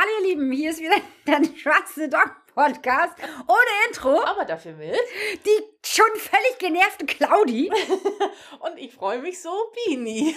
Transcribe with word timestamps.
Hallo 0.00 0.12
ihr 0.22 0.28
Lieben, 0.28 0.50
hier 0.50 0.70
ist 0.70 0.80
wieder 0.80 0.96
der 1.26 1.44
Schwarze 1.58 2.08
Dog 2.08 2.34
Podcast 2.54 3.12
ohne 3.46 3.86
Intro. 3.86 4.18
Aber 4.22 4.46
dafür 4.46 4.72
mit. 4.72 4.96
Die 5.44 5.62
schon 5.86 6.06
völlig 6.16 6.58
genervte 6.58 7.04
Claudi. 7.04 7.70
Und 8.60 8.78
ich 8.78 8.94
freue 8.94 9.18
mich 9.18 9.42
so, 9.42 9.50
Bini. 9.74 10.34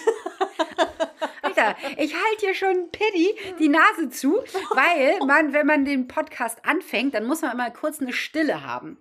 Alter, 1.44 1.78
ich 1.98 2.14
halte 2.14 2.40
hier 2.42 2.54
schon 2.54 2.90
Piddy 2.92 3.38
die 3.58 3.70
Nase 3.70 4.10
zu, 4.10 4.44
weil 4.72 5.20
man, 5.26 5.54
wenn 5.54 5.66
man 5.66 5.86
den 5.86 6.10
Podcast 6.10 6.60
anfängt, 6.66 7.14
dann 7.14 7.24
muss 7.26 7.42
man 7.42 7.54
immer 7.54 7.72
kurz 7.72 8.02
eine 8.02 8.12
Stille 8.12 8.66
haben. 8.68 9.00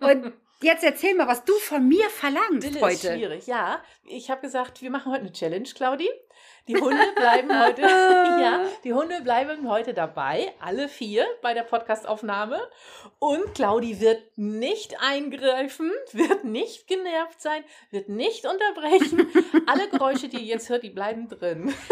Und 0.00 0.34
jetzt 0.60 0.84
erzähl 0.84 1.14
mal, 1.14 1.26
was 1.26 1.46
du 1.46 1.54
von 1.54 1.88
mir 1.88 2.10
verlangst 2.10 2.68
Stille 2.68 2.82
heute. 2.82 2.94
ist 2.94 3.14
schwierig, 3.14 3.46
ja. 3.46 3.82
Ich 4.04 4.30
habe 4.30 4.42
gesagt, 4.42 4.82
wir 4.82 4.90
machen 4.90 5.10
heute 5.10 5.22
eine 5.22 5.32
Challenge, 5.32 5.68
Claudi. 5.74 6.10
Die 6.68 6.76
Hunde 6.76 7.12
bleiben 7.16 7.60
heute, 7.60 7.82
ja, 7.82 8.64
die 8.84 8.92
Hunde 8.92 9.20
bleiben 9.22 9.68
heute 9.68 9.94
dabei, 9.94 10.52
alle 10.60 10.88
vier 10.88 11.26
bei 11.40 11.54
der 11.54 11.62
Podcastaufnahme. 11.64 12.60
Und 13.18 13.54
Claudi 13.54 14.00
wird 14.00 14.22
nicht 14.36 15.00
eingreifen, 15.00 15.90
wird 16.12 16.44
nicht 16.44 16.86
genervt 16.86 17.40
sein, 17.40 17.64
wird 17.90 18.08
nicht 18.08 18.46
unterbrechen. 18.46 19.28
Alle 19.66 19.88
Geräusche, 19.88 20.28
die 20.28 20.38
ihr 20.38 20.54
jetzt 20.54 20.68
hört, 20.68 20.84
die 20.84 20.90
bleiben 20.90 21.28
drin. 21.28 21.74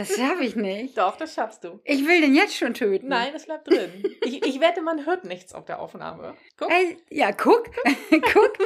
Das 0.00 0.16
schaffe 0.16 0.44
ich 0.44 0.56
nicht. 0.56 0.96
Doch, 0.96 1.16
das 1.16 1.34
schaffst 1.34 1.64
du. 1.64 1.80
Ich 1.84 2.06
will 2.06 2.22
den 2.22 2.34
jetzt 2.34 2.56
schon 2.56 2.72
töten. 2.72 3.08
Nein, 3.08 3.34
es 3.34 3.44
bleibt 3.44 3.68
drin. 3.68 4.02
Ich, 4.24 4.46
ich 4.46 4.60
wette, 4.60 4.80
man 4.80 5.04
hört 5.04 5.24
nichts 5.24 5.54
auf 5.54 5.66
der 5.66 5.80
Aufnahme. 5.80 6.34
Guck. 6.56 6.70
Ey, 6.70 6.96
ja, 7.10 7.32
guck, 7.32 7.70
guck. 8.10 8.58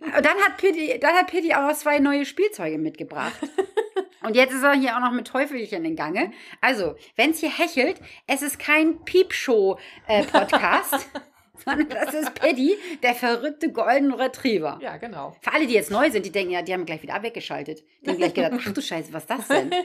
Und 0.00 0.24
dann 0.24 0.36
hat 0.38 0.58
Pitti, 0.58 0.98
dann 1.00 1.14
hat 1.14 1.28
Pitti 1.28 1.54
auch 1.54 1.62
noch 1.62 1.74
zwei 1.74 1.98
neue 1.98 2.26
Spielzeuge 2.26 2.78
mitgebracht. 2.78 3.32
Und 4.22 4.36
jetzt 4.36 4.52
ist 4.52 4.62
er 4.62 4.74
hier 4.74 4.96
auch 4.96 5.00
noch 5.00 5.12
mit 5.12 5.26
Teufelchen 5.26 5.82
in 5.86 5.96
Gange. 5.96 6.30
Also, 6.60 6.94
wenn 7.16 7.30
es 7.30 7.40
hier 7.40 7.56
hechelt, 7.56 7.98
es 8.26 8.42
ist 8.42 8.58
kein 8.58 9.02
Piepshow-Podcast, 9.04 11.08
sondern 11.64 11.88
das 11.88 12.14
ist 12.14 12.34
Pitti, 12.34 12.76
der 13.02 13.14
verrückte 13.14 13.70
Golden 13.72 14.12
Retriever. 14.12 14.78
Ja, 14.82 14.96
genau. 14.96 15.36
Für 15.40 15.52
alle, 15.52 15.66
die 15.66 15.74
jetzt 15.74 15.90
neu 15.90 16.10
sind, 16.10 16.24
die 16.26 16.32
denken, 16.32 16.52
ja, 16.52 16.62
die 16.62 16.72
haben 16.72 16.86
gleich 16.86 17.02
wieder 17.02 17.22
weggeschaltet. 17.22 17.82
Die 18.02 18.10
haben 18.10 18.16
gleich 18.18 18.34
gedacht, 18.34 18.52
ach 18.66 18.72
du 18.72 18.80
Scheiße, 18.80 19.12
was 19.12 19.22
ist 19.24 19.30
das 19.30 19.48
denn? 19.48 19.70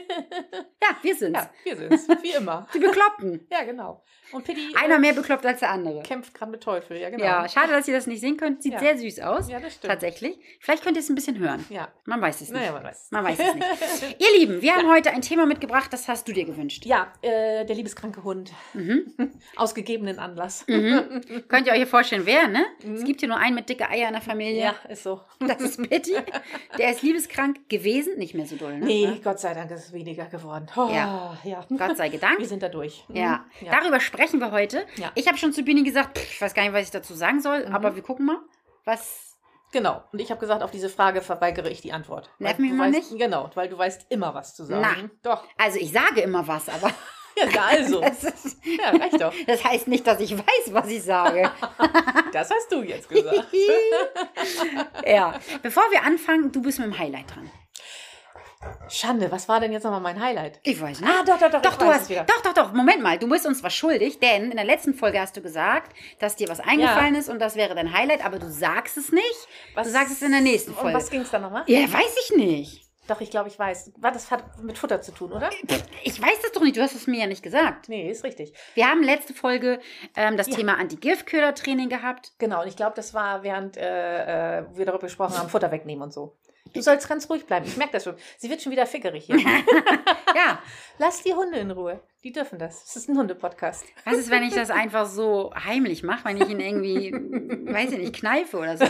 Ja, 0.82 0.96
wir 1.02 1.16
sind's. 1.16 1.40
Ja, 1.40 1.50
wir 1.64 1.76
sind's. 1.76 2.06
Wie 2.22 2.30
immer. 2.30 2.68
Die 2.72 2.78
Bekloppten. 2.78 3.46
Ja, 3.50 3.64
genau. 3.64 4.04
Und 4.32 4.44
Pitti 4.44 4.60
Einer 4.80 4.98
mehr 4.98 5.12
bekloppt 5.12 5.44
als 5.46 5.60
der 5.60 5.70
andere. 5.70 6.02
kämpft 6.02 6.34
gerade 6.34 6.50
mit 6.50 6.62
Teufel. 6.62 6.96
Ja, 6.96 7.10
genau. 7.10 7.24
Ja, 7.24 7.48
schade, 7.48 7.72
dass 7.72 7.86
ihr 7.88 7.94
das 7.94 8.06
nicht 8.06 8.20
sehen 8.20 8.36
könnt. 8.36 8.62
Sieht 8.62 8.72
Ja. 8.74 8.78
sehr 8.80 8.98
süß 8.98 9.20
aus. 9.20 9.48
Ja, 9.48 9.58
das 9.60 9.74
stimmt. 9.74 9.90
Tatsächlich. 9.92 10.38
Vielleicht 10.60 10.82
könnt 10.84 10.96
ihr 10.96 11.00
es 11.00 11.08
ein 11.08 11.14
bisschen 11.14 11.38
hören. 11.38 11.64
Ja. 11.70 11.88
Man 12.04 12.20
weiß 12.20 12.36
es 12.40 12.50
nicht. 12.50 12.52
Naja, 12.60 12.72
man 12.72 12.84
weiß. 12.84 13.08
Man 13.10 13.24
weiß 13.24 13.38
es 13.38 13.54
nicht. 13.54 14.16
ihr 14.20 14.38
Lieben, 14.38 14.62
wir 14.62 14.74
haben 14.74 14.88
heute 14.90 15.10
ein 15.10 15.22
Thema 15.22 15.46
mitgebracht, 15.46 15.92
das 15.92 16.06
hast 16.08 16.26
du 16.28 16.32
dir 16.32 16.44
gewünscht. 16.44 16.84
Ja, 16.86 17.12
äh, 17.22 17.64
der 17.64 17.74
liebeskranke 17.76 18.22
Hund. 18.24 18.52
Mhm. 18.74 19.14
Aus 19.56 19.74
gegebenen 19.74 20.18
Anlass. 20.18 20.66
Könnt 20.66 21.65
ihr 21.66 21.72
euch 21.72 21.78
hier 21.78 21.86
vorstellen, 21.86 22.22
wer, 22.24 22.48
ne? 22.48 22.64
Es 22.94 23.04
gibt 23.04 23.20
hier 23.20 23.28
nur 23.28 23.38
einen 23.38 23.54
mit 23.54 23.68
dicke 23.68 23.88
Eier 23.88 24.06
in 24.08 24.12
der 24.14 24.22
Familie. 24.22 24.64
Ja, 24.64 24.74
ist 24.90 25.02
so. 25.02 25.20
Das 25.40 25.60
ist 25.60 25.82
Pitti. 25.88 26.14
Der 26.78 26.90
ist 26.90 27.02
liebeskrank 27.02 27.68
gewesen. 27.68 28.16
Nicht 28.18 28.34
mehr 28.34 28.46
so 28.46 28.56
doll, 28.56 28.78
ne? 28.78 28.86
Nee, 28.86 29.20
Gott 29.22 29.38
sei 29.40 29.54
Dank 29.54 29.70
ist 29.70 29.86
es 29.86 29.92
weniger 29.92 30.26
geworden. 30.26 30.66
Oh, 30.76 30.88
Ja. 30.92 31.36
ja. 31.44 31.64
Gott 31.76 31.96
sei 31.96 32.08
Dank. 32.10 32.38
Wir 32.38 32.46
sind 32.46 32.62
da 32.62 32.68
durch. 32.68 33.04
Mhm. 33.08 33.16
Ja. 33.16 33.44
ja. 33.60 33.72
darüber 33.78 34.00
sprechen 34.00 34.40
wir 34.40 34.50
heute. 34.52 34.86
Ja. 34.96 35.12
Ich 35.14 35.26
habe 35.28 35.38
schon 35.38 35.52
zu 35.52 35.62
Bini 35.62 35.82
gesagt, 35.82 36.18
pff, 36.18 36.32
ich 36.32 36.40
weiß 36.40 36.54
gar 36.54 36.62
nicht, 36.62 36.72
was 36.72 36.82
ich 36.84 36.90
dazu 36.90 37.14
sagen 37.14 37.40
soll, 37.40 37.66
Mhm. 37.68 37.74
aber 37.74 37.94
wir 37.96 38.02
gucken 38.02 38.26
mal, 38.26 38.38
was. 38.84 39.24
Genau. 39.72 40.04
Und 40.12 40.20
ich 40.20 40.30
habe 40.30 40.40
gesagt, 40.40 40.62
auf 40.62 40.70
diese 40.70 40.88
Frage 40.88 41.20
verweigere 41.20 41.68
ich 41.68 41.82
die 41.82 41.92
Antwort. 41.92 42.30
Nerv 42.38 42.58
mich 42.58 42.72
mal 42.72 42.92
weißt, 42.92 43.10
nicht. 43.12 43.20
Genau, 43.20 43.50
weil 43.54 43.68
du 43.68 43.76
weißt 43.76 44.06
immer 44.10 44.32
was 44.32 44.54
zu 44.54 44.64
sagen. 44.64 45.10
Na. 45.22 45.30
Doch. 45.34 45.44
Also, 45.58 45.78
ich 45.78 45.90
sage 45.92 46.20
immer 46.20 46.46
was, 46.46 46.68
aber 46.68 46.90
Ja, 47.36 47.62
also. 47.66 48.00
das, 48.02 48.24
ist, 48.24 48.58
Ja, 48.64 48.90
reicht 48.90 49.20
doch. 49.20 49.32
das 49.46 49.62
heißt 49.64 49.88
nicht, 49.88 50.06
dass 50.06 50.20
ich 50.20 50.36
weiß, 50.36 50.72
was 50.72 50.88
ich 50.88 51.02
sage. 51.02 51.50
Das 52.32 52.50
hast 52.50 52.70
du 52.70 52.82
jetzt 52.82 53.08
gesagt. 53.08 53.46
ja. 55.06 55.38
Bevor 55.62 55.84
wir 55.90 56.02
anfangen, 56.02 56.52
du 56.52 56.60
bist 56.60 56.78
mit 56.78 56.88
dem 56.88 56.98
Highlight 56.98 57.34
dran. 57.34 57.50
Schande, 58.88 59.30
was 59.30 59.48
war 59.48 59.60
denn 59.60 59.72
jetzt 59.72 59.84
nochmal 59.84 60.00
mein 60.00 60.20
Highlight? 60.20 60.58
Ich 60.64 60.80
weiß 60.80 61.00
nicht. 61.00 61.08
Ah, 61.10 61.22
doch, 61.24 61.38
doch, 61.38 61.50
doch. 61.50 61.62
Doch, 61.62 61.76
du 61.78 61.84
hast, 61.86 62.10
doch, 62.10 62.42
doch, 62.42 62.52
doch, 62.52 62.72
Moment 62.72 63.00
mal, 63.02 63.16
du 63.18 63.28
bist 63.28 63.46
uns 63.46 63.62
was 63.62 63.74
schuldig, 63.74 64.18
denn 64.18 64.50
in 64.50 64.56
der 64.56 64.64
letzten 64.66 64.92
Folge 64.94 65.20
hast 65.20 65.36
du 65.36 65.40
gesagt, 65.40 65.94
dass 66.18 66.36
dir 66.36 66.48
was 66.48 66.60
eingefallen 66.60 67.14
ist 67.14 67.28
und 67.28 67.38
das 67.38 67.54
wäre 67.56 67.74
dein 67.74 67.92
Highlight, 67.96 68.24
aber 68.24 68.38
du 68.38 68.50
sagst 68.50 68.96
es 68.96 69.12
nicht. 69.12 69.48
Was- 69.74 69.86
Du 69.86 69.92
sagst 69.92 70.12
es 70.12 70.22
in 70.22 70.32
der 70.32 70.40
nächsten 70.40 70.72
Und 70.72 70.78
Folge. 70.80 70.96
was 70.98 71.08
ging 71.10 71.20
es 71.20 71.30
da 71.30 71.38
nochmal? 71.38 71.62
ja, 71.68 71.80
weiß 71.90 72.16
ich 72.28 72.36
nicht. 72.36 72.85
Doch, 73.08 73.20
ich 73.20 73.30
glaube, 73.30 73.48
ich 73.48 73.58
weiß. 73.58 73.92
War 73.98 74.12
das 74.12 74.30
hat 74.30 74.62
mit 74.62 74.78
Futter 74.78 75.00
zu 75.00 75.12
tun, 75.12 75.32
oder? 75.32 75.50
Ich 76.02 76.20
weiß 76.20 76.42
das 76.42 76.52
doch 76.52 76.62
nicht, 76.62 76.76
du 76.76 76.82
hast 76.82 76.94
es 76.94 77.06
mir 77.06 77.20
ja 77.20 77.26
nicht 77.26 77.42
gesagt. 77.42 77.88
Nee, 77.88 78.10
ist 78.10 78.24
richtig. 78.24 78.52
Wir 78.74 78.88
haben 78.88 79.02
letzte 79.02 79.34
Folge 79.34 79.80
ähm, 80.16 80.36
das 80.36 80.48
Thema 80.48 80.78
Anti-Giftköder-Training 80.78 81.88
gehabt. 81.88 82.32
Genau, 82.38 82.62
und 82.62 82.68
ich 82.68 82.76
glaube, 82.76 82.96
das 82.96 83.14
war, 83.14 83.42
während 83.42 83.76
äh, 83.76 84.60
äh, 84.60 84.64
wir 84.74 84.86
darüber 84.86 85.06
gesprochen 85.06 85.38
haben, 85.38 85.48
Futter 85.48 85.70
wegnehmen 85.70 86.02
und 86.02 86.12
so. 86.12 86.36
Du 86.76 86.82
sollst 86.82 87.08
ganz 87.08 87.28
ruhig 87.30 87.46
bleiben. 87.46 87.66
Ich 87.66 87.76
merke 87.76 87.92
das 87.94 88.04
schon. 88.04 88.14
Sie 88.38 88.48
wird 88.50 88.62
schon 88.62 88.72
wieder 88.72 88.86
fickerig 88.86 89.26
hier. 89.26 89.36
Ja, 90.34 90.58
Lass 90.98 91.22
die 91.22 91.32
Hunde 91.34 91.58
in 91.58 91.70
Ruhe. 91.70 92.00
Die 92.22 92.32
dürfen 92.32 92.58
das. 92.58 92.84
Es 92.84 92.96
ist 92.96 93.08
ein 93.08 93.16
Hundepodcast. 93.16 93.84
was 94.04 94.18
ist, 94.18 94.30
wenn 94.30 94.42
ich 94.42 94.54
das 94.54 94.70
einfach 94.70 95.06
so 95.06 95.52
heimlich 95.54 96.02
mache, 96.02 96.24
wenn 96.26 96.36
ich 96.38 96.48
ihn 96.48 96.60
irgendwie, 96.60 97.12
weiß 97.12 97.92
ich 97.92 97.98
nicht, 97.98 98.14
kneife 98.16 98.58
oder 98.58 98.76
so. 98.76 98.84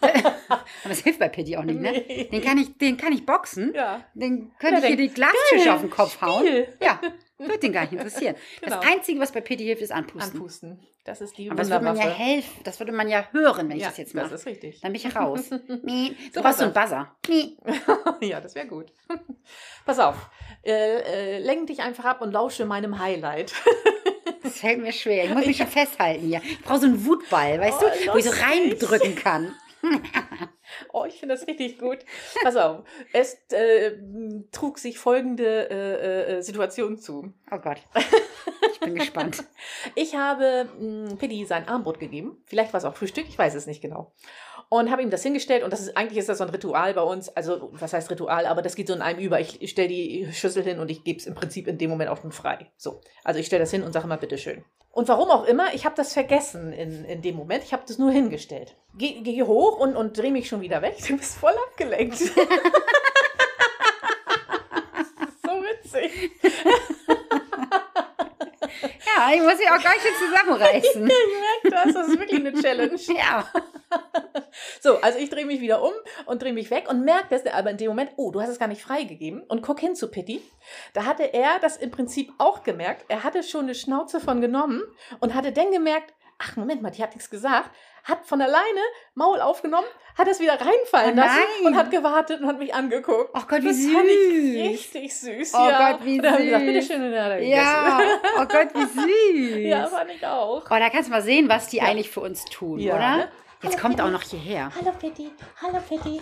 Aber 0.00 0.64
das 0.88 1.00
hilft 1.00 1.18
bei 1.18 1.28
Pitti 1.28 1.56
auch 1.56 1.64
nicht, 1.64 1.80
ne? 1.80 2.00
Den 2.30 2.42
kann 2.42 2.58
ich, 2.58 2.76
den 2.78 2.96
kann 2.96 3.12
ich 3.12 3.24
boxen. 3.26 3.72
Ja. 3.74 4.04
Den 4.14 4.52
könnte 4.58 4.80
ich 4.80 4.86
hier 4.86 4.96
die 4.96 5.08
Glastische 5.08 5.64
Geil, 5.64 5.68
auf 5.70 5.80
den 5.80 5.90
Kopf 5.90 6.20
hauen. 6.20 6.46
Spiel. 6.46 6.68
Ja, 6.80 7.00
wird 7.38 7.62
den 7.62 7.72
gar 7.72 7.82
nicht 7.82 7.92
interessieren. 7.92 8.36
Genau. 8.60 8.76
Das 8.76 8.86
Einzige, 8.90 9.20
was 9.20 9.32
bei 9.32 9.40
Pitti 9.40 9.64
hilft, 9.64 9.82
ist 9.82 9.92
anpusten. 9.92 10.32
Anpusten. 10.32 10.86
Das 11.04 11.20
ist 11.20 11.36
die 11.36 11.50
Aber 11.50 11.56
das 11.58 11.68
würde 11.68 11.84
man 11.84 11.96
ja 11.96 12.04
helfen. 12.08 12.60
Das 12.64 12.80
würde 12.80 12.92
man 12.92 13.08
ja 13.08 13.26
hören, 13.32 13.68
wenn 13.68 13.76
ich 13.76 13.82
Ja, 13.82 13.88
das 13.90 13.98
jetzt 13.98 14.14
das 14.14 14.22
mache. 14.24 14.34
ist 14.34 14.46
richtig. 14.46 14.80
Dann 14.80 14.92
bin 14.92 15.02
ich 15.06 15.14
raus. 15.14 15.50
Nee, 15.82 16.16
du 16.32 16.32
So 16.34 16.40
brauchst 16.42 16.58
so 16.60 16.64
einen 16.64 16.72
Buzzer. 16.72 17.14
Ja, 18.22 18.40
das 18.40 18.54
wäre 18.54 18.66
gut. 18.66 18.86
Pass 19.84 19.98
auf. 19.98 20.16
Äh, 20.64 20.70
äh, 20.72 21.38
lenk 21.40 21.66
dich 21.66 21.80
einfach 21.82 22.06
ab 22.06 22.22
und 22.22 22.32
lausche 22.32 22.64
meinem 22.64 22.98
Highlight. 22.98 23.52
Das 24.42 24.58
fällt 24.60 24.80
mir 24.80 24.92
schwer. 24.92 25.24
Ich 25.24 25.30
muss 25.34 25.44
mich 25.46 25.56
schon 25.58 25.66
festhalten 25.66 26.26
hier. 26.26 26.40
Ich 26.42 26.62
brauche 26.62 26.80
so 26.80 26.86
einen 26.86 27.04
Wutball, 27.04 27.60
weißt 27.60 27.78
Oh, 27.82 27.86
du, 28.06 28.12
wo 28.14 28.16
ich 28.18 28.24
so 28.24 28.30
reindrücken 28.30 29.14
kann. 29.14 29.54
Oh, 30.92 31.04
ich 31.06 31.20
finde 31.20 31.34
das 31.34 31.46
richtig 31.46 31.78
gut. 31.78 31.98
Pass 32.42 32.56
auf. 32.56 32.84
Es 33.12 33.34
äh, 33.52 33.92
trug 34.52 34.78
sich 34.78 34.98
folgende 34.98 35.70
äh, 35.70 36.36
äh, 36.38 36.42
Situation 36.42 36.98
zu. 36.98 37.32
Oh 37.50 37.58
Gott. 37.58 37.78
Ich 38.72 38.80
bin 38.80 38.94
gespannt. 38.94 39.44
Ich 39.94 40.14
habe 40.16 40.68
mh, 40.78 41.16
Piddy 41.16 41.44
sein 41.44 41.68
Armbrot 41.68 41.98
gegeben. 42.00 42.42
Vielleicht 42.46 42.72
war 42.72 42.78
es 42.78 42.84
auch 42.84 42.96
Frühstück, 42.96 43.26
ich 43.28 43.38
weiß 43.38 43.54
es 43.54 43.66
nicht 43.66 43.80
genau. 43.80 44.12
Und 44.68 44.90
habe 44.90 45.02
ihm 45.02 45.10
das 45.10 45.22
hingestellt 45.22 45.62
und 45.62 45.72
das 45.72 45.80
ist 45.80 45.96
eigentlich 45.96 46.18
ist 46.18 46.28
das 46.28 46.38
so 46.38 46.44
ein 46.44 46.50
Ritual 46.50 46.94
bei 46.94 47.02
uns. 47.02 47.28
Also, 47.28 47.70
was 47.72 47.92
heißt 47.92 48.10
Ritual? 48.10 48.46
Aber 48.46 48.62
das 48.62 48.74
geht 48.74 48.88
so 48.88 48.94
in 48.94 49.02
einem 49.02 49.20
über. 49.20 49.40
Ich, 49.40 49.62
ich 49.62 49.70
stelle 49.70 49.88
die 49.88 50.28
Schüssel 50.32 50.62
hin 50.62 50.80
und 50.80 50.90
ich 50.90 51.04
gebe 51.04 51.18
es 51.18 51.26
im 51.26 51.34
Prinzip 51.34 51.68
in 51.68 51.78
dem 51.78 51.90
Moment 51.90 52.10
auch 52.10 52.20
schon 52.20 52.32
frei. 52.32 52.70
So. 52.76 53.00
Also 53.22 53.40
ich 53.40 53.46
stelle 53.46 53.60
das 53.60 53.70
hin 53.70 53.82
und 53.82 53.92
sage 53.92 54.06
immer, 54.06 54.16
bitteschön. 54.16 54.64
Und 54.90 55.08
warum 55.08 55.30
auch 55.30 55.44
immer, 55.44 55.74
ich 55.74 55.84
habe 55.84 55.96
das 55.96 56.12
vergessen 56.12 56.72
in, 56.72 57.04
in 57.04 57.20
dem 57.20 57.34
Moment. 57.34 57.64
Ich 57.64 57.72
habe 57.72 57.82
das 57.86 57.98
nur 57.98 58.12
hingestellt. 58.12 58.76
Gehe 58.96 59.22
geh 59.22 59.42
hoch 59.42 59.78
und, 59.78 59.96
und 59.96 60.16
drehe 60.16 60.30
mich 60.30 60.48
schon 60.48 60.60
wieder 60.60 60.82
weg. 60.82 60.96
Du 61.08 61.16
bist 61.16 61.36
voll 61.36 61.54
abgelenkt. 61.70 62.16
so 62.18 62.30
witzig. 65.48 66.30
Ja, 69.16 69.30
ich 69.32 69.42
muss 69.42 69.58
mich 69.58 69.70
auch 69.70 69.78
gleich 69.78 70.00
hier 70.02 70.14
zusammenreißen. 70.18 71.06
Ich 71.06 71.70
merke 71.70 71.70
das, 71.70 71.94
das 71.94 72.08
ist 72.08 72.18
wirklich 72.18 72.40
eine 72.40 72.52
Challenge. 72.52 72.94
Ja. 73.14 73.48
So, 74.80 75.00
also 75.00 75.18
ich 75.18 75.30
drehe 75.30 75.46
mich 75.46 75.60
wieder 75.60 75.82
um 75.82 75.92
und 76.26 76.42
drehe 76.42 76.52
mich 76.52 76.70
weg 76.70 76.88
und 76.88 77.04
merke 77.04 77.28
das 77.30 77.46
aber 77.46 77.70
in 77.70 77.76
dem 77.76 77.88
Moment, 77.88 78.12
oh, 78.16 78.30
du 78.30 78.40
hast 78.40 78.48
es 78.48 78.58
gar 78.58 78.66
nicht 78.66 78.82
freigegeben 78.82 79.42
und 79.42 79.62
guck 79.62 79.78
hin 79.80 79.94
zu 79.94 80.10
Pitti. 80.10 80.42
Da 80.94 81.04
hatte 81.04 81.32
er 81.32 81.58
das 81.60 81.76
im 81.76 81.90
Prinzip 81.90 82.32
auch 82.38 82.62
gemerkt. 82.62 83.04
Er 83.08 83.22
hatte 83.22 83.42
schon 83.42 83.64
eine 83.64 83.74
Schnauze 83.74 84.20
von 84.20 84.40
genommen 84.40 84.82
und 85.20 85.34
hatte 85.34 85.52
dann 85.52 85.70
gemerkt, 85.70 86.12
ach 86.38 86.56
Moment 86.56 86.82
mal, 86.82 86.90
die 86.90 87.02
hat 87.02 87.14
nichts 87.14 87.30
gesagt, 87.30 87.70
hat 88.04 88.26
von 88.26 88.40
alleine 88.40 88.80
Maul 89.14 89.40
aufgenommen, 89.40 89.86
hat 90.16 90.28
es 90.28 90.38
wieder 90.40 90.52
reinfallen 90.52 91.14
Oh 91.18 91.20
lassen 91.22 91.38
nein. 91.62 91.66
und 91.66 91.76
hat 91.76 91.90
gewartet 91.90 92.40
und 92.40 92.46
hat 92.46 92.58
mich 92.58 92.72
angeguckt. 92.74 93.30
Oh 93.34 93.40
Gott, 93.48 93.62
wie 93.62 93.68
das 93.68 93.86
fand 93.92 94.08
ich 94.08 94.78
süß. 94.78 94.94
richtig 95.00 95.16
süß. 95.16 95.54
Oh 95.54 95.68
ja. 95.68 95.92
Gott, 95.92 96.04
wie 96.04 96.16
und 96.18 96.22
dann 96.24 96.38
wir 96.38 96.44
gesagt, 96.44 96.64
süß. 96.64 96.72
bitteschön, 96.74 97.02
und 97.04 97.12
dann 97.12 97.42
Ja. 97.42 98.00
Oh 98.38 98.44
Gott, 98.46 98.68
wie 98.74 99.50
süß. 99.64 99.66
Ja, 99.70 99.86
fand 99.88 100.10
ich 100.10 100.24
auch. 100.26 100.62
Oh, 100.64 100.68
da 100.78 100.90
kannst 100.90 101.08
du 101.08 101.12
mal 101.12 101.22
sehen, 101.22 101.48
was 101.48 101.68
die 101.68 101.78
Ja. 101.78 101.84
eigentlich 101.84 102.10
für 102.10 102.20
uns 102.20 102.44
tun, 102.44 102.78
Ja, 102.78 102.94
oder? 102.96 103.28
Jetzt 103.62 103.74
Hallo, 103.76 103.82
kommt 103.82 103.98
er 103.98 104.04
auch 104.06 104.10
noch 104.10 104.22
hierher. 104.22 104.70
Hallo 104.78 104.92
Pitti, 105.00 105.30
hallo 105.62 105.78
Pitti. 105.88 106.20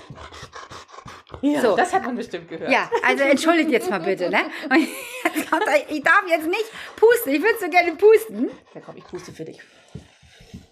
Ja, 1.41 1.61
So. 1.61 1.75
das 1.77 1.93
hat 1.93 2.05
man 2.05 2.15
bestimmt 2.15 2.49
gehört. 2.49 2.71
Ja, 2.71 2.89
also 3.05 3.25
entschuldigt 3.25 3.71
jetzt 3.71 3.91
mal 3.91 3.99
bitte, 3.99 4.31
ne? 4.31 4.39
Kommt 5.51 5.65
Ich 5.89 6.03
darf 6.05 6.23
jetzt 6.29 6.47
nicht 6.47 6.65
pusten. 6.95 7.33
Ich 7.35 7.43
würde 7.43 7.59
so 7.59 7.69
gerne 7.69 7.93
pusten. 7.97 8.51
Ja, 8.75 8.81
komm, 8.85 8.97
ich 8.97 9.05
puste 9.05 9.33
für 9.33 9.45
dich. 9.45 9.61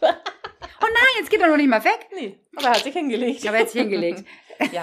Nein, 0.92 1.14
jetzt 1.18 1.30
geht 1.30 1.40
er 1.40 1.48
noch 1.48 1.56
nicht 1.56 1.68
mal 1.68 1.84
weg. 1.84 2.08
Nee, 2.14 2.38
aber 2.56 2.66
er 2.66 2.74
hat 2.74 2.82
sich 2.82 2.92
hingelegt. 2.92 3.46
Aber 3.46 3.58
jetzt 3.58 3.72
hingelegt. 3.72 4.24
Ja, 4.72 4.82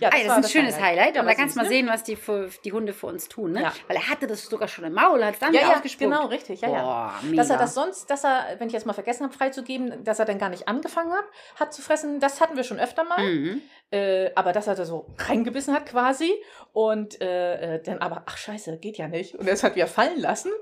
ja 0.00 0.08
Ah, 0.08 0.10
das 0.12 0.22
ist 0.22 0.30
ein 0.30 0.44
schönes 0.44 0.80
Highlight. 0.80 1.16
Ja, 1.16 1.22
und 1.22 1.26
da 1.26 1.34
kannst 1.34 1.56
du 1.56 1.60
mal 1.60 1.68
sehen, 1.68 1.88
was 1.88 2.04
die, 2.04 2.16
für, 2.16 2.48
die 2.64 2.72
Hunde 2.72 2.92
für 2.92 3.06
uns 3.06 3.28
tun. 3.28 3.52
Ne? 3.52 3.62
Ja. 3.62 3.72
Weil 3.88 3.96
er 3.96 4.08
hatte 4.08 4.26
das 4.26 4.44
sogar 4.44 4.68
schon 4.68 4.84
im 4.84 4.92
Maul, 4.92 5.24
hat 5.24 5.34
es 5.34 5.40
dann 5.40 5.52
Ja, 5.52 5.62
ja, 5.62 5.82
genau, 5.98 6.26
richtig. 6.26 6.60
Ja, 6.60 6.70
ja. 6.70 6.82
Boah, 6.82 7.14
mega. 7.22 7.36
Dass 7.36 7.50
er 7.50 7.58
das 7.58 7.74
sonst, 7.74 8.08
dass 8.10 8.24
er, 8.24 8.56
wenn 8.58 8.68
ich 8.68 8.72
jetzt 8.72 8.86
mal 8.86 8.92
vergessen 8.92 9.24
habe, 9.24 9.34
freizugeben, 9.34 10.04
dass 10.04 10.18
er 10.18 10.26
dann 10.26 10.38
gar 10.38 10.48
nicht 10.48 10.68
angefangen 10.68 11.12
hat, 11.12 11.24
hat 11.58 11.74
zu 11.74 11.82
fressen, 11.82 12.20
das 12.20 12.40
hatten 12.40 12.56
wir 12.56 12.64
schon 12.64 12.78
öfter 12.78 13.04
mal. 13.04 13.22
Mhm. 13.22 13.62
Äh, 13.90 14.30
aber 14.36 14.52
dass 14.52 14.68
er 14.68 14.76
da 14.76 14.84
so 14.84 15.06
reingebissen 15.18 15.74
hat 15.74 15.86
quasi 15.86 16.32
und 16.72 17.20
äh, 17.20 17.76
äh, 17.76 17.82
dann 17.82 17.98
aber, 17.98 18.22
ach 18.26 18.36
scheiße, 18.36 18.78
geht 18.78 18.98
ja 18.98 19.08
nicht. 19.08 19.34
Und 19.34 19.48
er 19.48 19.54
es 19.54 19.64
hat 19.64 19.74
wieder 19.74 19.88
fallen 19.88 20.20
lassen, 20.20 20.52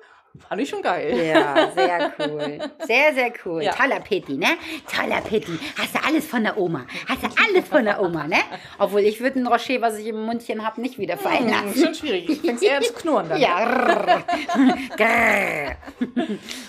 fand 0.49 0.61
ich 0.61 0.69
schon 0.69 0.83
geil. 0.83 1.17
Ja, 1.27 1.71
sehr 1.73 2.13
cool. 2.19 2.59
Sehr, 2.87 3.15
sehr 3.15 3.33
cool. 3.45 3.63
Ja. 3.63 3.73
Toller 3.73 4.01
Pitti, 4.01 4.35
ne? 4.37 4.47
Toller 4.95 5.21
Pitti. 5.21 5.59
Hast 5.79 5.95
du 5.95 5.99
alles 6.07 6.27
von 6.27 6.43
der 6.45 6.57
Oma. 6.59 6.87
Hast 7.09 7.23
du 7.23 7.29
alles 7.45 7.69
von 7.69 7.85
der 7.85 8.01
Oma, 8.01 8.27
ne? 8.27 8.39
Obwohl 8.79 9.01
ich 9.01 9.21
würde 9.21 9.41
ein 9.41 9.47
Rocher, 9.47 9.81
was 9.81 9.99
ich 9.99 10.07
im 10.07 10.23
Mundchen 10.25 10.65
habe, 10.67 10.81
nicht 10.81 10.99
wieder 10.99 11.17
fallen 11.17 11.47
Hm, 11.53 11.67
lassen. 11.67 11.85
schon 11.85 11.95
schwierig. 11.95 12.41
Fängst 12.41 12.63
eher 12.63 12.81
zu 12.83 12.93
knurren 12.95 13.29
dann. 13.29 13.41
Ja. 13.41 14.17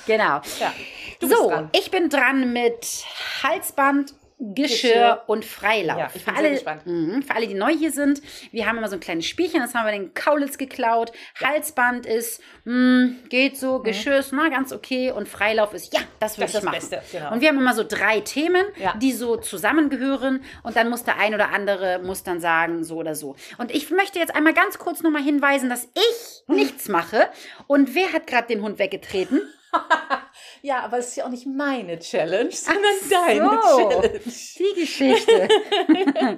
genau. 0.06 0.42
ja. 0.60 0.74
So, 1.22 1.52
ich 1.74 1.92
bin 1.92 2.10
dran 2.10 2.54
mit 2.54 3.06
Halsband, 3.44 4.14
Geschirr, 4.42 5.24
und 5.28 5.44
Freilauf. 5.44 5.98
Ja, 5.98 6.08
ich 6.08 6.14
bin 6.14 6.22
für, 6.24 6.30
sehr 6.32 6.38
alle, 6.38 6.52
gespannt. 6.52 6.86
Mhm, 6.86 7.24
für 7.24 7.36
alle, 7.36 7.48
die 7.48 7.54
neu 7.56 7.72
hier 7.74 7.92
sind, 7.92 8.22
wir 8.52 8.66
haben 8.66 8.78
immer 8.78 8.88
so 8.88 8.96
ein 8.96 9.02
kleines 9.02 9.26
Spielchen, 9.26 9.60
das 9.62 9.76
haben 9.76 9.86
wir 9.86 9.92
den 9.92 10.14
Kaulitz 10.14 10.58
geklaut. 10.58 11.12
Halsband 11.44 12.06
ist, 12.06 12.42
mh, 12.64 13.10
geht 13.30 13.58
so, 13.58 13.80
Geschirr 13.80 14.18
ist 14.20 14.32
na, 14.32 14.48
ganz 14.48 14.72
okay 14.72 15.12
und 15.12 15.28
Freilauf 15.28 15.74
ist, 15.74 15.94
ja, 15.94 16.00
das 16.22 16.38
würde 16.38 16.46
Das 16.46 16.52
ich 16.52 16.56
das 16.56 16.64
machen. 16.64 16.76
Beste, 16.76 17.02
genau. 17.12 17.34
Und 17.34 17.42
wir 17.42 17.50
haben 17.50 17.60
immer 17.60 17.74
so 17.76 17.84
drei 17.84 18.22
Themen, 18.22 18.66
Ja. 18.78 18.96
die 19.02 19.12
so 19.12 19.36
zusammengehören 19.36 20.42
und 20.64 20.76
dann 20.78 20.90
muss 20.90 21.04
der 21.04 21.18
ein 21.20 21.34
oder 21.34 21.50
andere 21.50 22.00
muss 22.00 22.24
dann 22.24 22.40
sagen, 22.40 22.84
so 22.86 22.96
oder 22.96 23.16
so. 23.16 23.36
Und 23.58 23.72
ich 23.72 23.90
möchte 23.92 24.20
jetzt 24.20 24.34
einmal 24.36 24.54
ganz 24.54 24.78
kurz 24.80 25.02
nochmal 25.04 25.22
hinweisen, 25.24 25.70
dass 25.70 25.84
ich 25.84 26.44
nichts 26.48 26.88
mache. 26.88 27.28
Und 27.68 27.94
wer 27.94 28.14
hat 28.14 28.26
gerade 28.26 28.48
den 28.48 28.62
Hund 28.62 28.80
weggetreten? 28.80 29.42
Ja, 30.62 30.82
aber 30.82 30.98
es 30.98 31.10
ist 31.10 31.16
ja 31.18 31.26
auch 31.26 31.30
nicht 31.30 31.46
meine 31.46 32.00
Challenge, 32.00 32.52
sondern 32.52 32.84
deine 33.10 33.60
so. 33.62 33.90
Challenge. 33.90 34.20
Die 34.26 34.80
Geschichte. 34.82 35.48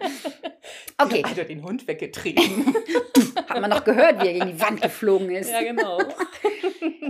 okay, 0.98 1.24
Hat 1.24 1.38
er 1.38 1.46
den 1.46 1.64
Hund 1.64 1.88
weggetrieben. 1.88 2.76
haben 3.50 3.62
wir 3.62 3.68
noch 3.68 3.84
gehört, 3.84 4.22
wie 4.22 4.28
er 4.28 4.34
gegen 4.34 4.48
die 4.48 4.62
Wand 4.62 4.82
geflogen 4.82 5.32
ist. 5.32 5.50
ja, 5.50 5.62
genau. 5.62 6.00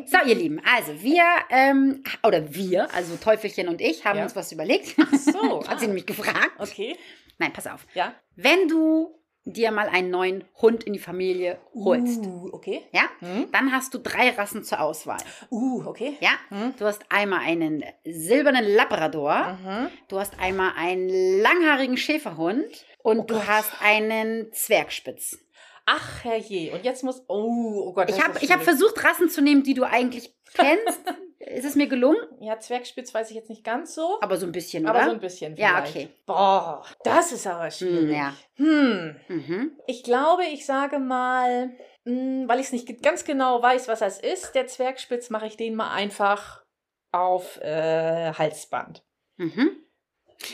So, 0.06 0.18
ihr 0.26 0.36
Lieben, 0.36 0.62
also 0.66 1.02
wir, 1.02 1.24
ähm, 1.50 2.04
oder 2.24 2.54
wir, 2.54 2.94
also 2.94 3.16
Teufelchen 3.18 3.68
und 3.68 3.82
ich, 3.82 4.06
haben 4.06 4.18
Ja. 4.18 4.24
uns 4.24 4.36
was 4.36 4.52
überlegt. 4.52 4.96
so, 5.12 5.68
Hat 5.68 5.80
sie 5.80 5.86
ah. 5.86 5.88
nämlich 5.88 6.06
gefragt. 6.06 6.52
Okay. 6.60 6.96
Nein, 7.40 7.52
pass 7.54 7.68
auf. 7.68 7.86
Ja. 7.94 8.14
Wenn 8.36 8.68
du 8.68 9.21
dir 9.44 9.72
mal 9.72 9.88
einen 9.90 10.12
neuen 10.12 10.44
Hund 10.62 10.84
in 10.84 10.94
die 10.94 11.00
Familie 11.00 11.60
holst, 11.74 12.24
Uh, 12.26 12.50
okay. 12.52 12.82
ja, 12.92 13.04
Mhm. 13.22 13.48
dann 13.52 13.72
hast 13.72 13.94
du 13.94 13.98
drei 13.98 14.30
Rassen 14.30 14.64
zur 14.64 14.82
Auswahl. 14.82 15.18
Uh, 15.50 15.84
okay. 15.88 16.16
Ja, 16.20 16.32
Mhm. 16.50 16.74
du 16.78 16.86
hast 16.86 17.04
einmal 17.10 17.40
einen 17.40 17.84
silbernen 18.06 18.66
Labrador, 18.66 19.58
Mhm. 19.64 19.88
du 20.10 20.20
hast 20.20 20.40
einmal 20.40 20.74
einen 20.78 21.10
langhaarigen 21.42 21.98
Schäferhund 21.98 22.86
und 23.04 23.20
Oh 23.22 23.24
du 23.24 23.34
Gott. 23.36 23.48
hast 23.48 23.72
einen 23.82 24.52
Zwergspitz. 24.54 25.38
Ach, 25.88 26.24
herrje. 26.24 26.72
Und 26.74 26.86
jetzt 26.86 27.04
muss. 27.04 27.24
Oh, 27.28 27.86
oh 27.88 27.94
Gott. 27.94 28.10
Ich 28.12 28.22
habe 28.24 28.40
hab 28.40 28.62
versucht, 28.62 29.04
Rassen 29.04 29.30
zu 29.30 29.42
nehmen, 29.42 29.64
die 29.64 29.74
du 29.74 29.84
eigentlich 29.84 30.34
kennst. 30.54 31.02
ist 31.48 31.66
es 31.66 31.76
mir 31.76 31.88
gelungen? 31.88 32.20
Ja, 32.40 32.60
Zwergspitz 32.60 33.14
weiß 33.14 33.30
ich 33.30 33.36
jetzt 33.36 33.50
nicht 33.50 33.64
ganz 33.64 33.96
so. 33.96 34.20
Aber 34.22 34.38
so 34.38 34.46
ein 34.46 34.52
bisschen, 34.52 34.84
oder? 34.84 34.96
Aber 34.96 35.06
so 35.06 35.12
ein 35.12 35.20
bisschen. 35.20 35.56
Ja, 35.56 35.82
vielleicht. 35.84 35.96
okay. 35.96 36.10
Boah, 36.26 36.86
das 37.04 37.32
ist 37.32 37.48
aber 37.48 37.72
schwierig. 37.72 38.10
Hm, 38.10 38.12
ja. 38.12 38.34
Hm. 38.56 39.16
Mhm. 39.28 39.72
Ich 39.88 40.04
glaube, 40.04 40.44
ich 40.46 40.66
sage 40.66 41.00
mal, 41.00 41.72
mh, 42.06 42.48
weil 42.48 42.60
ich 42.60 42.68
es 42.68 42.72
nicht 42.72 43.02
ganz 43.04 43.24
genau 43.24 43.62
weiß, 43.62 43.88
was 43.88 44.00
das 44.00 44.20
ist, 44.20 44.54
der 44.54 44.68
Zwergspitz, 44.68 45.30
mache 45.30 45.48
ich 45.48 45.58
den 45.58 45.76
mal 45.76 45.92
einfach 45.92 46.64
auf 47.12 47.58
äh, 47.62 48.34
Halsband. 48.34 49.04
Mhm. 49.38 49.78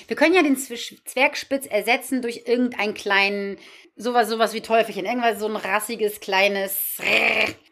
Wir 0.07 0.15
können 0.15 0.33
ja 0.33 0.43
den 0.43 0.57
Zwergspitz 0.57 1.65
ersetzen 1.65 2.21
durch 2.21 2.43
irgendeinen 2.45 2.93
kleinen, 2.93 3.57
sowas, 3.95 4.29
sowas 4.29 4.53
wie 4.53 4.61
Teufelchen. 4.61 5.05
Irgendwas 5.05 5.39
so 5.39 5.47
ein 5.47 5.55
rassiges, 5.55 6.19
kleines, 6.19 6.95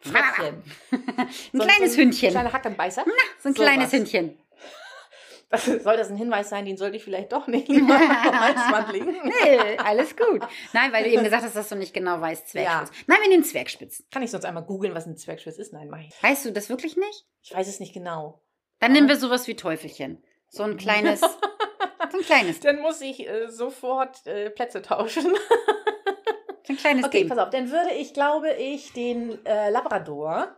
Frettchen. 0.00 0.62
ein 1.52 1.58
kleines 1.58 1.96
Hündchen. 1.96 2.30
Kleiner 2.30 2.52
Hackenbeißer. 2.52 3.04
so 3.42 3.48
ein 3.48 3.54
so 3.54 3.62
kleines 3.62 3.86
was. 3.86 3.92
Hündchen. 3.92 4.38
Das, 5.48 5.64
soll 5.64 5.96
das 5.96 6.10
ein 6.10 6.16
Hinweis 6.16 6.48
sein, 6.48 6.64
den 6.64 6.76
sollte 6.76 6.96
ich 6.96 7.04
vielleicht 7.04 7.32
doch 7.32 7.46
nicht 7.46 7.68
lieber 7.68 7.94
auf 7.94 8.92
legen? 8.92 9.16
Nee, 9.22 9.78
alles 9.78 10.16
gut. 10.16 10.42
Nein, 10.72 10.92
weil 10.92 11.04
du 11.04 11.10
eben 11.10 11.22
gesagt 11.22 11.44
hast, 11.44 11.54
dass 11.54 11.68
du 11.68 11.76
nicht 11.76 11.94
genau 11.94 12.20
weißt, 12.20 12.48
Zwergspitz. 12.48 12.90
Nein, 13.06 13.18
wir 13.22 13.28
nehmen 13.28 13.44
Zwergspitz. 13.44 14.02
Kann 14.10 14.24
ich 14.24 14.32
sonst 14.32 14.44
einmal 14.44 14.64
googeln, 14.64 14.94
was 14.94 15.06
ein 15.06 15.16
Zwergspitz 15.16 15.58
ist? 15.58 15.72
Nein, 15.72 15.88
mach 15.88 16.00
ich. 16.00 16.12
Weißt 16.20 16.44
du 16.44 16.52
das 16.52 16.68
wirklich 16.68 16.96
nicht? 16.96 17.26
Ich 17.42 17.54
weiß 17.54 17.68
es 17.68 17.78
nicht 17.78 17.94
genau. 17.94 18.42
Dann 18.80 18.92
nehmen 18.92 19.08
wir 19.08 19.16
sowas 19.16 19.46
wie 19.46 19.54
Teufelchen. 19.54 20.22
So 20.48 20.64
ein 20.64 20.76
kleines, 20.78 21.20
so 21.20 21.28
ein 22.18 22.24
kleines, 22.24 22.60
Dann 22.60 22.80
muss 22.80 23.00
ich 23.00 23.26
äh, 23.28 23.48
sofort 23.48 24.26
äh, 24.26 24.50
Plätze 24.50 24.82
tauschen. 24.82 25.34
ein 26.68 26.76
kleines 26.76 27.04
Okay, 27.06 27.20
Ding. 27.20 27.28
pass 27.28 27.38
auf. 27.38 27.50
Dann 27.50 27.70
würde 27.70 27.92
ich, 27.94 28.12
glaube 28.14 28.52
ich, 28.52 28.92
den 28.92 29.44
äh, 29.46 29.70
Labrador 29.70 30.48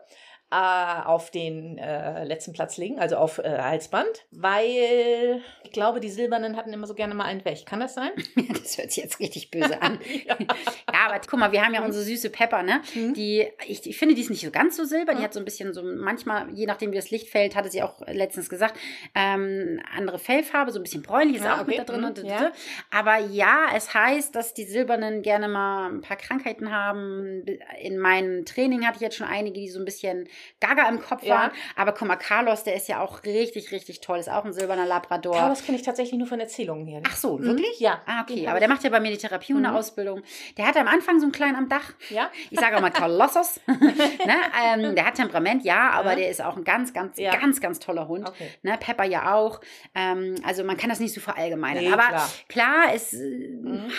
äh, 0.51 1.03
auf 1.05 1.31
den 1.31 1.77
äh, 1.79 2.25
letzten 2.25 2.53
Platz 2.55 2.77
legen, 2.79 2.99
also 2.99 3.17
auf 3.17 3.39
äh, 3.39 3.59
Halsband, 3.61 4.25
weil 4.31 5.43
ich 5.63 5.73
glaube, 5.73 6.01
die 6.01 6.09
Silbernen 6.09 6.57
hatten 6.57 6.73
immer 6.73 6.87
so 6.87 6.95
gerne 6.95 7.15
mal 7.15 7.25
einen 7.25 7.45
weg. 7.45 7.67
Kann 7.67 7.81
das 7.81 7.95
sein? 7.95 8.11
Das 8.49 8.77
hört 8.79 8.91
sich 8.93 9.03
jetzt 9.05 9.21
richtig 9.21 9.51
böse 9.51 9.81
an. 9.83 9.99
ja. 10.27 10.37
Ja, 10.93 11.07
aber 11.07 11.21
guck 11.29 11.39
mal, 11.39 11.53
wir 11.53 11.65
haben 11.65 11.75
ja 11.75 11.85
unsere 11.85 12.03
süße 12.03 12.31
Pepper, 12.31 12.63
ne? 12.63 12.81
Mhm. 12.95 13.15
Die, 13.15 13.47
ich, 13.67 13.87
ich 13.87 13.97
finde, 13.99 14.15
die 14.15 14.23
ist 14.23 14.31
nicht 14.31 14.45
so 14.45 14.51
ganz 14.51 14.77
so 14.77 14.85
silber. 14.85 15.13
Die 15.13 15.19
Mhm. 15.21 15.25
hat 15.25 15.35
so 15.35 15.39
ein 15.39 15.45
bisschen 15.45 15.73
so, 15.75 15.83
manchmal, 15.83 16.49
je 16.55 16.67
nachdem 16.67 16.91
wie 16.93 16.97
das 16.97 17.11
Licht 17.11 17.29
fällt, 17.29 17.55
hatte 17.55 17.71
sie 17.71 17.83
auch 17.83 18.01
letztens 18.07 18.49
gesagt, 18.49 18.75
ähm, 19.15 19.81
andere 19.95 20.19
Fellfarbe, 20.19 20.73
so 20.73 20.81
ein 20.81 20.83
bisschen 20.83 21.03
bräunlich 21.03 21.37
ist 21.37 21.45
Ja, 21.45 21.55
auch 21.61 21.67
mit 21.67 21.69
okay. 21.69 21.77
da 21.79 21.85
drin. 21.85 22.01
Mhm, 22.01 22.07
Und, 22.07 22.23
ja. 22.25 22.53
Aber 22.91 23.19
ja, 23.19 23.67
es 23.77 23.93
heißt, 23.95 24.35
dass 24.35 24.55
die 24.55 24.65
Silbernen 24.65 25.23
gerne 25.23 25.47
mal 25.49 25.91
ein 25.91 26.01
paar 26.01 26.17
Krankheiten 26.17 26.73
haben. 26.73 27.45
In 27.81 27.99
meinem 27.99 28.45
Training 28.47 28.85
hatte 28.87 28.97
ich 28.97 29.03
jetzt 29.03 29.17
schon 29.17 29.27
einige, 29.29 29.61
die 29.61 29.69
so 29.69 29.79
ein 29.79 29.85
bisschen 29.85 30.27
gaga 30.61 30.89
im 30.89 31.01
Kopf 31.01 31.23
Ja. 31.23 31.35
waren. 31.37 31.51
Aber 31.77 31.93
guck 31.93 32.09
mal, 32.09 32.17
Carlos, 32.17 32.65
der 32.65 32.75
ist 32.75 32.89
ja 32.89 33.01
auch 33.01 33.25
richtig, 33.25 33.73
richtig 33.73 34.01
toll. 34.01 34.19
Ist 34.19 34.31
auch 34.31 34.45
ein 34.45 34.53
silberner 34.53 34.87
Labrador. 34.87 35.35
Carlos 35.37 35.65
kenne 35.65 35.77
ich 35.79 35.85
tatsächlich 35.85 36.19
nur 36.19 36.27
von 36.29 36.41
Erzählungen 36.41 36.87
her. 36.87 37.03
Ach 37.07 37.17
so, 37.17 37.39
Mhm. 37.39 37.45
wirklich? 37.45 37.81
Ja. 37.81 38.01
Ah, 38.07 38.23
okay. 38.23 38.47
Aber 38.49 38.59
der 38.61 38.69
macht 38.69 38.83
ja 38.85 38.91
bei 38.91 39.01
mir 39.01 39.11
die 39.11 39.19
Therapie 39.19 39.53
und 39.53 39.61
eine 39.65 39.71
Mhm. 39.73 39.77
Ausbildung. 39.79 40.23
Der 40.57 40.67
hatte 40.67 40.81
am 40.81 40.89
Anfang 40.89 41.19
so 41.21 41.25
einen 41.27 41.33
kleinen 41.33 41.57
am 41.57 41.69
Dach. 41.69 41.93
Ja? 42.11 42.31
Ich 42.51 42.59
sage 42.59 42.77
auch 42.77 42.81
mal 42.81 42.91
Kolossos. 42.91 43.61
ne? 43.67 44.35
ähm, 44.65 44.95
der 44.95 45.07
hat 45.07 45.15
Temperament, 45.15 45.65
ja, 45.65 45.91
aber 45.91 46.11
Ja. 46.11 46.17
der 46.17 46.31
ist 46.31 46.43
auch 46.43 46.57
ein 46.57 46.65
ganz, 46.65 46.93
ganz, 46.93 47.19
Ja. 47.19 47.35
ganz, 47.37 47.61
ganz 47.61 47.79
toller 47.79 48.09
Hund. 48.09 48.29
Okay. 48.29 48.49
Ne? 48.63 48.77
Pepper 48.79 49.05
ja 49.05 49.35
auch. 49.35 49.61
Ähm, 49.95 50.37
also 50.45 50.65
man 50.65 50.77
kann 50.77 50.89
das 50.91 51.01
nicht 51.01 51.15
so 51.15 51.21
verallgemeinern. 51.21 51.85
Nee, 51.85 51.93
aber 51.93 52.09
klar. 52.09 52.31
klar, 52.49 52.85
es 52.95 53.15
äh, 53.15 53.49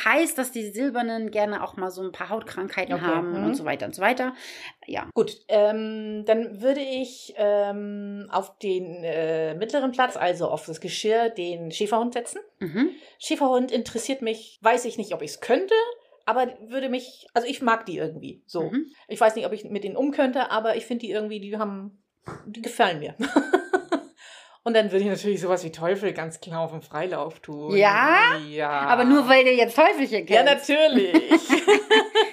heißt, 0.06 0.38
dass 0.38 0.52
die 0.52 0.70
Silbernen 0.72 1.32
gerne 1.32 1.64
auch 1.64 1.76
mal 1.78 1.92
so 1.92 2.02
ein 2.02 2.12
paar 2.12 2.30
Hautkrankheiten 2.30 2.94
Okay, 2.96 3.04
haben 3.06 3.32
mhm. 3.40 3.46
und 3.46 3.56
so 3.56 3.66
weiter 3.66 3.86
und 3.86 3.96
so 3.96 4.02
weiter. 4.02 4.34
Ja. 4.86 5.08
Gut, 5.14 5.38
ähm, 5.48 6.24
dann 6.30 6.62
würde 6.62 6.82
ich 6.82 7.34
ähm, 7.38 8.28
auf 8.32 8.58
den 8.60 9.04
äh, 9.04 9.56
mittleren 9.56 9.92
Platz, 9.92 10.16
also 10.16 10.48
auf 10.48 10.66
das 10.66 10.80
Geschirr, 10.80 11.30
den 11.30 11.72
Schäferhund 11.72 12.14
setzen. 12.14 12.40
Mhm. 12.60 12.92
Schäferhund 13.18 13.72
interessiert 13.72 14.22
mich, 14.22 14.60
weiß 14.62 14.86
ich 14.86 14.98
nicht, 15.00 15.14
ob 15.14 15.24
ich 15.24 15.32
es 15.32 15.42
könnte, 15.42 15.74
aber 16.28 16.48
würde 16.68 16.90
mich, 16.90 17.26
also 17.34 17.48
ich 17.48 17.64
mag 17.64 17.88
die 17.88 17.98
irgendwie. 17.98 18.44
So. 18.46 18.70
Mhm. 18.70 18.86
Ich 19.08 19.20
weiß 19.20 19.36
nicht, 19.36 19.48
ob 19.48 19.54
ich 19.54 19.64
mit 19.64 19.84
denen 19.84 19.96
um 19.98 20.12
könnte, 20.12 20.52
aber 20.52 20.76
ich 20.76 20.86
finde 20.86 21.08
die 21.08 21.12
irgendwie, 21.12 21.40
die 21.40 21.58
haben, 21.58 22.04
die 22.46 22.62
gefallen 22.62 23.00
mir. 23.00 23.16
Und 24.64 24.76
dann 24.76 24.92
würde 24.92 25.04
ich 25.06 25.10
natürlich 25.10 25.42
sowas 25.42 25.64
wie 25.64 25.72
Teufel 25.72 26.14
ganz 26.14 26.42
klar 26.42 26.62
auf 26.62 26.72
dem 26.72 26.84
Freilauf 26.84 27.40
tun. 27.40 27.76
Ja? 27.76 28.38
Ja. 28.50 28.70
Aber 28.70 29.04
nur 29.04 29.28
weil 29.28 29.46
du 29.46 29.52
jetzt 29.52 29.76
Teufelchen 29.76 30.28
Ja, 30.28 30.44
kennst. 30.44 30.70
natürlich. 30.70 31.12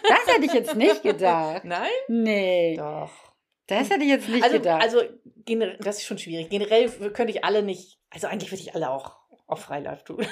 das 0.08 0.34
hätte 0.34 0.44
ich 0.44 0.52
jetzt 0.52 0.74
nicht 0.74 1.02
gedacht. 1.02 1.64
Nein? 1.64 1.88
Nee, 2.08 2.76
Doch. 2.76 3.10
Das 3.66 3.90
hätte 3.90 4.02
ich 4.04 4.08
jetzt 4.10 4.28
nicht 4.28 4.42
Also, 4.44 4.56
gedacht. 4.58 4.82
also 4.82 5.02
das 5.80 5.98
ist 5.98 6.04
schon 6.04 6.18
schwierig. 6.18 6.48
Generell 6.50 6.88
könnte 7.12 7.32
ich 7.32 7.44
alle 7.44 7.62
nicht, 7.62 7.98
also 8.10 8.26
eigentlich 8.26 8.50
würde 8.50 8.62
ich 8.62 8.74
alle 8.74 8.90
auch 8.90 9.16
auf 9.48 9.62
Freilauf 9.62 10.02
tun. 10.02 10.18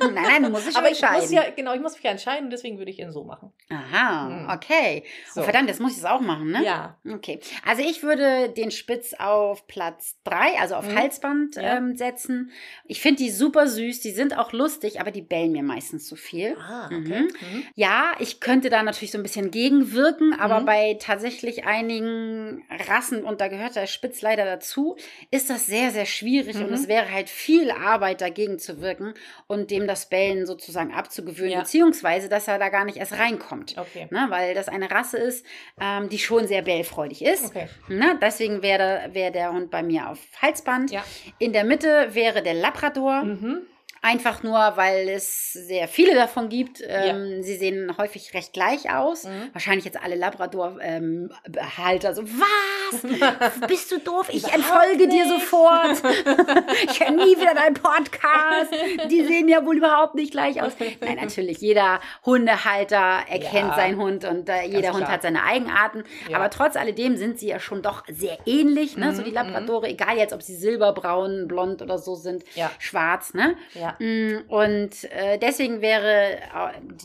nein, 0.00 0.12
nein, 0.14 0.42
du 0.42 0.48
musst 0.50 0.66
dich 0.66 0.76
Aber 0.76 0.86
ich 0.90 1.00
entscheiden. 1.00 1.20
muss 1.22 1.30
ja, 1.30 1.44
genau, 1.54 1.72
ich 1.74 1.80
muss 1.80 1.94
mich 1.94 2.02
ja 2.02 2.10
entscheiden 2.10 2.50
deswegen 2.50 2.78
würde 2.78 2.90
ich 2.90 2.98
ihn 2.98 3.12
so 3.12 3.22
machen. 3.24 3.52
Aha, 3.70 4.26
Hm. 4.28 4.48
okay. 4.50 5.04
So. 5.32 5.40
Oh, 5.40 5.44
verdammt, 5.44 5.68
jetzt 5.68 5.80
muss 5.80 5.92
ich 5.92 5.98
es 5.98 6.04
auch 6.04 6.20
machen, 6.20 6.50
ne? 6.50 6.64
Ja. 6.64 6.96
Okay. 7.08 7.38
Also 7.64 7.82
ich 7.82 8.02
würde 8.02 8.48
den 8.48 8.70
Spitz 8.72 9.14
auf 9.18 9.66
Platz 9.68 10.16
3, 10.24 10.58
also 10.60 10.74
auf 10.74 10.88
Mhm. 10.88 10.98
Halsband 10.98 11.56
Ja. 11.56 11.76
ähm, 11.76 11.94
setzen. 11.96 12.50
Ich 12.86 13.00
finde 13.00 13.22
die 13.22 13.30
super 13.30 13.68
süß, 13.68 14.00
die 14.00 14.10
sind 14.10 14.36
auch 14.36 14.52
lustig, 14.52 15.00
aber 15.00 15.12
die 15.12 15.22
bellen 15.22 15.52
mir 15.52 15.62
meistens 15.62 16.06
zu 16.08 16.16
viel. 16.16 16.56
Ah, 16.58 16.86
okay. 16.86 16.96
okay. 16.98 17.20
Mhm. 17.22 17.62
Ja, 17.76 18.14
ich 18.18 18.40
könnte 18.40 18.68
da 18.68 18.82
natürlich 18.82 19.12
so 19.12 19.18
ein 19.18 19.22
bisschen 19.22 19.52
gegenwirken, 19.52 20.32
aber 20.40 20.60
Mhm. 20.60 20.64
bei 20.66 20.96
tatsächlich 21.00 21.66
einigen 21.66 22.64
Rassen, 22.88 23.22
und 23.22 23.40
da 23.40 23.46
gehört 23.46 23.76
der 23.76 23.86
Spitz 23.86 24.22
leider 24.22 24.44
dazu, 24.44 24.96
ist 25.30 25.50
das 25.50 25.66
sehr, 25.66 25.92
sehr 25.92 26.06
schwierig 26.06 26.56
und 26.56 26.66
Mhm. 26.68 26.74
es 26.74 26.88
wäre 26.88 27.12
halt 27.12 27.28
viel 27.28 27.70
Arbeit 27.70 28.20
dagegen 28.20 28.39
entgegenzuwirken 28.40 29.14
und 29.46 29.70
dem 29.70 29.86
das 29.86 30.08
Bellen 30.08 30.46
sozusagen 30.46 30.92
abzugewöhnen, 30.92 31.52
Ja. 31.52 31.60
beziehungsweise, 31.60 32.28
dass 32.28 32.48
er 32.48 32.58
da 32.58 32.68
gar 32.68 32.84
nicht 32.84 32.96
erst 32.98 33.12
reinkommt. 33.18 33.76
Okay. 33.78 34.08
Ne, 34.10 34.26
weil 34.28 34.54
das 34.54 34.68
eine 34.68 34.90
Rasse 34.90 35.18
ist, 35.18 35.44
ähm, 35.80 36.08
die 36.08 36.18
schon 36.18 36.46
sehr 36.46 36.62
bellfreudig 36.62 37.22
ist. 37.22 37.46
Okay. 37.46 37.68
Ne, 37.88 38.18
deswegen 38.20 38.62
wäre 38.62 39.10
wär 39.12 39.30
der 39.30 39.52
Hund 39.52 39.70
bei 39.70 39.82
mir 39.82 40.08
auf 40.08 40.18
Halsband. 40.40 40.90
Ja. 40.90 41.04
In 41.38 41.52
der 41.52 41.64
Mitte 41.64 42.08
wäre 42.12 42.42
der 42.42 42.54
Labrador. 42.54 43.22
Mhm. 43.24 43.60
Einfach 44.02 44.42
nur, 44.42 44.54
weil 44.76 45.10
es 45.10 45.52
sehr 45.52 45.86
viele 45.86 46.14
davon 46.14 46.48
gibt. 46.48 46.82
Ähm, 46.86 47.42
Sie 47.42 47.56
sehen 47.56 47.96
häufig 47.98 48.32
recht 48.32 48.54
gleich 48.54 48.90
aus. 48.90 49.24
Mhm. 49.24 49.50
Wahrscheinlich 49.52 49.84
jetzt 49.84 50.02
alle 50.02 50.14
Labrador-Halter 50.16 52.14
so, 52.14 52.22
was? 52.24 53.60
Bist 53.68 53.92
du 53.92 53.98
doof? 54.00 54.28
Ich 54.32 54.44
entfolge 54.52 55.06
dir 55.06 55.26
sofort. 55.28 56.02
ich 56.90 57.00
höre 57.00 57.10
nie 57.10 57.36
wieder 57.36 57.54
deinen 57.54 57.74
Podcast. 57.74 58.72
Die 59.10 59.24
sehen 59.24 59.48
ja 59.48 59.64
wohl 59.64 59.76
überhaupt 59.76 60.14
nicht 60.14 60.32
gleich 60.32 60.62
aus. 60.62 60.72
Nein, 61.00 61.18
natürlich, 61.20 61.58
jeder 61.58 62.00
Hundehalter 62.24 63.20
erkennt 63.28 63.70
Ja. 63.70 63.74
seinen 63.76 63.98
Hund 63.98 64.24
und 64.24 64.48
äh, 64.48 64.62
jeder 64.64 64.92
Hund 64.92 65.08
hat 65.08 65.22
seine 65.22 65.44
Eigenarten. 65.44 66.04
Ja. 66.28 66.38
Aber 66.38 66.50
trotz 66.50 66.76
alledem 66.76 67.16
sind 67.16 67.38
sie 67.38 67.48
ja 67.48 67.60
schon 67.60 67.82
doch 67.82 68.04
sehr 68.08 68.38
ähnlich, 68.46 68.96
ne? 68.96 69.12
Mhm, 69.12 69.14
so 69.14 69.22
die 69.22 69.30
Labradore, 69.30 69.88
egal 69.88 70.16
jetzt, 70.16 70.32
ob 70.32 70.42
sie 70.42 70.56
silberbraun, 70.56 71.46
blond 71.48 71.82
oder 71.82 71.98
so 71.98 72.14
sind, 72.14 72.44
Ja. 72.54 72.70
schwarz, 72.78 73.34
ne? 73.34 73.56
Ja. 73.74 73.89
Mm, 73.98 74.38
Und 74.48 75.04
äh, 75.12 75.38
deswegen 75.38 75.80
wäre 75.80 76.36
äh, 76.36 76.38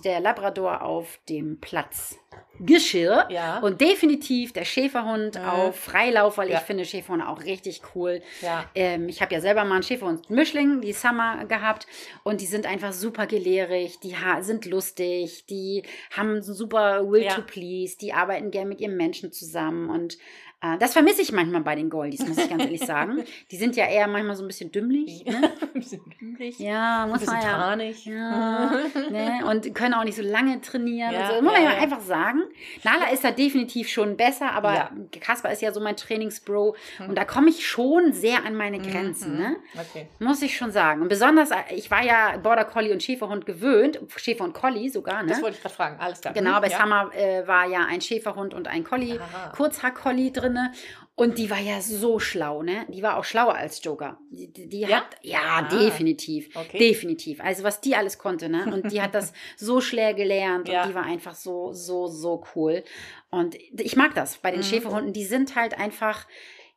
der 0.04 0.20
Labrador 0.20 0.82
auf 0.82 1.20
dem 1.30 1.60
Platz 1.60 2.18
Geschirr 2.60 3.28
Ja. 3.30 3.60
und 3.60 3.82
definitiv 3.82 4.54
der 4.54 4.64
Schäferhund 4.64 5.36
Mhm. 5.38 5.46
auf 5.46 5.76
Freilauf, 5.78 6.38
weil 6.38 6.50
Ja. 6.50 6.60
ich 6.60 6.64
finde 6.64 6.86
Schäferhunde 6.86 7.28
auch 7.28 7.44
richtig 7.44 7.82
cool. 7.94 8.22
Ja. 8.42 8.70
Ähm, 8.76 9.10
ich 9.10 9.22
habe 9.22 9.34
ja 9.34 9.42
selber 9.42 9.66
mal 9.66 9.76
einen 9.76 9.84
Schäferhund-Mischling, 9.84 10.80
die 10.80 10.94
Summer, 10.94 11.44
gehabt 11.46 11.86
und 12.24 12.40
die 12.40 12.46
sind 12.46 12.66
einfach 12.66 12.94
super 12.94 13.28
gelehrig, 13.28 14.00
die 14.00 14.16
sind 14.40 14.66
lustig, 14.66 15.46
die 15.48 15.84
haben 16.16 16.42
super 16.42 17.10
Will 17.10 17.28
to 17.28 17.42
Please, 17.42 17.98
die 17.98 18.14
arbeiten 18.14 18.52
gern 18.52 18.70
mit 18.70 18.80
ihrem 18.80 18.96
Menschen 18.96 19.34
zusammen 19.34 19.90
und 19.90 20.18
äh, 20.62 20.78
das 20.80 20.94
vermisse 20.94 21.22
ich 21.22 21.32
manchmal 21.32 21.62
bei 21.62 21.76
den 21.76 21.90
Goldies, 21.90 22.26
muss 22.28 22.38
ich 22.38 22.50
ganz 22.50 22.64
ehrlich 22.64 22.82
sagen. 22.86 23.24
Die 23.52 23.58
sind 23.58 23.76
ja 23.76 23.86
eher 23.88 24.08
manchmal 24.08 24.36
so 24.36 24.44
ein 24.44 24.48
bisschen 24.48 24.72
dümmlich. 24.72 25.24
Ne? 25.26 25.52
Ein 25.76 25.80
bisschen 25.82 26.02
dümmlich. 26.20 26.58
Ja, 26.60 27.04
Ein 27.04 27.10
muss 27.10 27.20
bisschen 27.20 27.36
man 27.36 27.44
ja. 27.44 27.52
tranig. 27.58 28.06
Ja, 28.06 28.72
ne? 29.12 29.46
und 29.50 29.76
können 29.76 29.94
auch 29.94 30.04
nicht 30.06 30.16
so 30.16 30.22
lange 30.24 30.62
trainieren. 30.62 31.12
Ja, 31.14 31.28
so. 31.28 31.34
Das 31.34 31.42
muss 31.42 31.52
man 31.54 31.62
ja, 31.64 31.70
ja, 31.72 31.76
ja. 31.76 31.82
einfach 31.84 32.00
sagen. 32.00 32.42
Nala 32.84 33.10
ist 33.12 33.24
da 33.24 33.32
definitiv 33.32 33.90
schon 33.90 34.16
besser, 34.18 34.52
aber 34.54 34.74
Ja. 34.74 34.92
Kasper 35.20 35.52
ist 35.52 35.62
ja 35.62 35.72
so 35.74 35.80
mein 35.82 35.98
Trainingsbro 35.98 36.76
und 37.08 37.16
da 37.18 37.26
komme 37.26 37.50
ich 37.50 37.68
schon 37.68 38.14
sehr 38.14 38.46
an 38.46 38.56
meine 38.56 38.80
Mhm. 38.80 38.84
Grenzen. 38.92 39.38
Ne? 39.38 39.58
Okay. 39.78 40.08
Muss 40.20 40.42
ich 40.42 40.56
schon 40.58 40.72
sagen. 40.72 41.02
Und 41.02 41.10
besonders, 41.10 41.52
äh, 41.52 41.56
ich 41.76 41.92
war 41.92 42.04
ja 42.04 42.38
Border 42.38 42.66
Collie 42.66 42.92
und 42.94 43.04
Schäferhund 43.04 43.46
gewöhnt, 43.46 44.00
Schäfer 44.16 44.44
und 44.46 44.54
Collie 44.54 44.90
sogar. 44.90 45.24
Ne? 45.24 45.30
Das 45.30 45.42
wollte 45.42 45.58
ich 45.58 45.62
gerade 45.62 45.76
fragen. 45.76 46.00
Alles 46.00 46.22
klar. 46.22 46.34
Genau, 46.34 46.58
Mhm, 46.58 46.62
bei 46.62 46.68
ja. 46.70 46.78
Summer 46.80 47.12
äh, 47.14 47.48
war 47.48 47.68
ja 47.68 47.86
ein 47.86 48.02
Schäferhund 48.02 48.54
und 48.54 48.68
ein 48.68 48.84
Collie, 48.84 49.20
Aha. 49.20 49.52
Kurzhaar-Collie 49.56 50.32
drinne. 50.56 50.72
Und 51.18 51.38
die 51.38 51.50
war 51.50 51.60
ja 51.60 51.80
so 51.82 52.20
schlau, 52.20 52.62
ne? 52.62 52.86
Die 52.90 53.02
war 53.02 53.18
auch 53.18 53.24
schlauer 53.24 53.56
als 53.56 53.82
Joker. 53.84 54.20
Die, 54.32 54.52
die, 54.52 54.80
Ja? 54.82 54.98
hat, 54.98 55.16
ja, 55.22 55.40
Ah. 55.44 55.62
definitiv. 55.70 56.50
Okay. 56.56 56.78
Definitiv. 56.78 57.40
Also 57.42 57.64
was 57.64 57.80
die 57.80 57.96
alles 57.96 58.18
konnte, 58.18 58.50
ne? 58.50 58.66
Und 58.74 58.92
die 58.92 59.02
hat 59.02 59.16
das 59.16 59.32
so 59.58 59.80
schnell 59.80 60.14
gelernt 60.14 60.68
Ja. 60.68 60.84
und 60.84 60.90
die 60.90 60.96
war 60.96 61.06
einfach 61.06 61.36
so, 61.36 61.72
so, 61.72 62.08
so 62.08 62.44
cool. 62.56 62.84
Und 63.32 63.56
ich 63.80 63.96
mag 63.96 64.14
das 64.16 64.38
bei 64.38 64.52
den 64.52 64.60
Mhm. 64.60 64.64
Schäferhunden. 64.64 65.14
Die 65.14 65.26
sind 65.26 65.56
halt 65.56 65.78
einfach. 65.78 66.28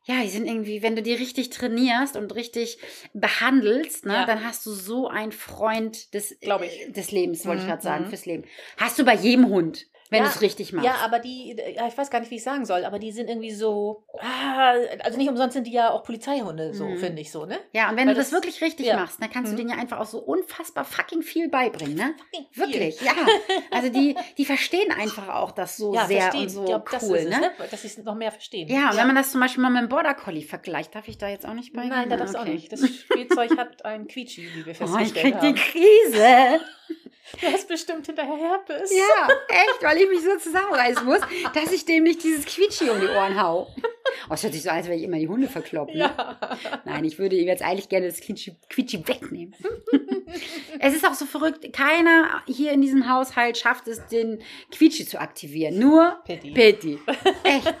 Ja, 0.05 0.21
die 0.23 0.29
sind 0.29 0.47
irgendwie, 0.47 0.81
wenn 0.81 0.95
du 0.95 1.03
die 1.03 1.13
richtig 1.13 1.49
trainierst 1.49 2.15
und 2.15 2.33
richtig 2.33 2.79
behandelst, 3.13 4.05
ne, 4.05 4.13
Ja. 4.13 4.25
dann 4.25 4.43
hast 4.43 4.65
du 4.65 4.71
so 4.71 5.07
einen 5.07 5.31
Freund 5.33 6.13
des, 6.13 6.31
ich. 6.31 6.91
des 6.93 7.11
Lebens, 7.11 7.45
wollte 7.45 7.59
ich 7.59 7.65
Mhm, 7.65 7.69
gerade 7.69 7.83
sagen, 7.83 8.05
mhm. 8.05 8.09
fürs 8.09 8.25
Leben. 8.25 8.43
Hast 8.77 8.97
du 8.97 9.03
bei 9.05 9.13
jedem 9.15 9.49
Hund, 9.49 9.85
wenn 10.09 10.19
Ja, 10.23 10.25
du 10.29 10.35
es 10.35 10.41
richtig 10.41 10.73
machst. 10.73 10.85
Ja, 10.87 10.95
aber 11.03 11.19
die, 11.19 11.55
ja, 11.75 11.87
ich 11.87 11.97
weiß 11.97 12.09
gar 12.09 12.19
nicht, 12.19 12.31
wie 12.31 12.35
ich 12.37 12.43
sagen 12.43 12.65
soll, 12.65 12.83
aber 12.85 12.97
die 12.99 13.11
sind 13.11 13.29
irgendwie 13.29 13.51
so, 13.51 14.03
ah, 14.19 14.73
also 15.03 15.17
nicht 15.17 15.29
umsonst 15.29 15.53
sind 15.53 15.67
die 15.67 15.71
ja 15.71 15.91
auch 15.91 16.03
Polizeihunde, 16.03 16.73
so 16.73 16.85
Mhm. 16.85 16.97
finde 16.97 17.21
ich 17.21 17.31
so, 17.31 17.45
ne? 17.45 17.59
Ja, 17.73 17.89
und 17.89 17.97
wenn 17.97 18.07
Weil 18.07 18.15
du 18.15 18.19
das, 18.19 18.29
das- 18.31 18.33
wirklich 18.41 18.61
richtig 18.61 18.87
ja. 18.87 18.95
machst, 18.97 19.21
dann 19.21 19.29
kannst 19.29 19.51
du 19.51 19.53
Mhm. 19.53 19.57
denen 19.57 19.69
ja 19.71 19.75
einfach 19.77 19.99
auch 19.99 20.05
so 20.05 20.19
unfassbar 20.19 20.83
fucking 20.85 21.21
viel 21.21 21.47
beibringen, 21.49 21.95
ne? 21.95 22.13
Fucking 22.33 22.45
viel. 22.51 22.63
Wirklich, 22.81 23.01
ja. 23.01 23.11
Also 23.71 23.89
die, 23.89 24.15
die 24.37 24.45
verstehen 24.45 24.91
einfach 24.91 25.27
auch 25.29 25.51
das 25.51 25.77
so 25.77 25.93
Ja, 25.93 26.05
sehr 26.07 26.21
verstehen. 26.21 26.41
und 26.43 26.49
so 26.49 26.65
das 26.91 27.03
cool, 27.03 27.17
ist 27.17 27.25
es, 27.25 27.29
ne? 27.29 27.39
ne? 27.41 27.51
Dass 27.69 27.81
sie 27.81 27.87
es 27.87 27.97
noch 27.99 28.15
mehr 28.15 28.31
verstehen. 28.31 28.67
Ja, 28.67 28.89
und 28.91 28.97
wenn 28.97 29.07
man 29.07 29.15
das 29.15 29.31
zum 29.31 29.39
Beispiel 29.41 29.61
mal 29.61 29.69
mit 29.69 29.81
dem 29.83 29.89
Border 29.89 30.13
Collie 30.15 30.41
vergleicht, 30.43 30.95
darf 30.95 31.07
ich 31.07 31.17
da 31.17 31.27
jetzt 31.29 31.45
auch 31.45 31.53
nicht 31.53 31.73
bei? 31.73 31.85
Nein, 31.85 32.09
da 32.09 32.17
darfst 32.17 32.33
du 32.33 32.39
auch 32.39 32.43
okay. 32.43 32.53
nicht. 32.53 32.71
Das 32.71 32.81
Spielzeug 32.87 33.55
hat 33.57 33.85
ein 33.85 34.07
Quietschi, 34.07 34.49
wie 34.55 34.65
wir 34.65 34.73
Oh, 34.81 34.85
ich 34.85 35.13
festgestellt 35.13 35.39
krieg 35.39 35.41
die 35.41 35.47
haben. 35.47 35.55
Krise. 35.55 36.59
Du 37.41 37.45
hast 37.47 37.67
bestimmt 37.67 38.05
hinterher 38.07 38.35
Herpes. 38.37 38.91
Ja, 38.91 39.27
echt, 39.49 39.81
weil 39.83 39.97
ich 39.97 40.09
mich 40.09 40.21
so 40.21 40.35
zusammenreißen 40.37 41.05
muss, 41.05 41.19
dass 41.53 41.71
ich 41.71 41.85
dem 41.85 42.03
nicht 42.03 42.23
dieses 42.23 42.45
Quietschi 42.45 42.89
um 42.89 42.99
die 42.99 43.07
Ohren 43.07 43.39
hau. 43.39 43.67
Oh, 44.29 44.33
es 44.33 44.41
hört 44.43 44.53
sich 44.53 44.63
so 44.63 44.69
an, 44.71 44.77
als 44.77 44.87
würde 44.87 44.97
ich 44.97 45.03
immer 45.03 45.17
die 45.19 45.27
Hunde 45.27 45.47
verkloppen. 45.47 45.93
Ne? 45.99 46.11
Ja. 46.17 46.39
Nein, 46.85 47.05
ich 47.05 47.19
würde 47.19 47.35
ihm 47.35 47.47
jetzt 47.47 47.61
eigentlich 47.61 47.87
gerne 47.89 48.07
das 48.07 48.19
Quietschi, 48.19 48.55
Quietschi 48.69 49.07
wegnehmen. 49.07 49.53
es 50.79 50.95
ist 50.95 51.05
auch 51.05 51.13
so 51.13 51.25
verrückt, 51.27 51.71
keiner 51.73 52.41
hier 52.47 52.71
in 52.71 52.81
diesem 52.81 53.07
Haushalt 53.07 53.57
schafft 53.57 53.87
es, 53.87 54.05
den 54.07 54.41
Quietschi 54.71 55.05
zu 55.05 55.19
aktivieren. 55.21 55.77
Nur 55.77 56.19
Pitti. 56.25 56.51
Pitti. 56.51 56.99
Echt. 57.43 57.73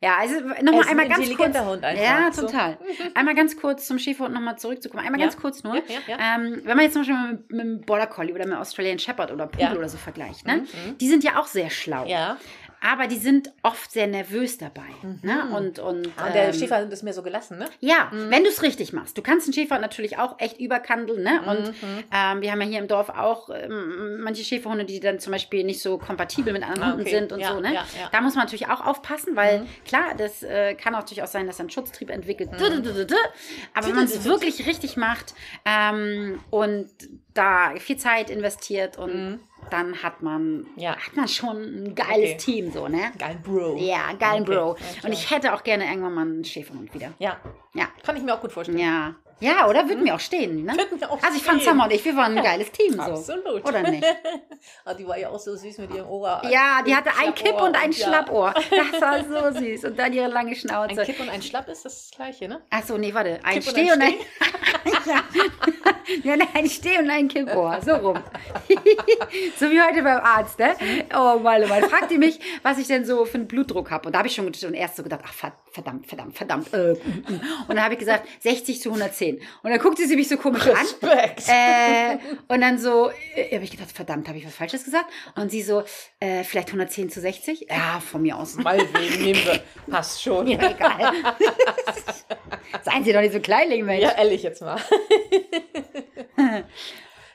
Ja, 0.00 0.16
also 0.18 0.34
nochmal 0.40 0.80
ist 0.80 0.86
ein 0.86 0.88
einmal 1.00 1.08
ganz 1.08 1.36
kurz. 1.36 1.58
Hund 1.58 1.84
einfach. 1.84 2.02
Ja, 2.04 2.32
So. 2.32 2.46
total. 2.46 2.78
Einmal 3.14 3.34
ganz 3.34 3.56
kurz 3.56 3.86
zum 3.86 3.98
Schäferhund 3.98 4.32
nochmal 4.34 4.56
zurückzukommen. 4.58 5.04
Einmal 5.04 5.20
Ja. 5.20 5.26
ganz 5.26 5.36
kurz 5.40 5.62
nur. 5.64 5.76
Ja, 5.76 5.82
ja. 6.06 6.16
Ähm, 6.36 6.60
wenn 6.64 6.76
man 6.76 6.84
jetzt 6.84 6.92
zum 6.92 7.02
Beispiel 7.02 7.14
mal 7.16 7.32
mit, 7.32 7.50
mit 7.50 7.60
einem 7.60 7.80
Border 7.98 8.06
Collie 8.12 8.32
oder 8.34 8.46
mit 8.46 8.56
Australian 8.56 8.98
Shepherd 8.98 9.32
oder 9.32 9.46
Pudel 9.46 9.66
Ja. 9.66 9.74
oder 9.74 9.88
so 9.88 9.98
vergleicht, 9.98 10.46
ne? 10.46 10.58
Mhm. 10.58 10.98
die 10.98 11.08
sind 11.08 11.24
ja 11.24 11.40
auch 11.40 11.46
sehr 11.46 11.68
schlau. 11.70 12.06
Ja. 12.06 12.36
Aber 12.80 13.06
die 13.08 13.16
sind 13.16 13.52
oft 13.62 13.90
sehr 13.90 14.06
nervös 14.06 14.56
dabei. 14.58 14.82
Ne? 15.22 15.48
Und, 15.56 15.78
und, 15.80 16.08
Ah, 16.16 16.30
der 16.30 16.48
ähm, 16.48 16.52
Schäfer 16.54 16.82
ist 16.88 17.02
mehr 17.02 17.12
so 17.12 17.22
gelassen, 17.22 17.58
ne? 17.58 17.66
ja, 17.80 18.08
wenn 18.12 18.44
du 18.44 18.48
es 18.50 18.62
richtig 18.62 18.92
machst. 18.92 19.18
Du 19.18 19.22
kannst 19.22 19.46
einen 19.46 19.52
Schäfer 19.54 19.78
natürlich 19.78 20.16
auch 20.18 20.38
echt 20.38 20.60
überkandeln. 20.60 21.22
Ne? 21.22 21.40
Und 21.46 21.66
Mhm. 21.68 22.04
ähm, 22.12 22.40
wir 22.40 22.52
haben 22.52 22.60
ja 22.60 22.66
hier 22.68 22.78
im 22.78 22.88
Dorf 22.88 23.08
auch 23.08 23.50
ähm, 23.50 24.20
manche 24.22 24.44
Schäferhunde, 24.44 24.84
die 24.84 25.00
dann 25.00 25.18
zum 25.18 25.32
Beispiel 25.32 25.64
nicht 25.64 25.82
so 25.82 25.98
kompatibel 25.98 26.52
mit 26.52 26.62
anderen 26.62 26.82
Ah, 26.82 26.86
Hunden 26.92 27.00
okay. 27.02 27.10
sind 27.10 27.32
und 27.32 27.40
Ja, 27.40 27.52
so. 27.54 27.60
Ne? 27.60 27.74
ja, 27.74 27.84
ja. 27.98 28.08
Da 28.12 28.20
muss 28.20 28.34
man 28.36 28.44
natürlich 28.44 28.68
auch 28.68 28.84
aufpassen, 28.86 29.34
weil 29.36 29.60
Mhm. 29.60 29.66
klar, 29.84 30.14
das 30.16 30.42
äh, 30.42 30.74
kann 30.74 30.94
auch 30.94 31.02
durchaus 31.04 31.32
sein, 31.32 31.46
dass 31.46 31.58
er 31.58 31.62
einen 31.64 31.70
Schutztrieb 31.70 32.10
entwickelt. 32.10 32.50
Mhm. 32.52 33.06
Aber 33.74 33.86
wenn 33.86 33.94
man 33.94 34.04
es 34.04 34.24
wirklich 34.24 34.66
richtig 34.66 34.96
macht 34.96 35.34
ähm, 35.64 36.40
und 36.50 36.88
da 37.34 37.74
viel 37.78 37.96
Zeit 37.96 38.30
investiert 38.30 38.98
und 38.98 39.14
Mhm. 39.14 39.40
Dann 39.70 40.02
hat 40.02 40.22
man, 40.22 40.66
Ja. 40.76 40.96
hat 40.96 41.14
man 41.16 41.28
schon 41.28 41.56
ein 41.56 41.94
geiles 41.94 42.30
Okay. 42.30 42.36
Team 42.38 42.72
so, 42.72 42.88
ne? 42.88 43.12
Geil, 43.18 43.38
Bro. 43.42 43.76
Ja, 43.78 44.12
geilen 44.18 44.42
Okay, 44.42 44.54
Bro. 44.54 44.76
Und 45.04 45.12
ich 45.12 45.30
hätte 45.30 45.54
auch 45.54 45.62
gerne 45.62 45.86
irgendwann 45.86 46.14
mal 46.14 46.22
einen 46.22 46.44
Schäferhund 46.44 46.92
wieder. 46.94 47.12
Ja. 47.18 47.36
Ja. 47.74 47.88
Kann 48.02 48.16
ich 48.16 48.22
mir 48.22 48.34
auch 48.34 48.40
gut 48.40 48.52
vorstellen. 48.52 48.78
Ja. 48.78 49.14
Ja, 49.40 49.68
oder? 49.68 49.88
Würde 49.88 50.02
mir 50.02 50.14
auch 50.14 50.20
stehen, 50.20 50.64
ne? 50.64 50.76
Würde 50.76 50.96
mir 50.96 51.10
auch 51.10 51.22
Also 51.22 51.36
ich 51.36 51.42
fand. 51.42 51.62
Summer 51.62 51.84
und 51.84 51.92
ich, 51.92 52.04
wir 52.04 52.16
waren 52.16 52.36
ein 52.36 52.42
geiles 52.42 52.72
Team 52.72 52.94
so. 52.94 53.02
Absolut. 53.02 53.66
Oder 53.66 53.90
nicht? 53.90 54.04
Ah, 54.84 54.94
die 54.94 55.06
war 55.06 55.18
ja 55.18 55.28
auch 55.28 55.38
so 55.38 55.54
süß 55.54 55.78
mit 55.78 55.94
ihrem 55.94 56.08
Ohr. 56.08 56.42
Ja, 56.50 56.82
die 56.84 56.94
hatte 56.94 57.10
ein 57.18 57.34
Kipp 57.34 57.60
und 57.60 57.76
ein. 57.76 57.92
Schlappohr. 57.92 58.54
Das 58.70 59.00
war 59.00 59.52
so 59.52 59.58
süß. 59.58 59.84
Und 59.84 59.98
dann 59.98 60.12
ihre 60.12 60.28
lange 60.28 60.50
Ein 60.50 60.56
Schnauze. 60.56 61.02
Kipp 61.04 61.20
und 61.20 61.28
ein 61.28 61.42
Schlapp 61.42 61.68
ist 61.68 61.84
das 61.84 62.10
gleiche, 62.14 62.48
ne? 62.48 62.60
Achso, 62.70 62.98
nee, 62.98 63.12
warte. 63.14 63.38
Ein 63.42 63.60
Kipp 63.60 63.70
Steh 63.70 63.90
ein 63.90 63.92
und 63.92 64.02
ein. 64.02 64.14
ja. 66.24 66.36
nein, 66.36 66.48
ein 66.54 66.68
Steh 66.68 66.98
und 66.98 67.10
ein 67.10 67.28
Kippohr. 67.28 67.80
So 67.84 67.94
rum. 67.94 68.18
so 69.58 69.70
wie 69.70 69.80
heute 69.80 70.02
beim 70.02 70.20
Arzt, 70.20 70.58
ne? 70.58 70.74
Oh, 71.14 71.38
Mann, 71.38 71.62
oh 71.64 71.68
Mann. 71.68 71.84
Fragt 71.84 72.10
die 72.10 72.18
mich, 72.18 72.38
was 72.62 72.78
ich 72.78 72.86
denn 72.86 73.04
so 73.04 73.24
für 73.24 73.38
einen 73.38 73.48
Blutdruck 73.48 73.90
habe. 73.90 74.06
Und 74.06 74.12
da 74.12 74.18
habe 74.18 74.28
ich 74.28 74.34
schon 74.34 74.52
schon 74.54 74.74
erst 74.74 74.96
so 74.96 75.02
gedacht, 75.02 75.22
ach, 75.24 75.52
verdammt, 75.70 76.06
verdammt, 76.06 76.36
verdammt. 76.36 76.72
Äh, 76.72 76.94
mm, 76.94 76.96
mm. 76.96 77.40
und 77.68 77.76
dann 77.76 77.82
habe 77.82 77.94
ich 77.94 78.00
gesagt, 78.00 78.26
60 78.40 78.80
zu 78.80 78.90
110. 78.90 79.27
Und 79.36 79.70
dann 79.70 79.78
guckte 79.78 80.06
sie 80.06 80.16
mich 80.16 80.28
so 80.28 80.36
komisch 80.36 80.66
an. 80.66 80.76
Respekt. 80.76 81.44
Äh, 81.48 82.18
und 82.48 82.60
dann 82.60 82.78
so, 82.78 83.10
äh, 83.34 83.54
habe 83.54 83.64
ich 83.64 83.70
gedacht, 83.70 83.92
verdammt, 83.92 84.28
habe 84.28 84.38
ich 84.38 84.46
was 84.46 84.54
Falsches 84.54 84.84
gesagt? 84.84 85.06
Und 85.36 85.50
sie 85.50 85.62
so, 85.62 85.82
äh, 86.20 86.44
vielleicht 86.44 86.68
110 86.68 87.10
zu 87.10 87.20
60? 87.20 87.66
Ja, 87.70 88.00
von 88.00 88.22
mir 88.22 88.36
aus. 88.36 88.56
Meinetwegen 88.56 89.22
nehmen 89.22 89.40
wir. 89.44 89.62
Passt 89.90 90.22
schon. 90.22 90.46
Ja, 90.48 90.70
egal. 90.70 91.12
Seien 92.82 93.04
Sie 93.04 93.12
doch 93.12 93.20
nicht 93.20 93.32
so 93.32 93.40
kleinlich, 93.40 93.82
Mensch. 93.82 94.02
Ja, 94.02 94.16
ehrlich 94.16 94.42
jetzt 94.42 94.62
mal. 94.62 94.80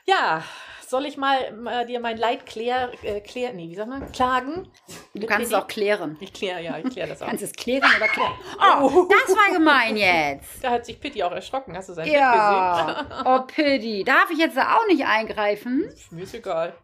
ja, 0.06 0.42
soll 0.90 1.06
ich 1.06 1.16
mal 1.16 1.38
äh, 1.66 1.86
dir 1.86 2.00
mein 2.00 2.16
Leid 2.16 2.46
klär, 2.46 2.90
äh, 3.02 3.20
klär, 3.20 3.52
nee, 3.52 3.68
wie 3.68 3.74
sagt 3.74 3.88
man, 3.88 4.10
klagen? 4.12 4.68
Du 5.14 5.26
kannst 5.26 5.48
es 5.48 5.54
auch 5.54 5.66
klären. 5.66 6.16
Ich 6.20 6.32
kläre, 6.32 6.62
ja, 6.62 6.78
ich 6.78 6.90
kläre 6.92 7.08
das 7.08 7.22
auch. 7.22 7.26
Kannst 7.26 7.42
es 7.42 7.52
klären 7.52 7.88
oder 7.96 8.08
klären? 8.08 8.32
Oh, 8.80 9.08
das 9.08 9.36
war 9.36 9.52
gemein 9.54 9.96
jetzt. 9.96 10.62
Da 10.62 10.70
hat 10.70 10.86
sich 10.86 10.98
Pitti 11.00 11.22
auch 11.22 11.32
erschrocken. 11.32 11.76
Hast 11.76 11.88
du 11.90 11.92
sein 11.94 12.08
Ja. 12.10 13.06
Oh, 13.24 13.40
Piddy. 13.46 14.04
Darf 14.04 14.30
ich 14.30 14.38
jetzt 14.38 14.56
da 14.56 14.76
auch 14.76 14.86
nicht 14.88 15.04
eingreifen? 15.06 15.82
Gesehen? 15.82 16.06
Mir 16.10 16.24
ist 16.24 16.34
egal. 16.34 16.74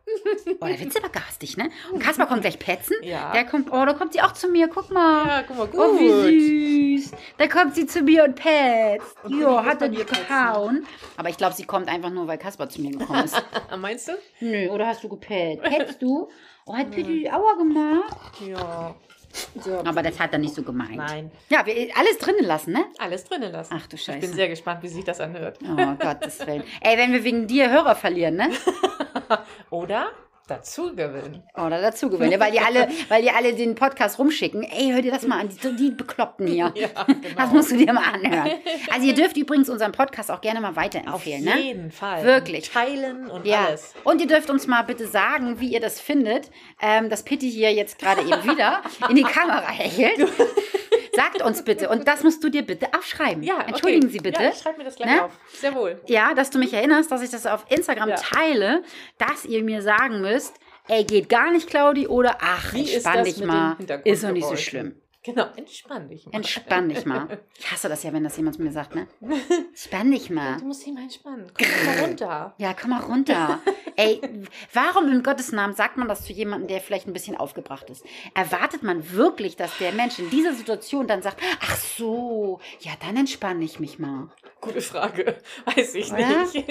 Oh, 0.61 0.67
der 0.67 0.79
Witz 0.81 0.95
ist 0.95 0.99
aber 0.99 1.09
garstig, 1.09 1.57
ne? 1.57 1.71
Und 1.93 2.01
Kaspar 2.03 2.27
kommt 2.27 2.43
gleich 2.43 2.59
petzen. 2.59 2.97
Ja. 3.03 3.33
Der 3.33 3.45
kommt, 3.47 3.73
oh, 3.73 3.85
da 3.85 3.93
kommt 3.95 4.13
sie 4.13 4.21
auch 4.23 4.33
zu 4.33 4.49
mir. 4.49 4.69
Guck 4.69 4.91
mal. 4.91 5.27
Ja, 5.27 5.43
guck 5.47 5.57
mal, 5.57 5.67
gut. 5.67 5.81
Oh, 5.81 5.99
wie 5.99 6.99
süß. 6.99 7.13
Da 7.39 7.47
kommt 7.47 7.75
sie 7.75 7.87
zu 7.87 8.03
mir 8.03 8.25
und 8.25 8.35
petzt. 8.35 9.17
Und 9.23 9.39
Piddy 9.39 9.65
hat 9.65 9.81
er 9.83 9.89
dir 9.89 10.05
gehauen. 10.05 10.87
Aber 11.17 11.29
ich 11.29 11.37
glaube, 11.37 11.55
sie 11.55 11.65
kommt 11.65 11.89
einfach 11.89 12.11
nur, 12.11 12.27
weil 12.27 12.39
Kaspar 12.39 12.69
zu 12.69 12.81
mir 12.81 12.91
gekommen 12.91 13.25
ist. 13.25 13.43
Meinst 13.91 14.07
du? 14.07 14.13
Nö, 14.39 14.69
oder 14.69 14.87
hast 14.87 15.03
du 15.03 15.09
gepetzt? 15.09 15.65
Petzt 15.65 16.01
du? 16.03 16.29
Oh, 16.65 16.77
hat 16.77 16.93
Piddy 16.93 17.29
Aua 17.29 17.55
gemacht? 17.55 18.37
Ja. 18.47 18.95
Aber 19.85 20.03
das 20.05 20.21
hat 20.21 20.33
er 20.33 20.39
nicht 20.39 20.55
so 20.55 20.63
gemeint. 20.63 20.95
Nein. 20.95 21.33
Ja, 21.49 21.67
wir 21.67 21.75
alles 21.97 22.19
drinnen 22.19 22.45
lassen, 22.45 22.73
ne? 22.73 22.85
Alles 22.99 23.25
drinnen 23.25 23.51
lassen. 23.51 23.75
Ach 23.77 23.89
du 23.89 23.97
Ich 23.97 24.07
bin 24.07 24.21
Scheiße. 24.21 24.33
sehr 24.35 24.49
gespannt, 24.49 24.85
wie 24.85 24.89
sich 24.89 25.03
das 25.03 25.21
anhört. 25.21 25.59
Oh, 25.65 25.75
Gottes 25.99 26.47
Willen. 26.47 26.63
Ey, 26.81 26.97
wenn 26.99 27.13
wir 27.13 27.25
wegen 27.25 27.49
dir 27.49 27.69
Hörer 27.69 27.97
verlieren, 27.97 28.37
ne? 28.37 28.51
Oder 29.71 30.13
dazu 30.51 30.95
gewinnen. 30.95 31.43
Oder 31.55 31.81
dazu 31.81 32.11
gewinnen, 32.11 32.39
weil 32.41 32.53
die 32.53 32.61
alle, 32.61 32.89
weil 33.09 33.23
die 33.23 33.31
alle 33.31 33.55
den 33.55 33.75
Podcast 33.75 34.19
rumschicken. 34.19 34.63
Ey, 34.65 34.91
hör 34.93 35.03
dir 35.03 35.13
das 35.13 35.27
mal 35.27 35.41
an, 35.41 35.49
die, 35.49 35.77
die 35.77 35.91
Bekloppten 35.91 36.47
hier. 36.47 36.73
Ja, 36.81 36.89
Das 36.97 37.07
genau. 37.07 37.47
musst 37.53 37.71
du 37.71 37.77
dir 37.77 37.93
mal 37.93 38.03
anhören. 38.13 38.51
Also 38.93 39.07
ihr 39.07 39.15
dürft 39.15 39.37
übrigens 39.37 39.69
unseren 39.69 39.93
Podcast 39.93 40.31
auch 40.31 40.41
gerne 40.41 40.61
mal 40.61 40.71
Auf 40.71 40.77
weiterempfehlen, 40.77 41.45
ne? 41.45 41.59
jeden 41.61 41.91
Fall. 41.91 42.25
Wirklich. 42.25 42.71
Teilen 42.71 43.29
und 43.31 43.47
Ja. 43.47 43.67
alles. 43.67 43.95
Und 44.05 44.21
ihr 44.21 44.27
dürft 44.27 44.51
uns 44.51 44.67
mal 44.67 44.83
bitte 44.83 45.07
sagen, 45.07 45.61
wie 45.61 45.69
ihr 45.69 45.81
das 45.81 46.01
findet, 46.01 46.51
ähm, 46.81 47.09
dass 47.11 47.23
Pitti 47.23 47.51
hier 47.51 47.73
jetzt 47.73 47.99
gerade 47.99 48.23
eben 48.23 48.45
wieder 48.45 48.81
in 49.09 49.17
die 49.17 49.23
Kamera 49.23 49.69
hechelt. 49.71 50.29
Sagt 51.13 51.43
uns 51.43 51.63
bitte. 51.65 51.89
Und 51.89 52.07
das 52.07 52.23
musst 52.23 52.43
du 52.45 52.49
dir 52.49 52.63
bitte 52.63 52.87
aufschreiben. 52.97 53.43
Ja, 53.43 53.57
okay. 53.57 53.65
Entschuldigen 53.69 54.09
Sie 54.09 54.19
bitte. 54.19 54.43
Ja, 54.43 54.51
ich 54.51 54.59
schreibe 54.59 54.79
mir 54.79 54.85
das 54.85 54.97
gleich 54.97 55.11
Ne? 55.11 55.25
auf. 55.25 55.33
Sehr 55.53 55.75
wohl. 55.75 56.01
Ja, 56.07 56.35
dass 56.35 56.51
du 56.51 56.59
mich 56.59 56.73
erinnerst, 56.73 57.11
dass 57.11 57.23
ich 57.23 57.31
das 57.31 57.47
auf 57.47 57.65
Instagram 57.69 58.11
Ja. 58.11 58.17
teile, 58.17 58.83
dass 59.19 59.45
ihr 59.45 59.63
mir 59.65 59.83
sagen 59.83 60.21
müsst, 60.21 60.55
ey, 60.89 61.05
geht 61.05 61.29
gar 61.29 61.51
nicht, 61.51 61.69
Claudi, 61.69 62.07
oder 62.07 62.39
ach, 62.41 62.73
Wie 62.75 62.93
entspann 62.93 63.25
dich 63.25 63.45
mal. 63.45 63.77
Ist 64.05 64.25
doch 64.25 64.31
nicht 64.33 64.47
so 64.47 64.57
schlimm. 64.57 64.95
Genau, 65.23 65.47
entspann 65.55 66.09
dich 66.09 66.25
mal. 66.25 66.35
Entspann 66.35 66.89
dich 66.89 67.05
mal. 67.05 67.41
Ich 67.59 67.71
hasse 67.71 67.91
das 67.91 68.03
ja, 68.05 68.13
wenn 68.15 68.25
das 68.25 68.39
jemand 68.39 68.57
zu 68.57 68.63
mir 68.63 68.73
sagt, 68.73 68.95
ne? 68.95 69.07
Entspann 69.69 70.11
dich 70.11 70.31
mal. 70.31 70.57
Du 70.57 70.65
musst 70.65 70.87
dich 70.87 70.95
mal 70.95 71.03
entspannen. 71.03 71.53
Komm 71.57 71.87
mal 71.87 72.05
runter. 72.05 72.55
Ja, 72.57 72.73
komm 72.73 72.91
mal 72.91 73.03
runter. 73.03 73.61
Ey, 73.97 74.19
warum 74.73 75.13
im 75.13 75.23
Gottes 75.23 75.53
Namen 75.53 75.75
sagt 75.75 75.99
man 75.99 76.09
das 76.09 76.25
zu 76.25 76.33
jemandem, 76.33 76.69
der 76.69 76.81
vielleicht 76.81 77.07
ein 77.07 77.13
bisschen 77.13 77.37
aufgebracht 77.37 77.91
ist? 77.91 78.03
Erwartet 78.35 78.83
man 78.83 79.13
wirklich, 79.13 79.57
dass 79.57 79.77
der 79.77 79.93
Mensch 79.93 80.19
in 80.19 80.31
dieser 80.31 80.55
Situation 80.55 81.07
dann 81.07 81.21
sagt, 81.21 81.43
ach 81.61 81.77
so, 81.77 82.59
ja, 82.81 82.93
dann 83.01 83.19
entspanne 83.19 83.63
ich 83.63 83.79
mich 83.79 83.99
mal. 83.99 84.31
Gute 84.63 84.81
Frage. 84.81 85.37
Weiß 85.67 85.95
ich 85.97 86.11
Oder? 86.13 86.45
nicht. 86.45 86.67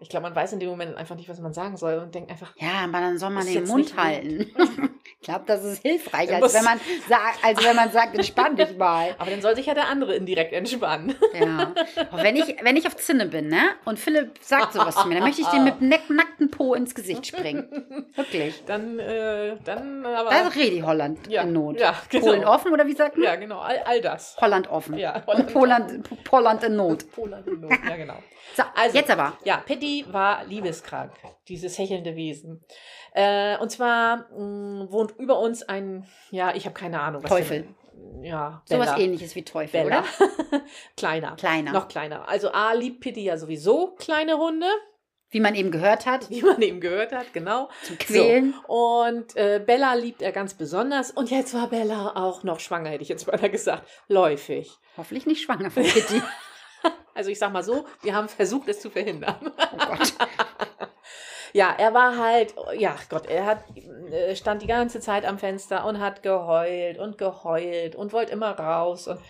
Ich 0.00 0.08
glaube, 0.08 0.22
man 0.24 0.34
weiß 0.34 0.52
in 0.54 0.60
dem 0.60 0.70
Moment 0.70 0.96
einfach 0.96 1.14
nicht, 1.14 1.28
was 1.28 1.38
man 1.40 1.52
sagen 1.52 1.76
soll 1.76 1.98
und 1.98 2.14
denkt 2.14 2.30
einfach, 2.30 2.52
Ja, 2.58 2.84
aber 2.84 3.00
dann 3.00 3.18
soll 3.18 3.30
man 3.30 3.46
den 3.46 3.64
Mund 3.64 3.96
halten. 3.98 4.50
ich 5.20 5.26
glaube, 5.26 5.44
das 5.46 5.62
ist 5.62 5.82
hilfreich, 5.82 6.32
als 6.34 6.54
wenn 6.54 6.64
man 6.64 6.80
sagt, 7.06 7.44
als 7.44 7.62
wenn 7.64 7.76
man 7.76 7.92
sagt, 7.92 8.14
entspann 8.16 8.56
dich 8.56 8.76
mal. 8.78 9.14
aber 9.18 9.30
dann 9.30 9.42
soll 9.42 9.54
sich 9.56 9.66
ja 9.66 9.74
der 9.74 9.88
andere 9.88 10.14
indirekt 10.14 10.52
entspannen. 10.52 11.14
Ja. 11.38 11.72
Und 12.10 12.22
wenn 12.22 12.34
ich, 12.36 12.56
wenn 12.62 12.76
ich 12.76 12.86
auf 12.86 12.96
Zinne 12.96 13.26
bin, 13.26 13.48
ne? 13.48 13.60
Und 13.84 13.98
Philipp 13.98 14.38
sagt 14.40 14.72
sowas 14.72 14.96
zu 14.96 15.06
mir, 15.06 15.14
dann 15.14 15.22
möchte 15.24 15.42
ich 15.42 15.46
dem 15.48 15.64
mit 15.64 15.80
nack- 15.80 16.10
nackten 16.10 16.50
Po 16.50 16.74
ins 16.74 16.94
Gesicht 16.94 17.26
springen. 17.26 18.06
Wirklich. 18.14 18.64
Dann, 18.66 18.98
äh, 18.98 19.56
dann 19.64 20.04
aber. 20.04 20.30
Da 20.30 20.48
redet 20.48 20.72
die 20.78 20.82
Holland 20.82 21.26
Ja, 21.28 21.42
in 21.42 21.52
Not. 21.52 21.78
ja, 21.80 21.94
genau. 22.08 22.24
Polen 22.26 22.44
offen 22.44 22.72
oder 22.72 22.86
wie 22.86 22.94
sagt 22.94 23.16
man? 23.16 23.24
ja, 23.24 23.36
genau, 23.36 23.60
all, 23.60 23.78
all 23.84 24.00
das. 24.00 24.36
Holland 24.40 24.68
offen. 24.70 24.98
Ja, 24.98 25.22
Und 25.26 25.52
Poland, 25.52 26.08
Poland 26.24 26.64
in 26.64 26.76
Not. 26.76 27.10
Poland 27.12 27.46
in 27.46 27.60
Not, 27.60 27.70
ja, 27.88 27.96
genau. 27.96 28.16
So, 28.56 28.64
Also- 28.74 28.96
jetzt 28.96 29.10
aber. 29.10 29.34
Ja, 29.44 29.62
Patty 29.98 30.12
war 30.12 30.44
liebeskrank, 30.44 31.12
dieses 31.48 31.78
hechelnde 31.78 32.16
Wesen. 32.16 32.64
Äh, 33.12 33.56
und 33.58 33.70
zwar 33.70 34.28
mh, 34.32 34.90
wohnt 34.90 35.12
über 35.18 35.38
uns 35.40 35.62
ein, 35.62 36.06
ja, 36.30 36.54
ich 36.54 36.64
habe 36.66 36.74
keine 36.74 37.00
Ahnung. 37.00 37.22
Was 37.22 37.30
Teufel. 37.30 37.64
Für, 37.64 38.24
ja, 38.24 38.62
Sowas 38.64 38.92
Bella. 38.92 38.98
ähnliches 38.98 39.34
wie 39.34 39.44
Teufel, 39.44 39.82
Bella. 39.84 40.00
oder? 40.00 40.60
kleiner. 40.96 41.36
Kleiner. 41.36 41.72
Noch 41.72 41.88
kleiner. 41.88 42.28
Also 42.28 42.50
A 42.52 42.72
liebt 42.72 43.00
Pitti 43.00 43.22
ja 43.24 43.36
sowieso 43.36 43.94
kleine 43.98 44.38
Hunde, 44.38 44.66
Wie 45.30 45.40
man 45.40 45.54
eben 45.54 45.70
gehört 45.70 46.06
hat, 46.06 46.30
wie 46.30 46.42
man 46.42 46.60
eben 46.62 46.80
gehört 46.80 47.12
hat, 47.12 47.32
genau. 47.32 47.68
zum 47.82 47.98
Quälen. 47.98 48.54
So. 48.66 48.72
Und 48.74 49.36
äh, 49.36 49.62
Bella 49.64 49.94
liebt 49.94 50.22
er 50.22 50.32
ganz 50.32 50.54
besonders. 50.54 51.10
Und 51.10 51.30
jetzt 51.30 51.52
war 51.54 51.68
Bella 51.68 52.12
auch 52.16 52.42
noch 52.42 52.60
schwanger, 52.60 52.90
hätte 52.90 53.02
ich 53.02 53.08
jetzt 53.08 53.26
beinahe 53.26 53.50
gesagt. 53.50 53.86
Läufig. 54.08 54.70
Hoffentlich 54.96 55.26
nicht 55.26 55.42
schwanger 55.42 55.70
von 55.70 55.82
Kitty. 55.82 56.22
Also 57.12 57.28
ich 57.30 57.38
sag 57.38 57.52
mal 57.52 57.62
so, 57.62 57.84
wir 58.02 58.14
haben 58.14 58.28
versucht, 58.28 58.68
es 58.68 58.80
zu 58.80 58.88
verhindern. 58.88 59.36
Oh 59.42 59.76
Gott. 59.76 60.14
Ja, 61.52 61.74
er 61.76 61.94
war 61.94 62.16
halt, 62.16 62.54
ja 62.76 62.94
Gott, 63.08 63.26
er 63.26 63.44
hat, 63.44 63.64
äh, 64.10 64.36
stand 64.36 64.62
die 64.62 64.68
ganze 64.68 65.00
Zeit 65.00 65.24
am 65.24 65.38
Fenster 65.38 65.84
und 65.84 65.98
hat 65.98 66.22
geheult 66.22 66.98
und 66.98 67.18
geheult 67.18 67.96
und 67.96 68.12
wollte 68.12 68.32
immer 68.32 68.52
raus. 68.52 69.08
Und 69.08 69.20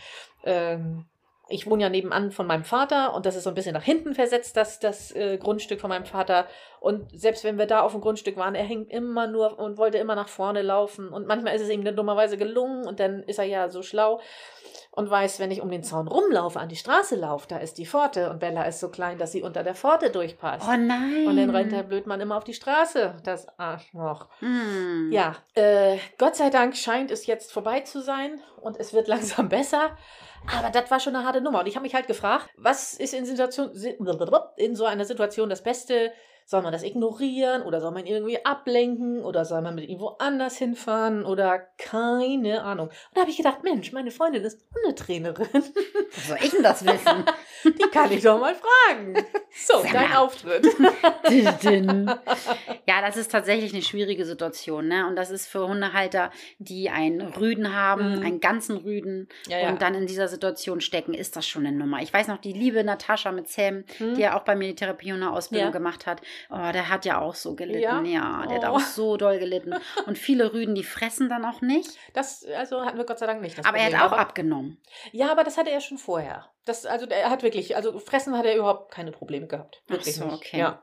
ähm, 0.45 1.07
ich 1.49 1.67
wohne 1.67 1.83
ja 1.83 1.89
nebenan 1.89 2.31
von 2.31 2.47
meinem 2.47 2.65
Vater 2.65 3.13
und 3.15 3.27
das 3.27 3.37
ist 3.37 3.45
so 3.45 3.51
ein 3.51 3.55
bisschen 3.55 3.75
nach 3.75 3.83
hinten 3.83 4.15
versetzt, 4.15 4.57
das, 4.57 4.79
das 4.79 5.11
äh, 5.13 5.37
Grundstück 5.37 5.81
von 5.81 5.89
meinem 5.89 6.05
Vater. 6.05 6.47
Und 6.79 7.11
selbst 7.19 7.43
wenn 7.43 7.59
wir 7.59 7.67
da 7.67 7.81
auf 7.81 7.93
dem 7.93 8.01
Grundstück 8.01 8.37
waren, 8.37 8.55
er 8.55 8.65
hing 8.65 8.87
immer 8.87 9.27
nur 9.27 9.59
und 9.59 9.77
wollte 9.77 9.99
immer 9.99 10.15
nach 10.15 10.29
vorne 10.29 10.63
laufen. 10.63 11.09
Und 11.09 11.27
manchmal 11.27 11.57
ist 11.57 11.63
es 11.63 11.71
ihm 11.71 11.85
dann 11.85 11.97
dummerweise 11.97 12.37
gelungen 12.37 12.87
und 12.87 13.01
dann 13.01 13.23
ist 13.25 13.39
er 13.39 13.47
ja 13.47 13.69
so 13.69 13.83
schlau 13.83 14.21
und 14.93 15.09
weiß, 15.09 15.39
wenn 15.39 15.51
ich 15.51 15.63
um 15.63 15.71
den 15.71 15.83
Zaun 15.83 16.09
rumlaufe, 16.09 16.59
an 16.59 16.69
die 16.69 16.77
Straße 16.77 17.17
laufe, 17.17 17.47
da 17.49 17.59
ist 17.59 17.79
die 17.79 17.87
Pforte 17.87 18.31
und 18.31 18.41
Bella 18.41 18.65
ist 18.65 18.81
so 18.81 18.89
klein, 18.89 19.19
dass 19.19 19.33
sie 19.33 19.43
unter 19.43 19.63
der 19.63 19.75
Pforte 19.75 20.11
durchpasst. 20.11 20.67
Oh 20.69 20.77
nein. 20.77 21.27
Und 21.27 21.37
dann 21.37 21.51
rennt 21.51 21.73
der 21.73 21.85
Blödmann 21.85 22.21
immer 22.21 22.37
auf 22.37 22.45
die 22.45 22.55
Straße, 22.55 23.17
das 23.25 23.47
Arschloch. 23.59 24.29
Hm. 24.41 25.11
Ja, 25.13 25.37
äh, 25.55 25.99
Gott 26.19 26.37
sei 26.37 26.51
Dank 26.51 26.77
scheint 26.77 27.11
es 27.11 27.27
jetzt 27.27 27.53
vorbei 27.53 27.81
zu 27.81 28.01
sein 28.01 28.41
und 28.61 28.79
es 28.79 28.93
wird 28.93 29.09
langsam 29.09 29.49
besser. 29.49 29.97
Aber 30.57 30.71
das 30.71 30.91
war 30.91 31.01
schon 31.01 31.15
eine 31.15 31.25
harte 31.25 31.41
Nummer. 31.41 31.61
Und 31.61 31.67
ich 31.67 31.77
habe 31.77 31.85
mich 31.85 31.95
halt 31.95 32.07
gefragt, 32.07 32.49
was 32.57 32.95
ist 32.95 33.15
in, 33.15 33.27
Situation, 33.27 33.71
in 34.57 34.75
so 34.75 34.87
einer 34.87 35.05
Situation 35.05 35.51
das 35.51 35.63
Beste? 35.63 36.13
Soll 36.51 36.63
man 36.63 36.73
das 36.73 36.83
ignorieren 36.83 37.63
oder 37.63 37.81
soll 37.81 37.93
man 37.93 38.05
ihn 38.07 38.15
irgendwie 38.15 38.45
ablenken 38.45 39.23
oder 39.23 39.45
soll 39.45 39.63
man 39.63 39.77
mit 39.77 39.89
ihm 39.89 40.01
woanders 40.01 40.57
hinfahren 40.59 41.25
oder 41.25 41.61
keine 41.79 42.65
Ahnung. 42.65 42.89
Und 42.89 42.95
da 43.15 43.21
habe 43.21 43.31
ich 43.31 43.37
gedacht, 43.37 43.63
Mensch, 43.63 43.93
meine 43.93 44.11
Freundin 44.11 44.43
ist 44.43 44.61
Hundetrainerin. 44.75 45.47
Was 46.17 46.27
soll 46.27 46.39
ich 46.43 46.51
denn 46.51 46.65
das 46.65 46.85
wissen? 46.85 47.25
Die 47.65 47.89
kann 47.93 48.11
ich 48.11 48.25
doch 48.25 48.41
mal 48.41 48.57
fragen. 48.57 49.15
So, 49.65 49.81
dein. 49.93 50.13
Auftritt. 50.13 50.67
ja, 52.87 53.01
das 53.01 53.17
ist 53.17 53.31
tatsächlich 53.31 53.73
eine 53.73 53.83
schwierige 53.83 54.25
Situation, 54.25 54.89
ne? 54.89 55.07
Und 55.07 55.15
das 55.17 55.31
ist 55.31 55.47
für 55.47 55.69
Hundehalter, 55.69 56.31
die 56.59 56.91
einen 56.91 57.21
Rüden 57.21 57.75
haben, 57.75 58.17
Mhm. 58.17 58.23
einen 58.27 58.41
ganzen 58.41 58.77
Rüden 58.79 59.29
Ja, 59.47 59.59
ja. 59.59 59.69
und 59.69 59.83
dann 59.83 59.95
in 59.95 60.07
dieser 60.07 60.27
Situation 60.29 60.81
stecken, 60.81 61.15
ist 61.15 61.37
das 61.37 61.47
schon 61.47 61.67
eine 61.67 61.77
Nummer. 61.77 62.01
Ich 62.03 62.13
weiß 62.13 62.27
noch, 62.29 62.39
die 62.39 62.53
liebe 62.53 62.83
Natascha 62.83 63.31
mit 63.33 63.49
Sam, 63.49 63.85
Mhm. 63.99 64.15
die 64.15 64.23
ja 64.23 64.37
auch 64.39 64.43
bei 64.45 64.57
mir 64.57 64.69
die 64.69 64.75
Therapie 64.75 65.13
und 65.13 65.23
eine 65.23 65.33
Ausbildung 65.33 65.69
Ja. 65.69 65.73
gemacht 65.73 66.07
hat, 66.07 66.21
oh, 66.49 66.73
der 66.73 66.89
hat 66.89 67.05
ja 67.05 67.21
auch 67.21 67.35
so 67.35 67.55
gelitten. 67.55 67.81
Ja? 67.81 68.01
Ja, 68.03 68.47
der 68.47 68.57
hat 68.59 68.65
Oh. 68.69 68.77
auch 68.77 68.81
so 68.81 69.17
doll 69.17 69.39
gelitten. 69.39 69.75
Und 70.07 70.17
viele 70.19 70.53
Rüden, 70.53 70.75
die 70.75 70.85
fressen 70.85 71.29
dann 71.29 71.45
auch 71.45 71.61
nicht. 71.61 71.91
Das 72.15 72.45
also 72.57 72.85
hatten 72.85 72.97
wir 72.99 73.05
Gott 73.05 73.19
sei 73.19 73.27
Dank 73.27 73.41
nicht. 73.43 73.59
Aber 73.59 73.77
er 73.79 73.85
Problem. 73.91 74.01
hat 74.01 74.13
auch 74.13 74.17
abgenommen. 74.17 74.79
Ja, 75.13 75.31
aber 75.31 75.45
das 75.45 75.59
hatte 75.59 75.71
er 75.71 75.81
schon 75.81 75.99
vorher. 75.99 76.51
Das, 76.65 76.87
also 76.87 77.07
er 77.07 77.31
hat 77.31 77.43
wirklich, 77.43 77.77
also 77.77 77.99
fressen 77.99 78.37
hat 78.37 78.47
er 78.47 78.57
überhaupt 78.57 78.91
keine 78.93 79.13
Probleme 79.13 79.47
gehabt. 79.47 79.83
Ach 79.87 79.91
Wirklich 79.93 80.15
so, 80.17 80.25
nicht. 80.25 80.35
okay. 80.35 80.59
Ja. 80.59 80.83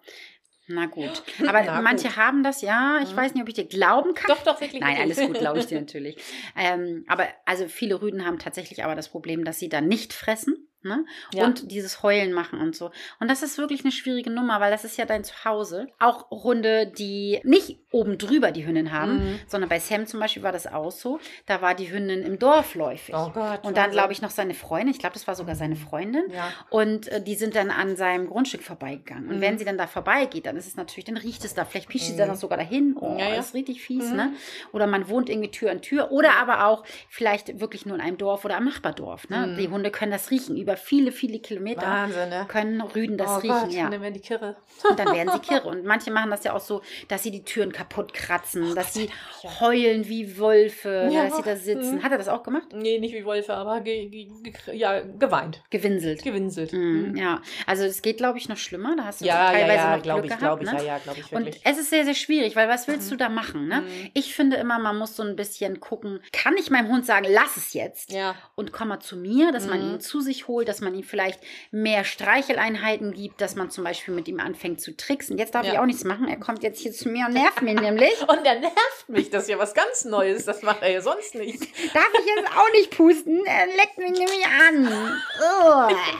Na 0.69 0.85
gut. 0.87 1.23
Aber 1.47 1.63
Na 1.63 1.81
manche 1.81 2.09
gut. 2.09 2.17
haben 2.17 2.43
das, 2.43 2.61
ja. 2.61 2.99
Ich 3.01 3.13
Mhm. 3.13 3.15
weiß 3.17 3.33
nicht, 3.33 3.41
ob 3.43 3.47
ich 3.47 3.53
dir 3.55 3.65
glauben 3.67 4.13
kann. 4.13 4.27
Doch, 4.35 4.43
doch, 4.43 4.59
wirklich. 4.59 4.81
Nein, 4.81 4.97
alles 4.99 5.17
gut, 5.17 5.35
glaube 5.39 5.59
ich 5.59 5.65
dir 5.67 5.79
natürlich. 5.79 6.17
Ähm, 6.57 7.05
aber 7.07 7.25
also 7.45 7.69
viele 7.69 8.01
Rüden 8.01 8.25
haben 8.25 8.37
tatsächlich 8.37 8.83
aber 8.83 8.93
das 8.95 9.07
Problem, 9.07 9.45
dass 9.45 9.59
sie 9.59 9.69
dann 9.69 9.87
nicht 9.87 10.11
fressen. 10.13 10.67
Ne? 10.87 11.05
Ja. 11.33 11.45
Und 11.45 11.71
dieses 11.71 12.01
Heulen 12.03 12.33
machen 12.33 12.59
und 12.59 12.75
so. 12.75 12.91
Und 13.19 13.29
das 13.29 13.43
ist 13.43 13.57
wirklich 13.57 13.81
eine 13.83 13.91
schwierige 13.91 14.29
Nummer, 14.29 14.59
weil 14.59 14.71
das 14.71 14.83
ist 14.85 14.97
ja 14.97 15.05
dein 15.05 15.23
Zuhause. 15.23 15.87
Auch 15.99 16.29
Hunde, 16.31 16.87
die 16.87 17.39
nicht 17.43 17.79
oben 17.91 18.17
drüber 18.17 18.51
die 18.51 18.65
Hündin 18.65 18.91
haben, 18.91 19.17
Mhm. 19.17 19.39
sondern 19.47 19.69
bei 19.69 19.79
Sam 19.79 20.05
zum 20.05 20.19
Beispiel 20.19 20.43
war 20.43 20.51
das 20.51 20.67
auch 20.67 20.91
so. 20.91 21.19
Da 21.45 21.61
war 21.61 21.73
die 21.75 21.91
Hündin 21.91 22.21
im 22.23 22.37
Dorf 22.39 22.75
läufig. 22.75 23.15
Oh 23.15 23.31
Gott. 23.33 23.63
und 23.63 23.75
dann, 23.77 23.91
glaube 23.91 24.13
ich, 24.13 24.21
noch 24.21 24.29
seine 24.29 24.53
Freundin. 24.53 24.89
Ich 24.89 24.99
glaube, 24.99 25.13
das 25.13 25.27
war 25.27 25.35
sogar 25.35 25.55
seine 25.55 25.75
Freundin. 25.75 26.23
Ja. 26.31 26.49
Und 26.69 27.07
äh, 27.07 27.21
die 27.21 27.35
sind 27.35 27.55
dann 27.55 27.69
an 27.71 27.95
seinem 27.95 28.27
Grundstück 28.27 28.61
vorbeigegangen. 28.63 29.29
Und 29.29 29.37
Mhm. 29.37 29.41
wenn 29.41 29.57
sie 29.57 29.65
dann 29.65 29.77
da 29.77 29.87
vorbeigeht, 29.87 30.45
dann 30.45 30.55
ist 30.57 30.67
es 30.67 30.75
natürlich, 30.75 31.05
dann 31.05 31.17
riecht 31.17 31.43
es 31.45 31.53
da. 31.53 31.65
Vielleicht 31.65 31.89
pischt 31.89 32.05
sie 32.05 32.13
Mhm. 32.13 32.17
dann 32.17 32.29
auch 32.31 32.35
sogar 32.35 32.57
dahin. 32.57 32.95
Oh, 32.99 33.15
Ja, 33.17 33.29
ja. 33.29 33.35
das 33.35 33.47
ist 33.47 33.53
richtig 33.55 33.81
fies, 33.81 34.09
Mhm. 34.11 34.15
ne? 34.15 34.33
Oder 34.73 34.87
man 34.87 35.09
wohnt 35.09 35.29
irgendwie 35.29 35.51
Tür 35.51 35.71
an 35.71 35.81
Tür. 35.81 36.11
Oder 36.11 36.35
aber 36.39 36.65
auch 36.67 36.83
vielleicht 37.09 37.59
wirklich 37.59 37.85
nur 37.85 37.95
in 37.95 38.01
einem 38.01 38.17
Dorf 38.17 38.45
oder 38.45 38.57
am 38.57 38.65
Nachbardorf. 38.65 39.29
Ne? 39.29 39.47
Mhm. 39.47 39.57
Die 39.57 39.67
Hunde 39.69 39.91
können 39.91 40.11
das 40.11 40.31
riechen. 40.31 40.55
Über 40.57 40.76
viele, 40.77 41.11
viele 41.11 41.39
Kilometer 41.39 41.81
Wahnsinn, 41.81 42.29
ne? 42.29 42.45
können 42.47 42.81
Rüden 42.81 43.17
das 43.17 43.29
oh 43.29 43.35
riechen. 43.37 43.49
Gott, 43.59 43.71
ja. 43.73 43.89
dann 43.89 44.01
werden 44.01 44.13
die 44.13 44.19
Kirre. 44.21 44.55
Und 44.89 44.99
dann 44.99 45.13
werden 45.13 45.31
sie 45.33 45.39
kirre. 45.39 45.67
Und 45.67 45.85
manche 45.85 46.11
machen 46.11 46.29
das 46.31 46.43
ja 46.43 46.53
auch 46.53 46.59
so, 46.61 46.81
dass 47.07 47.23
sie 47.23 47.31
die 47.31 47.43
Türen 47.43 47.71
kaputt 47.71 48.13
kratzen, 48.13 48.75
dass 48.75 48.93
sie 48.93 49.09
ja. 49.43 49.59
heulen 49.59 50.07
wie 50.07 50.37
Wölfe, 50.37 51.09
Ja. 51.11 51.25
dass 51.25 51.37
sie 51.37 51.43
da 51.43 51.55
sitzen. 51.55 51.95
Mhm. 51.95 52.03
Hat 52.03 52.11
er 52.11 52.17
das 52.17 52.27
auch 52.27 52.43
gemacht? 52.43 52.67
Nee, 52.73 52.99
nicht 52.99 53.13
wie 53.13 53.25
Wölfe, 53.25 53.53
aber 53.53 53.81
ge 53.81 54.07
ge 54.07 54.29
ge 54.43 54.53
ja, 54.75 55.01
geweint. 55.01 55.61
Gewinselt. 55.69 56.23
Gewinselt. 56.23 56.73
Mhm, 56.73 57.15
ja, 57.15 57.41
also 57.65 57.83
es 57.83 58.01
geht, 58.01 58.17
glaube 58.17 58.37
ich, 58.37 58.49
noch 58.49 58.57
schlimmer. 58.57 58.95
Da 58.95 59.05
hast 59.05 59.21
du 59.21 59.25
Ja, 59.25 59.45
ja, 59.45 59.51
teilweise 59.51 59.77
ja, 59.83 59.95
noch 59.97 60.03
glaube 60.03 60.21
Glück 60.21 60.33
ich, 60.33 60.39
gehabt. 60.39 60.63
ich, 60.63 60.71
ne? 60.71 60.77
ja, 60.79 60.83
ja, 60.85 60.97
glaube 60.99 61.19
ich 61.19 61.31
Und 61.33 61.47
es 61.63 61.77
ist 61.77 61.89
sehr, 61.89 62.05
sehr 62.05 62.13
schwierig, 62.15 62.55
weil 62.55 62.67
was 62.69 62.87
willst 62.87 63.11
du 63.11 63.15
da 63.15 63.29
machen? 63.29 63.67
Ne? 63.67 63.81
Mhm. 63.81 64.09
Ich 64.13 64.33
finde 64.35 64.57
immer, 64.57 64.79
man 64.79 64.97
muss 64.97 65.15
so 65.15 65.23
ein 65.23 65.35
bisschen 65.35 65.79
gucken, 65.79 66.19
kann 66.31 66.55
ich 66.57 66.69
meinem 66.69 66.87
Hund 66.89 67.05
sagen, 67.05 67.25
lass 67.29 67.57
es 67.57 67.73
jetzt 67.73 68.11
ja, 68.11 68.35
und 68.55 68.71
komm 68.71 68.89
mal 68.89 68.99
zu 68.99 69.17
mir, 69.17 69.51
dass 69.51 69.67
man 69.67 69.77
Mhm. 69.85 69.93
ihn 69.95 69.99
zu 69.99 70.21
sich 70.21 70.47
holt, 70.47 70.56
dass 70.65 70.81
man 70.81 70.93
ihm 70.95 71.03
vielleicht 71.03 71.39
mehr 71.71 72.03
Streicheleinheiten 72.03 73.13
gibt, 73.13 73.41
dass 73.41 73.55
man 73.55 73.69
zum 73.71 73.83
Beispiel 73.83 74.13
mit 74.13 74.27
ihm 74.27 74.39
anfängt 74.39 74.81
zu 74.81 74.95
tricksen. 74.95 75.37
Jetzt 75.37 75.55
darf 75.55 75.65
Ja. 75.65 75.73
ich 75.73 75.79
auch 75.79 75.85
nichts 75.85 76.03
machen, 76.03 76.27
er 76.27 76.37
kommt 76.37 76.63
jetzt 76.63 76.79
hier 76.81 76.91
zu 76.91 77.09
mir 77.09 77.25
und 77.27 77.33
nervt 77.33 77.61
mich 77.61 77.79
nämlich. 77.79 78.11
und 78.27 78.45
der 78.45 78.59
nervt 78.59 79.07
mich, 79.09 79.29
das 79.29 79.43
ist 79.43 79.49
ja 79.49 79.57
was 79.59 79.73
ganz 79.73 80.05
Neues, 80.05 80.45
das 80.45 80.61
macht 80.61 80.81
er 80.81 80.91
ja 80.91 81.01
sonst 81.01 81.35
nicht. 81.35 81.61
Darf 81.93 82.09
ich 82.19 82.25
jetzt 82.35 82.49
auch 82.57 82.71
nicht 82.73 82.91
pusten? 82.95 83.45
Er 83.45 83.67
leckt 83.67 83.97
mich 83.97 84.11
nämlich 84.11 84.45
an. 84.67 85.19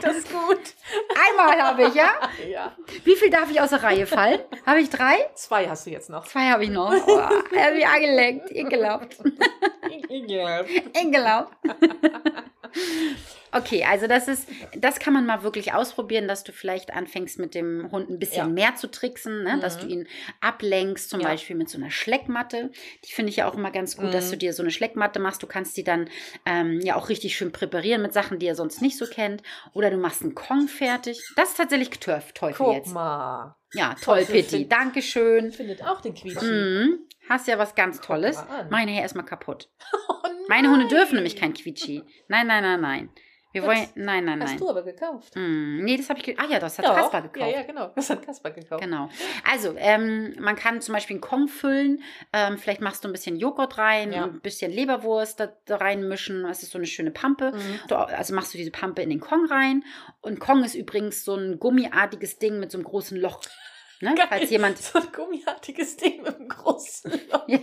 Das 0.02 0.16
ist 0.16 0.30
gut. 0.32 0.60
Einmal 1.30 1.60
habe 1.62 1.84
ich, 1.84 1.94
ja? 1.94 2.12
Ja. 2.48 2.74
Wie 3.04 3.14
viel 3.16 3.30
darf 3.30 3.50
ich 3.50 3.60
aus 3.60 3.70
der 3.70 3.82
Reihe 3.82 4.06
fallen? 4.06 4.40
Habe 4.64 4.80
ich 4.80 4.88
drei? 4.90 5.16
Zwei 5.34 5.68
hast 5.68 5.86
du 5.86 5.90
jetzt 5.90 6.08
noch. 6.08 6.26
Zwei 6.26 6.48
habe 6.50 6.64
ich 6.64 6.70
noch. 6.70 6.92
Oh, 7.06 7.18
er 7.54 7.64
hat 7.66 7.74
mich 7.74 7.86
angeleckt. 7.86 8.50
Ekelhaft. 8.52 9.16
Ekelhaft. 10.08 11.50
Okay, 13.52 13.84
also 13.84 14.06
das 14.06 14.28
ist, 14.28 14.48
das 14.76 14.98
kann 14.98 15.12
man 15.14 15.24
mal 15.26 15.42
wirklich 15.42 15.72
ausprobieren, 15.72 16.28
dass 16.28 16.44
du 16.44 16.52
vielleicht 16.52 16.92
anfängst 16.92 17.38
mit 17.38 17.54
dem 17.54 17.90
Hund 17.90 18.10
ein 18.10 18.18
bisschen 18.18 18.46
Ja. 18.48 18.52
mehr 18.52 18.74
zu 18.76 18.90
tricksen, 18.90 19.42
ne? 19.44 19.58
dass 19.60 19.78
du 19.78 19.86
Mhm. 19.86 19.90
ihn 19.92 20.08
ablenkst, 20.40 21.10
zum 21.10 21.20
Ja. 21.20 21.28
Beispiel 21.28 21.56
mit 21.56 21.68
so 21.68 21.78
einer 21.78 21.90
Schleckmatte. 21.90 22.70
Die 23.06 23.12
finde 23.12 23.30
ich 23.30 23.36
ja 23.36 23.48
auch 23.48 23.54
immer 23.54 23.70
ganz 23.70 23.96
gut, 23.96 24.12
dass 24.12 24.26
Mhm. 24.26 24.30
du 24.32 24.36
dir 24.38 24.52
so 24.52 24.62
eine 24.62 24.70
Schleckmatte 24.70 25.18
machst. 25.20 25.42
Du 25.42 25.46
kannst 25.46 25.76
die 25.76 25.84
dann 25.84 26.08
ähm, 26.46 26.80
ja 26.82 26.96
auch 26.96 27.08
richtig 27.08 27.36
schön 27.36 27.52
präparieren 27.52 28.02
mit 28.02 28.12
Sachen, 28.12 28.38
die 28.38 28.46
er 28.46 28.54
sonst 28.54 28.82
nicht 28.82 28.96
so 28.98 29.06
kennt. 29.06 29.42
Oder 29.72 29.90
du 29.90 29.96
machst 29.96 30.22
einen 30.22 30.34
Kong 30.34 30.68
fertig. 30.68 31.18
Das 31.36 31.50
ist 31.50 31.56
tatsächlich 31.56 31.90
Turf, 32.00 32.32
Teufel 32.32 32.66
Guck 32.66 32.74
jetzt. 32.74 32.92
mal. 32.92 33.56
Ja, 33.74 33.94
toll, 33.94 34.20
Teufel 34.20 34.34
Pitti. 34.36 34.56
find- 34.58 34.72
Dankeschön. 34.72 35.52
Findet 35.52 35.82
auch 35.84 36.00
den 36.00 36.14
Quietschi. 36.14 36.44
Mhm. 36.46 36.98
Hast 37.28 37.46
ja 37.48 37.58
was 37.58 37.74
ganz 37.74 38.00
Tolles. 38.00 38.42
Meine 38.70 38.92
Herr 38.92 39.02
erstmal 39.02 39.24
kaputt. 39.26 39.68
Oh 40.08 40.48
Meine 40.48 40.70
Hunde 40.70 40.88
dürfen 40.88 41.16
nämlich 41.16 41.36
kein 41.36 41.52
Quietschi. 41.52 42.02
Nein, 42.28 42.46
nein, 42.46 42.62
nein, 42.62 42.80
nein. 42.80 43.10
Wir 43.52 43.62
wollen. 43.62 43.88
Nein, 43.94 44.26
nein, 44.26 44.42
Hast 44.42 44.50
nein. 44.50 44.58
du 44.58 44.68
aber 44.68 44.82
gekauft. 44.82 45.34
Hm, 45.34 45.82
nee, 45.82 45.96
das 45.96 46.10
habe 46.10 46.18
ich. 46.18 46.24
ge- 46.26 46.36
Ah 46.38 46.44
ja, 46.50 46.58
das 46.58 46.78
hat 46.78 46.84
Doch. 46.84 46.94
Kasper 46.94 47.22
gekauft. 47.22 47.50
Ja, 47.50 47.60
ja, 47.60 47.62
genau. 47.62 47.90
Das 47.94 48.10
hat 48.10 48.22
Kasper 48.24 48.50
gekauft. 48.50 48.82
Genau. 48.82 49.08
Also, 49.50 49.74
ähm, 49.78 50.34
man 50.38 50.54
kann 50.54 50.80
zum 50.82 50.92
Beispiel 50.94 51.14
einen 51.14 51.22
Kong 51.22 51.48
füllen. 51.48 52.02
Ähm, 52.34 52.58
vielleicht 52.58 52.82
machst 52.82 53.04
du 53.04 53.08
ein 53.08 53.12
bisschen 53.12 53.36
Joghurt 53.36 53.78
rein, 53.78 54.12
Ja. 54.12 54.24
ein 54.24 54.40
bisschen 54.40 54.70
Leberwurst 54.70 55.40
da, 55.40 55.48
da 55.64 55.76
reinmischen. 55.76 56.42
Das 56.42 56.62
ist 56.62 56.72
so 56.72 56.78
eine 56.78 56.86
schöne 56.86 57.10
Pampe. 57.10 57.52
Mhm. 57.52 57.80
Du, 57.88 57.94
also 57.96 58.34
machst 58.34 58.52
du 58.52 58.58
diese 58.58 58.70
Pampe 58.70 59.00
in 59.02 59.08
den 59.10 59.20
Kong 59.20 59.46
rein. 59.46 59.82
Und 60.20 60.40
Kong 60.40 60.62
ist 60.62 60.74
übrigens 60.74 61.24
so 61.24 61.34
ein 61.34 61.58
gummiartiges 61.58 62.38
Ding 62.38 62.60
mit 62.60 62.70
so 62.70 62.76
einem 62.78 62.84
großen 62.84 63.18
Loch. 63.18 63.40
Ne? 64.00 64.14
Geil. 64.14 64.26
Falls 64.28 64.50
jemand. 64.50 64.78
So 64.78 64.98
ein 64.98 65.08
gummiartiges 65.14 65.96
Ding 65.96 66.22
mit 66.22 66.36
einem 66.36 66.48
großen 66.48 67.10
Loch. 67.32 67.48
Ja, 67.48 67.58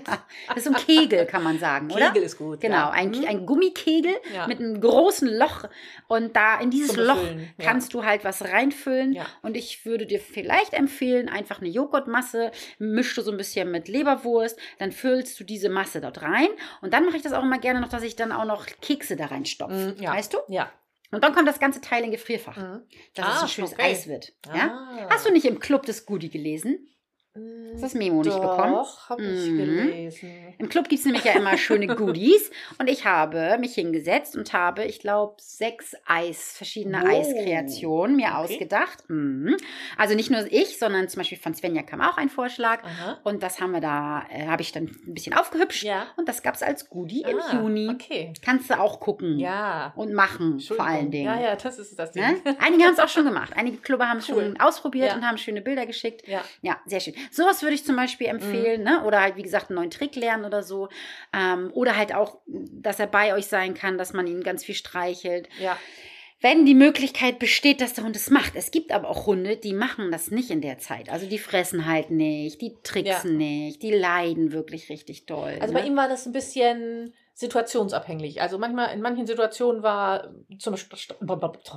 das 0.48 0.58
ist 0.58 0.64
so 0.66 0.72
ein 0.72 0.76
Kegel, 0.76 1.26
kann 1.26 1.44
man 1.44 1.60
sagen, 1.60 1.90
oder? 1.92 2.08
Kegel 2.08 2.24
ist 2.24 2.38
gut. 2.38 2.60
Genau, 2.62 2.76
ja. 2.76 2.90
ein, 2.92 3.12
Mhm. 3.12 3.26
ein 3.28 3.46
Gummikegel 3.46 4.14
Ja. 4.34 4.48
mit 4.48 4.60
einem 4.60 4.80
großen 4.82 5.28
Loch. 5.38 5.66
Und 6.08 6.36
da 6.36 6.60
in 6.60 6.72
dieses 6.72 6.94
Zum 6.94 7.04
Loch 7.06 7.16
Befüllen, 7.16 7.54
ja. 7.58 7.66
kannst 7.66 7.94
du 7.94 8.04
halt 8.04 8.24
was 8.24 8.44
reinfüllen. 8.44 9.18
Und 9.44 9.56
ich 9.56 9.86
würde 9.86 10.06
dir 10.06 10.20
vielleicht 10.20 10.74
empfehlen, 10.74 11.30
einfach 11.30 11.60
eine 11.62 11.70
Joghurtmasse, 11.70 12.52
mischst 12.80 13.18
du 13.18 13.22
so 13.22 13.32
ein 13.32 13.38
bisschen 13.38 13.72
mit 13.72 13.88
Leberwurst, 13.88 14.60
dann 14.80 14.92
füllst 14.92 15.40
du 15.40 15.44
diese 15.44 15.70
Masse 15.70 16.02
dort 16.02 16.22
rein. 16.22 16.50
Und 16.82 16.94
dann 16.94 17.06
mache 17.06 17.18
ich 17.18 17.24
das 17.24 17.34
auch 17.34 17.44
immer 17.44 17.60
gerne 17.60 17.80
noch, 17.82 17.90
dass 17.90 18.04
ich 18.04 18.16
dann 18.16 18.32
auch 18.32 18.46
noch 18.46 18.66
Kekse 18.82 19.16
da 19.16 19.28
reinstopfe. 19.28 19.96
Mhm. 19.98 20.06
Weißt 20.06 20.34
du? 20.34 20.38
Ja. 20.50 20.70
Und 21.16 21.24
dann 21.24 21.34
kommt 21.34 21.48
das 21.48 21.60
ganze 21.60 21.82
Teil 21.82 22.04
in 22.04 22.12
Gefrierfach, 22.12 22.58
Mhm. 22.58 22.84
dass 23.16 23.26
Ah, 23.26 23.36
es 23.38 23.42
ein 23.44 23.48
schönes 23.48 23.72
okay. 23.74 23.82
Eis 23.84 24.08
wird. 24.08 24.34
Ja? 24.54 24.70
Ah. 24.70 25.08
Hast 25.10 25.26
du 25.26 25.32
nicht 25.32 25.46
im 25.46 25.60
Club 25.60 25.86
des 25.86 26.06
Goodie 26.06 26.30
gelesen? 26.30 26.88
Hast 27.36 27.78
du 27.78 27.82
das 27.82 27.94
Memo 27.96 28.24
nicht 28.24 28.34
bekommen? 28.40 28.74
Doch, 28.76 29.10
habe 29.10 29.22
ich 29.24 29.50
Mhm. 29.50 29.58
gelesen. 29.58 30.30
Im 30.58 30.70
Club 30.70 30.88
gibt 30.88 31.00
es 31.02 31.06
nämlich 31.06 31.26
ja 31.26 31.34
immer 31.34 31.58
schöne 31.58 31.88
Goodies. 31.88 32.50
Und 32.80 32.90
ich 32.90 33.06
habe 33.06 33.58
mich 33.60 33.74
hingesetzt 33.76 34.38
und 34.38 34.54
habe, 34.54 34.86
ich 34.86 35.00
glaube, 35.00 35.36
sechs 35.42 35.96
Eis, 36.06 36.54
verschiedene 36.56 37.02
Wow. 37.02 37.10
Eiskreationen 37.10 38.16
mir 38.16 38.28
Okay. 38.28 38.36
ausgedacht. 38.36 39.04
Mhm. 39.10 39.58
Also 39.98 40.16
nicht 40.16 40.32
nur 40.32 40.46
ich, 40.50 40.80
sondern 40.80 41.10
zum 41.10 41.20
Beispiel 41.20 41.38
von 41.38 41.54
Svenja 41.54 41.84
kam 41.84 42.00
auch 42.00 42.16
ein 42.18 42.30
Vorschlag. 42.30 42.82
Aha. 42.84 43.18
Und 43.24 43.44
das 43.44 43.60
haben 43.60 43.72
wir 43.72 43.82
da, 43.82 44.24
äh, 44.32 44.48
habe 44.48 44.62
ich 44.62 44.72
dann 44.72 44.86
ein 44.86 45.14
bisschen 45.14 45.34
aufgehübscht. 45.34 45.84
Ja. 45.84 46.08
Und 46.16 46.30
das 46.30 46.42
gab 46.42 46.56
es 46.56 46.64
als 46.64 46.90
Goodie 46.90 47.24
im 47.24 47.40
Ah, 47.40 47.56
Juni. 47.56 47.90
Okay. 47.90 48.32
Kannst 48.42 48.70
du 48.70 48.80
auch 48.80 49.02
gucken. 49.02 49.38
Ja. 49.40 49.92
Und 49.98 50.14
machen, 50.14 50.62
vor 50.62 50.80
allen. 50.86 51.12
Dingen. 51.12 51.26
Ja, 51.26 51.40
ja, 51.40 51.56
das 51.58 51.80
ist 51.80 52.00
das 52.00 52.14
Ding. 52.14 52.24
Ne? 52.24 52.38
Einige 52.60 52.84
haben 52.86 52.94
es 52.94 53.00
auch 53.00 53.10
schon 53.10 53.26
gemacht. 53.26 53.52
Einige 53.58 53.78
Clubber 53.78 54.08
haben 54.08 54.20
es 54.20 54.30
Cool. 54.30 54.36
schon 54.46 54.60
ausprobiert 54.62 55.10
Ja. 55.10 55.16
und 55.16 55.28
haben 55.28 55.38
schöne 55.38 55.62
Bilder 55.62 55.86
geschickt. 55.86 56.26
Ja. 56.28 56.42
Ja, 56.62 56.78
sehr 56.86 57.00
schön. 57.02 57.14
Sowas 57.32 57.62
würde 57.62 57.76
ich 57.76 57.86
zum 57.86 57.96
Beispiel 57.96 58.28
empfehlen, 58.28 58.82
Mhm. 58.82 58.88
ne? 58.88 59.04
Oder 59.06 59.22
halt, 59.22 59.36
wie 59.38 59.44
gesagt, 59.44 59.70
einen 59.70 59.78
neuen 59.78 59.92
Trick 59.92 60.16
lernen 60.16 60.46
oder 60.46 60.64
so. 60.64 60.90
Ähm, 61.34 61.72
oder 61.74 61.96
halt 61.98 62.14
auch, 62.14 62.40
dass 62.48 63.00
er 63.00 63.08
bei 63.08 63.34
euch 63.34 63.48
sein 63.48 63.74
kann, 63.74 63.98
dass 63.98 64.14
man 64.14 64.28
ihn 64.28 64.44
ganz 64.44 64.64
viel 64.64 64.76
streichelt. 64.76 65.50
Ja. 65.60 65.78
Wenn 66.42 66.66
die 66.66 66.76
Möglichkeit 66.76 67.40
besteht, 67.40 67.82
dass 67.82 67.94
der 67.94 68.04
Hund 68.04 68.16
es 68.16 68.30
macht. 68.30 68.56
Es 68.56 68.70
gibt 68.70 68.92
aber 68.92 69.10
auch 69.10 69.26
Hunde, 69.26 69.58
die 69.58 69.74
machen 69.74 70.12
das 70.12 70.30
nicht 70.32 70.52
in 70.52 70.62
der 70.62 70.78
Zeit. 70.78 71.10
Also 71.10 71.28
die 71.28 71.40
fressen 71.40 71.86
halt 71.88 72.12
nicht, 72.12 72.62
die 72.62 72.76
tricksen 72.84 73.38
nicht, 73.38 73.82
die 73.82 73.92
leiden 73.92 74.52
wirklich 74.52 74.90
richtig 74.90 75.26
doll. 75.26 75.58
Also 75.62 75.74
ne? 75.74 75.80
bei 75.80 75.88
ihm 75.88 75.96
war 75.96 76.10
das 76.10 76.26
ein 76.26 76.34
bisschen 76.34 77.14
situationsabhängig. 77.36 78.42
Also 78.42 78.58
manchmal, 78.58 78.94
in 78.94 79.02
manchen 79.02 79.28
Situationen 79.28 79.84
war 79.84 80.30
zum 80.58 80.72
Beispiel, 80.74 80.98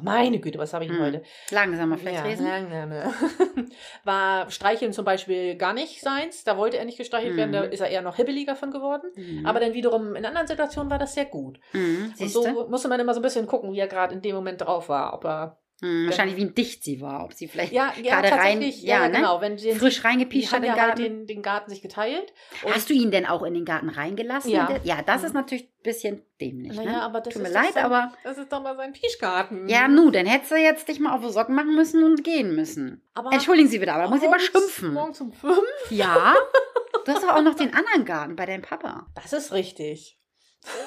meine 0.02 0.38
Güte, 0.40 0.58
was 0.58 0.72
habe 0.72 0.84
ich 0.84 0.90
Hm. 0.90 1.00
heute? 1.00 1.22
Langsamer 1.50 1.98
vielleicht 1.98 2.24
lesen. 2.24 2.46
langsame. 2.46 3.12
war 4.04 4.50
Streicheln 4.50 4.92
zum 4.92 5.04
Beispiel 5.04 5.56
gar 5.56 5.72
nicht 5.74 6.00
seins. 6.00 6.44
Da 6.44 6.56
wollte 6.56 6.78
er 6.78 6.84
nicht 6.84 6.96
gestreichelt 6.98 7.36
werden, 7.36 7.52
da 7.52 7.66
Mhm. 7.66 7.72
ist 7.72 7.80
er 7.80 7.88
eher 7.88 8.02
noch 8.02 8.16
hibbeliger 8.16 8.56
von 8.56 8.70
geworden. 8.70 9.10
Mhm. 9.16 9.44
Aber 9.46 9.60
dann 9.60 9.74
wiederum 9.74 10.14
in 10.16 10.24
anderen 10.24 10.46
Situationen 10.46 10.90
war 10.90 10.98
das 10.98 11.14
sehr 11.14 11.26
gut. 11.26 11.58
Mhm, 11.72 12.14
Und 12.18 12.28
so 12.30 12.68
musste 12.68 12.88
man 12.88 13.00
immer 13.00 13.14
so 13.14 13.20
ein 13.20 13.24
bisschen 13.24 13.46
gucken, 13.46 13.72
wie 13.72 13.78
er 13.80 13.88
gerade 13.88 14.14
in 14.14 14.22
dem 14.22 14.34
Moment 14.36 14.60
drauf 14.60 14.88
war. 14.88 15.12
Ob 15.14 15.24
er 15.24 15.58
Mhm, 15.80 16.06
wahrscheinlich 16.06 16.36
wie 16.36 16.46
dicht 16.50 16.82
sie 16.82 17.00
war, 17.00 17.24
ob 17.24 17.32
sie 17.34 17.46
vielleicht 17.46 17.72
ja, 17.72 17.92
ja 18.02 18.20
gerade 18.20 18.34
rein, 18.36 18.60
ja, 18.62 18.68
ja, 19.02 19.08
ne? 19.08 19.16
genau. 19.18 19.40
Wenn 19.40 19.58
sie 19.58 19.72
frisch 19.72 20.04
reingepiescht 20.04 20.52
hat 20.52 20.62
den 20.62 20.66
ja 20.66 20.72
halt 20.72 20.96
Garten. 20.96 21.02
den, 21.02 21.26
den 21.28 21.40
Garten 21.42 21.70
sich 21.70 21.82
geteilt. 21.82 22.32
Hast 22.66 22.90
du 22.90 22.94
ihn 22.94 23.12
denn 23.12 23.26
auch 23.26 23.44
in 23.44 23.54
den 23.54 23.64
Garten 23.64 23.88
reingelassen? 23.88 24.50
Ja. 24.50 24.74
Ja, 24.82 25.02
das 25.02 25.22
ist 25.22 25.34
Mhm. 25.34 25.40
natürlich 25.40 25.64
ein 25.66 25.82
bisschen 25.84 26.22
dämlich. 26.40 26.76
Naja, 26.76 26.90
ne? 26.90 27.02
aber 27.02 27.20
das 27.20 27.32
Tut 27.32 27.42
mir 27.42 27.48
ist 27.48 27.54
leid, 27.54 27.74
sein, 27.74 27.84
aber. 27.84 28.12
Das 28.24 28.38
ist 28.38 28.50
doch 28.52 28.60
mal 28.60 28.74
sein 28.76 28.92
Pischgarten. 28.92 29.68
Ja, 29.68 29.86
nu, 29.86 30.10
dann 30.10 30.26
hättest 30.26 30.50
du 30.50 30.56
jetzt 30.56 30.88
dich 30.88 30.98
mal 30.98 31.14
auf 31.14 31.24
die 31.24 31.30
Socken 31.32 31.54
machen 31.54 31.76
müssen 31.76 32.02
und 32.02 32.24
gehen 32.24 32.56
müssen. 32.56 33.08
aber 33.14 33.32
Entschuldigen 33.32 33.68
Sie 33.68 33.78
bitte, 33.78 33.92
aber 33.92 34.04
da 34.04 34.10
muss 34.10 34.20
ich 34.22 34.28
mal 34.28 34.40
schimpfen. 34.40 34.92
Morgens 34.94 35.20
um 35.20 35.32
fünf? 35.32 35.58
Ja, 35.90 36.34
du 37.04 37.12
hast 37.12 37.22
doch 37.22 37.36
auch 37.36 37.42
noch 37.42 37.54
den 37.54 37.72
anderen 37.72 38.04
Garten 38.04 38.34
bei 38.34 38.46
deinem 38.46 38.62
Papa. 38.62 39.06
Das 39.14 39.32
ist 39.32 39.52
richtig. 39.52 40.17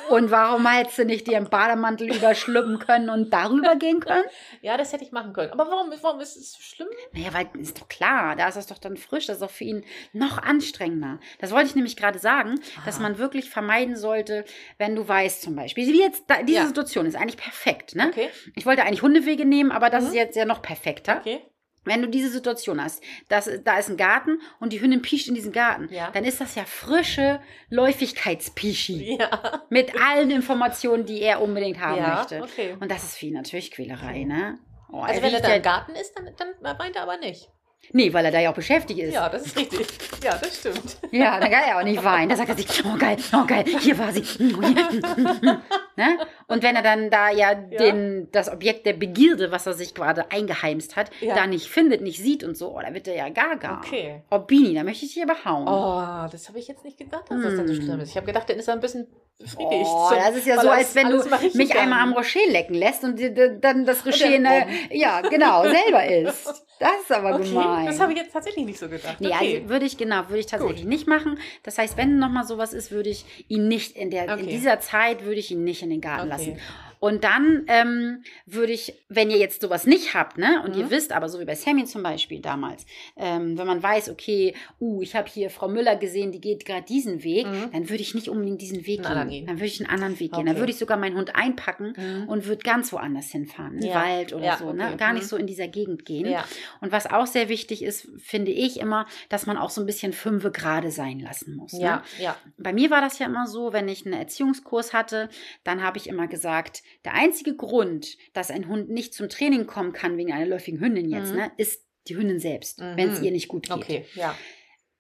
Und 0.10 0.30
warum 0.30 0.68
hättest 0.68 0.98
du 1.00 1.06
nicht 1.06 1.26
dir 1.28 1.38
im 1.38 1.50
Bademantel 1.50 2.14
überschlüpfen 2.14 2.78
können 2.80 3.10
und 3.10 3.32
darüber 3.32 3.76
gehen 3.76 4.00
können? 4.00 4.24
Ja, 4.62 4.78
das 4.78 4.94
hätte 4.94 5.04
ich 5.04 5.12
machen 5.12 5.34
können. 5.34 5.52
Aber 5.52 5.68
warum, 5.72 5.92
warum 6.02 6.20
ist 6.20 6.36
es 6.36 6.52
so 6.54 6.60
schlimm? 6.62 6.88
Naja, 7.14 7.34
weil 7.34 7.48
ist 7.60 7.80
doch 7.82 7.88
klar, 7.88 8.36
da 8.36 8.48
ist 8.48 8.56
das 8.58 8.68
doch 8.68 8.78
dann 8.78 8.96
frisch, 8.96 9.26
das 9.26 9.38
ist 9.38 9.42
doch 9.42 9.50
für 9.50 9.64
ihn 9.64 9.84
noch 10.14 10.38
anstrengender. 10.38 11.20
Das 11.40 11.52
wollte 11.52 11.68
ich 11.68 11.76
nämlich 11.76 11.96
gerade 11.98 12.20
sagen, 12.20 12.60
dass 12.86 13.00
Ah. 13.00 13.02
man 13.04 13.18
wirklich 13.18 13.50
vermeiden 13.50 13.96
sollte, 13.96 14.46
wenn 14.78 14.96
du 14.96 15.08
weißt 15.08 15.42
zum 15.42 15.56
Beispiel, 15.56 15.88
wie 15.88 16.00
jetzt, 16.00 16.26
da, 16.28 16.44
diese 16.44 16.60
Ja. 16.60 16.68
Situation 16.68 17.06
ist 17.08 17.16
eigentlich 17.16 17.38
perfekt, 17.38 17.96
ne? 17.96 18.08
Okay, 18.10 18.30
Ich 18.56 18.66
wollte 18.68 18.84
eigentlich 18.84 19.02
Hundewege 19.02 19.46
nehmen, 19.46 19.72
aber 19.72 19.90
das 19.90 20.04
Mhm. 20.04 20.10
ist 20.10 20.16
jetzt 20.16 20.36
ja 20.36 20.46
noch 20.46 20.62
perfekter. 20.62 21.18
okay. 21.22 21.42
Wenn 21.84 22.02
du 22.02 22.08
diese 22.10 22.30
Situation 22.30 22.82
hast, 22.82 23.04
dass, 23.28 23.50
da 23.64 23.78
ist 23.80 23.90
ein 23.90 23.98
Garten 23.98 24.40
und 24.60 24.72
die 24.72 24.82
Hündin 24.82 25.02
piescht 25.02 25.28
in 25.28 25.36
diesen 25.36 25.52
Garten, 25.52 25.88
Ja. 25.92 26.12
dann 26.12 26.26
ist 26.26 26.40
das 26.40 26.54
ja 26.56 26.64
frische 26.66 27.40
Läufigkeitspischi 27.70 29.18
Ja. 29.20 29.64
mit 29.70 29.96
allen 30.00 30.30
Informationen, 30.32 31.06
die 31.06 31.22
er 31.22 31.42
unbedingt 31.42 31.80
haben 31.80 31.98
ja, 31.98 32.16
möchte. 32.18 32.42
okay. 32.42 32.78
Und 32.80 32.92
das 32.92 33.04
ist 33.04 33.18
für 33.18 33.28
ihn 33.28 33.34
natürlich 33.34 33.72
Quälerei, 33.72 34.24
ne? 34.24 34.60
Oh, 34.92 35.00
Also 35.02 35.22
wenn 35.22 35.34
er 35.34 35.42
da 35.42 35.54
im 35.56 35.62
Garten 35.62 35.94
ist, 35.94 36.14
dann, 36.18 36.30
dann 36.38 36.78
weint 36.80 36.96
er 36.96 37.04
aber 37.04 37.18
nicht. 37.18 37.50
Nee, 37.94 38.14
weil 38.14 38.24
er 38.24 38.32
da 38.32 38.40
ja 38.40 38.52
auch 38.52 38.56
beschäftigt 38.56 39.00
ist. 39.00 39.14
Ja, 39.14 39.28
das 39.28 39.48
ist 39.48 39.58
richtig. 39.58 39.86
Ja, 40.24 40.38
das 40.38 40.58
stimmt. 40.60 40.98
Ja, 41.12 41.40
dann 41.40 41.52
kann 41.52 41.64
er 41.68 41.78
auch 41.80 41.84
nicht 41.84 42.02
weinen. 42.04 42.30
Da 42.30 42.38
sagt 42.38 42.50
er 42.50 42.56
sich, 42.56 42.86
oh 42.86 42.98
geil, 42.98 43.18
oh 43.34 43.46
geil, 43.46 43.66
hier 43.66 43.98
war 43.98 44.12
sie. 44.14 44.24
Ne? 45.98 46.18
Und 46.48 46.64
wenn 46.64 46.76
er 46.78 46.82
dann 46.84 47.10
da 47.10 47.30
ja, 47.30 47.54
Den, 47.54 48.30
das 48.32 48.50
Objekt 48.50 48.86
der 48.86 48.94
Begierde, 48.94 49.52
was 49.52 49.68
er 49.68 49.74
sich 49.74 49.94
gerade 49.94 50.32
eingeheimst 50.32 50.96
hat, 50.96 51.12
Ja. 51.20 51.36
da 51.36 51.48
nicht 51.48 51.68
findet, 51.68 52.02
nicht 52.02 52.18
sieht 52.20 52.44
und 52.46 52.58
so, 52.58 52.76
oh, 52.76 52.80
da 52.82 52.94
wird 52.94 53.08
er 53.10 53.16
ja 53.16 53.30
gaga. 53.30 53.82
Okay. 53.86 54.22
Oh, 54.32 54.40
Bini, 54.40 54.74
da 54.74 54.84
möchte 54.84 55.06
ich 55.06 55.14
dich 55.14 55.22
aber 55.24 55.44
hauen. 55.44 55.68
Oh, 55.68 56.30
das 56.32 56.48
habe 56.48 56.60
ich 56.60 56.68
jetzt 56.70 56.86
nicht 56.86 56.98
gedacht, 56.98 57.26
dass 57.30 57.42
das 57.44 57.56
dann 57.58 57.68
so 57.68 57.76
schlimm 57.76 58.00
ist. 58.00 58.10
Ich 58.12 58.16
habe 58.16 58.26
gedacht, 58.26 58.50
dann 58.50 58.58
ist 58.58 58.70
er 58.70 58.74
ein 58.76 58.80
bisschen 58.80 59.08
befriedigt. 59.38 59.86
Oh, 59.88 60.10
So, 60.10 60.16
das 60.16 60.36
ist 60.36 60.48
ja 60.48 60.60
so, 60.62 60.70
als 60.70 60.94
wenn 60.96 61.10
du 61.10 61.24
mich 61.54 61.76
einmal 61.78 62.00
am 62.02 62.14
Rocher 62.14 62.40
lecken 62.48 62.76
lässt 62.76 63.04
und 63.04 63.20
dann 63.62 63.86
das 63.86 64.06
Rocher, 64.06 64.38
ne, 64.40 64.68
ja, 64.92 65.22
genau, 65.22 65.64
selber 65.64 66.06
isst. 66.10 66.64
Das 66.80 66.92
ist 67.04 67.12
aber 67.12 67.36
Okay, 67.36 67.50
gemein. 67.50 67.86
das 67.86 68.00
habe 68.00 68.12
ich 68.14 68.18
jetzt 68.18 68.34
tatsächlich 68.34 68.66
nicht 68.66 68.80
so 68.80 68.90
gedacht. 68.90 69.18
Nee, 69.20 69.28
okay. 69.28 69.58
also 69.58 69.70
würde 69.70 69.86
ich, 69.86 69.98
genau, 69.98 70.28
würde 70.30 70.40
ich 70.40 70.48
tatsächlich 70.48 70.86
nicht 70.86 71.08
machen. 71.08 71.38
Das 71.64 71.78
heißt, 71.78 71.96
wenn 71.98 72.18
nochmal 72.18 72.44
sowas 72.44 72.74
ist, 72.74 72.90
würde 72.92 73.10
ich 73.10 73.26
ihn 73.50 73.68
nicht 73.68 73.96
in 73.96 74.10
der, 74.10 74.26
in 74.26 74.32
Okay. 74.32 74.48
dieser 74.48 74.80
Zeit 74.80 75.24
würde 75.24 75.40
ich 75.40 75.52
ihn 75.52 75.64
nicht 75.64 75.84
in 75.84 75.92
den 75.92 76.02
Garten 76.02 76.28
lassen. 76.30 76.60
Und 77.02 77.24
dann 77.24 77.64
ähm, 77.68 78.24
würde 78.46 78.72
ich, 78.72 78.94
wenn 79.10 79.32
ihr 79.32 79.38
jetzt 79.38 79.60
sowas 79.62 79.88
nicht 79.88 80.14
habt, 80.14 80.38
ne, 80.38 80.62
und 80.64 80.76
Mhm. 80.76 80.82
ihr 80.82 80.92
wisst, 80.92 81.12
aber 81.14 81.30
so 81.30 81.40
wie 81.40 81.46
bei 81.46 81.56
Sammy 81.56 81.84
zum 81.86 82.04
Beispiel 82.04 82.42
damals, 82.42 82.86
ähm, 83.18 83.58
wenn 83.58 83.66
man 83.66 83.82
weiß, 83.82 84.10
okay, 84.10 84.54
uh, 84.80 85.02
ich 85.02 85.16
habe 85.16 85.28
hier 85.28 85.50
Frau 85.50 85.68
Müller 85.68 85.96
gesehen, 85.96 86.32
die 86.32 86.40
geht 86.40 86.64
gerade 86.64 86.86
diesen 86.86 87.24
Weg, 87.24 87.48
Mhm. 87.48 87.72
dann 87.74 87.90
würde 87.90 88.04
ich 88.04 88.14
nicht 88.14 88.30
unbedingt 88.30 88.62
diesen 88.62 88.86
Weg 88.86 89.02
gehen. 89.04 89.28
gehen. 89.30 89.48
Dann 89.48 89.56
würde 89.58 89.66
ich 89.66 89.80
einen 89.82 89.90
anderen 89.90 90.20
Weg 90.20 90.32
gehen. 90.32 90.46
Dann 90.46 90.50
Okay. 90.56 90.60
würde 90.60 90.72
ich 90.72 90.78
sogar 90.78 90.96
meinen 90.98 91.18
Hund 91.18 91.36
einpacken 91.36 91.94
Mhm. 91.98 92.30
und 92.30 92.46
würde 92.46 92.62
ganz 92.62 92.94
woanders 92.94 93.32
hinfahren, 93.32 93.74
in 93.76 93.82
den 93.82 93.90
Ja. 93.90 93.96
Wald 94.04 94.34
oder 94.34 94.46
Ja, 94.46 94.58
so, 94.58 94.72
ne? 94.72 94.86
okay. 94.90 94.98
Gar 94.98 95.10
Mhm. 95.10 95.16
nicht 95.16 95.28
so 95.28 95.38
in 95.38 95.48
dieser 95.48 95.68
Gegend 95.68 96.06
gehen. 96.06 96.28
Ja. 96.28 96.46
Und 96.82 96.92
was 96.92 97.08
auch 97.08 97.26
sehr 97.26 97.50
wichtig 97.50 97.82
ist, 97.82 98.08
finde 98.20 98.52
ich 98.52 98.80
immer, 98.80 99.08
dass 99.30 99.48
man 99.48 99.58
auch 99.58 99.72
so 99.72 99.82
ein 99.82 99.88
bisschen 99.88 100.14
fünfe 100.14 100.52
gerade 100.52 100.92
sein 100.92 101.20
lassen 101.20 101.56
muss. 101.56 101.74
Ne? 101.74 101.80
Ja, 101.82 102.04
ja. 102.20 102.38
Bei 102.60 102.74
mir 102.74 102.92
war 102.92 103.02
das 103.02 103.18
ja 103.18 103.26
immer 103.26 103.48
so, 103.48 103.74
wenn 103.74 103.88
ich 103.90 104.06
einen 104.06 104.14
Erziehungskurs 104.14 104.94
hatte, 104.94 105.30
dann 105.64 105.82
habe 105.82 105.98
ich 105.98 106.08
immer 106.08 106.28
gesagt, 106.28 106.84
der 107.06 107.14
einzige 107.14 107.56
Grund, 107.56 108.18
dass 108.34 108.52
ein 108.52 108.68
Hund 108.68 108.90
nicht 108.90 109.14
zum 109.14 109.30
Training 109.30 109.66
kommen 109.68 109.94
kann 109.94 110.18
wegen 110.18 110.32
einer 110.32 110.46
läufigen 110.46 110.80
Hündin 110.80 111.10
jetzt, 111.10 111.32
Mhm. 111.32 111.38
ne, 111.38 111.52
ist 111.58 111.86
die 112.08 112.16
Hündin 112.16 112.40
selbst, 112.40 112.80
Mhm. 112.80 112.98
wenn 112.98 113.10
es 113.10 113.22
ihr 113.22 113.32
nicht 113.32 113.48
gut 113.48 113.64
geht. 113.68 113.76
Okay, 113.78 114.06
ja. 114.16 114.36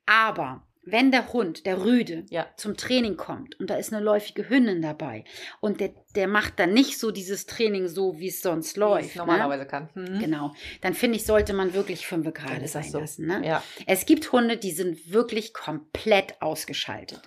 Aber 0.06 0.68
wenn 0.84 1.12
der 1.12 1.32
Hund, 1.32 1.65
der 1.65 1.84
Rüde, 1.86 2.26
Ja. 2.30 2.48
zum 2.58 2.76
Training 2.76 3.15
kommt 3.17 3.60
und 3.60 3.70
da 3.70 3.76
ist 3.76 3.94
eine 3.94 4.04
läufige 4.04 4.50
Hündin 4.50 4.82
dabei 4.82 5.24
und 5.60 5.80
der, 5.80 5.91
der 6.15 6.28
macht 6.28 6.60
dann 6.60 6.74
nicht 6.74 6.98
so 7.00 7.12
dieses 7.12 7.46
Training 7.46 7.88
so, 7.88 8.17
wie 8.20 8.30
es 8.30 8.41
sonst 8.41 8.78
läuft. 8.78 9.15
ne? 9.15 9.22
normalerweise 9.22 9.65
kann. 9.67 9.89
Mhm. 9.94 10.20
Genau. 10.20 10.54
Dann 10.82 10.94
finde 10.96 11.17
ich, 11.17 11.26
sollte 11.26 11.54
man 11.54 11.74
wirklich 11.76 12.08
fünf 12.08 12.34
gerade 12.34 12.67
sein 12.67 12.84
so. 12.89 13.00
lassen. 13.00 13.28
Ne? 13.28 13.41
Ja. 13.46 13.63
Es 13.86 14.06
gibt 14.08 14.32
Hunde, 14.32 14.58
die 14.58 14.72
sind 14.72 15.12
wirklich 15.13 15.54
komplett 15.54 16.41
ausgeschaltet. 16.41 17.22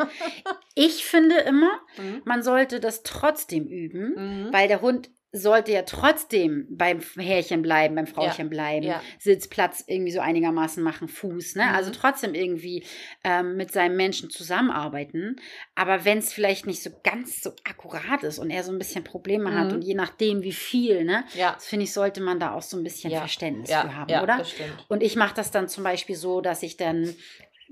ich 0.75 1.05
finde 1.05 1.37
immer, 1.41 1.71
Mhm. 1.97 2.23
man 2.25 2.43
sollte 2.43 2.81
das 2.81 3.03
trotzdem 3.05 3.67
üben, 3.67 4.15
Mhm. 4.17 4.53
weil 4.53 4.67
der 4.69 4.81
Hund 4.81 5.11
sollte 5.37 5.73
ja 5.73 5.83
trotzdem 5.83 6.67
beim 6.71 7.01
Härchen 7.17 7.61
bleiben, 7.61 7.97
beim 7.97 8.07
Frauchen 8.07 8.49
bleiben, 8.49 8.87
ja. 8.87 9.03
Sitzplatz 9.19 9.83
irgendwie 9.87 10.13
so 10.13 10.21
einigermaßen 10.21 10.81
machen, 10.83 11.09
Fuß, 11.09 11.57
ne? 11.57 11.65
Mhm. 11.65 11.75
Also 11.75 11.91
trotzdem 11.91 12.35
irgendwie 12.35 12.85
ähm, 13.25 13.57
mit 13.57 13.73
seinem 13.73 13.97
Menschen 13.97 14.31
zusammenarbeiten. 14.31 15.37
Aber 15.75 16.05
wenn 16.05 16.19
es 16.19 16.33
vielleicht 16.33 16.67
nicht 16.67 16.83
so 16.83 16.91
ganz 17.03 17.43
so 17.43 17.51
akkurat 17.65 18.23
ist 18.23 18.39
und 18.39 18.51
er 18.51 18.63
so 18.63 18.71
ein 18.71 18.79
bisschen 18.79 19.03
Probleme 19.03 19.53
hat 19.59 19.69
Mhm. 19.69 19.75
und 19.75 19.83
je 19.83 19.95
nachdem 19.95 20.43
wie 20.43 20.53
viel, 20.53 21.05
ne? 21.05 21.25
Ja. 21.35 21.53
Das 21.55 21.67
finde 21.67 21.85
ich, 21.85 21.93
sollte 21.93 22.21
man 22.23 22.39
da 22.39 22.53
auch 22.55 22.63
so 22.63 22.77
ein 22.77 22.85
bisschen 22.85 23.11
Ja. 23.11 23.19
Verständnis 23.19 23.71
Ja, 23.71 23.83
für 23.83 23.97
haben, 23.97 24.11
ja, 24.11 24.23
oder? 24.23 24.45
Und 24.89 25.03
ich 25.03 25.17
mache 25.17 25.35
das 25.35 25.51
dann 25.51 25.69
zum 25.69 25.83
Beispiel 25.83 26.15
so, 26.17 26.41
dass 26.43 26.63
ich 26.63 26.77
dann, 26.77 27.13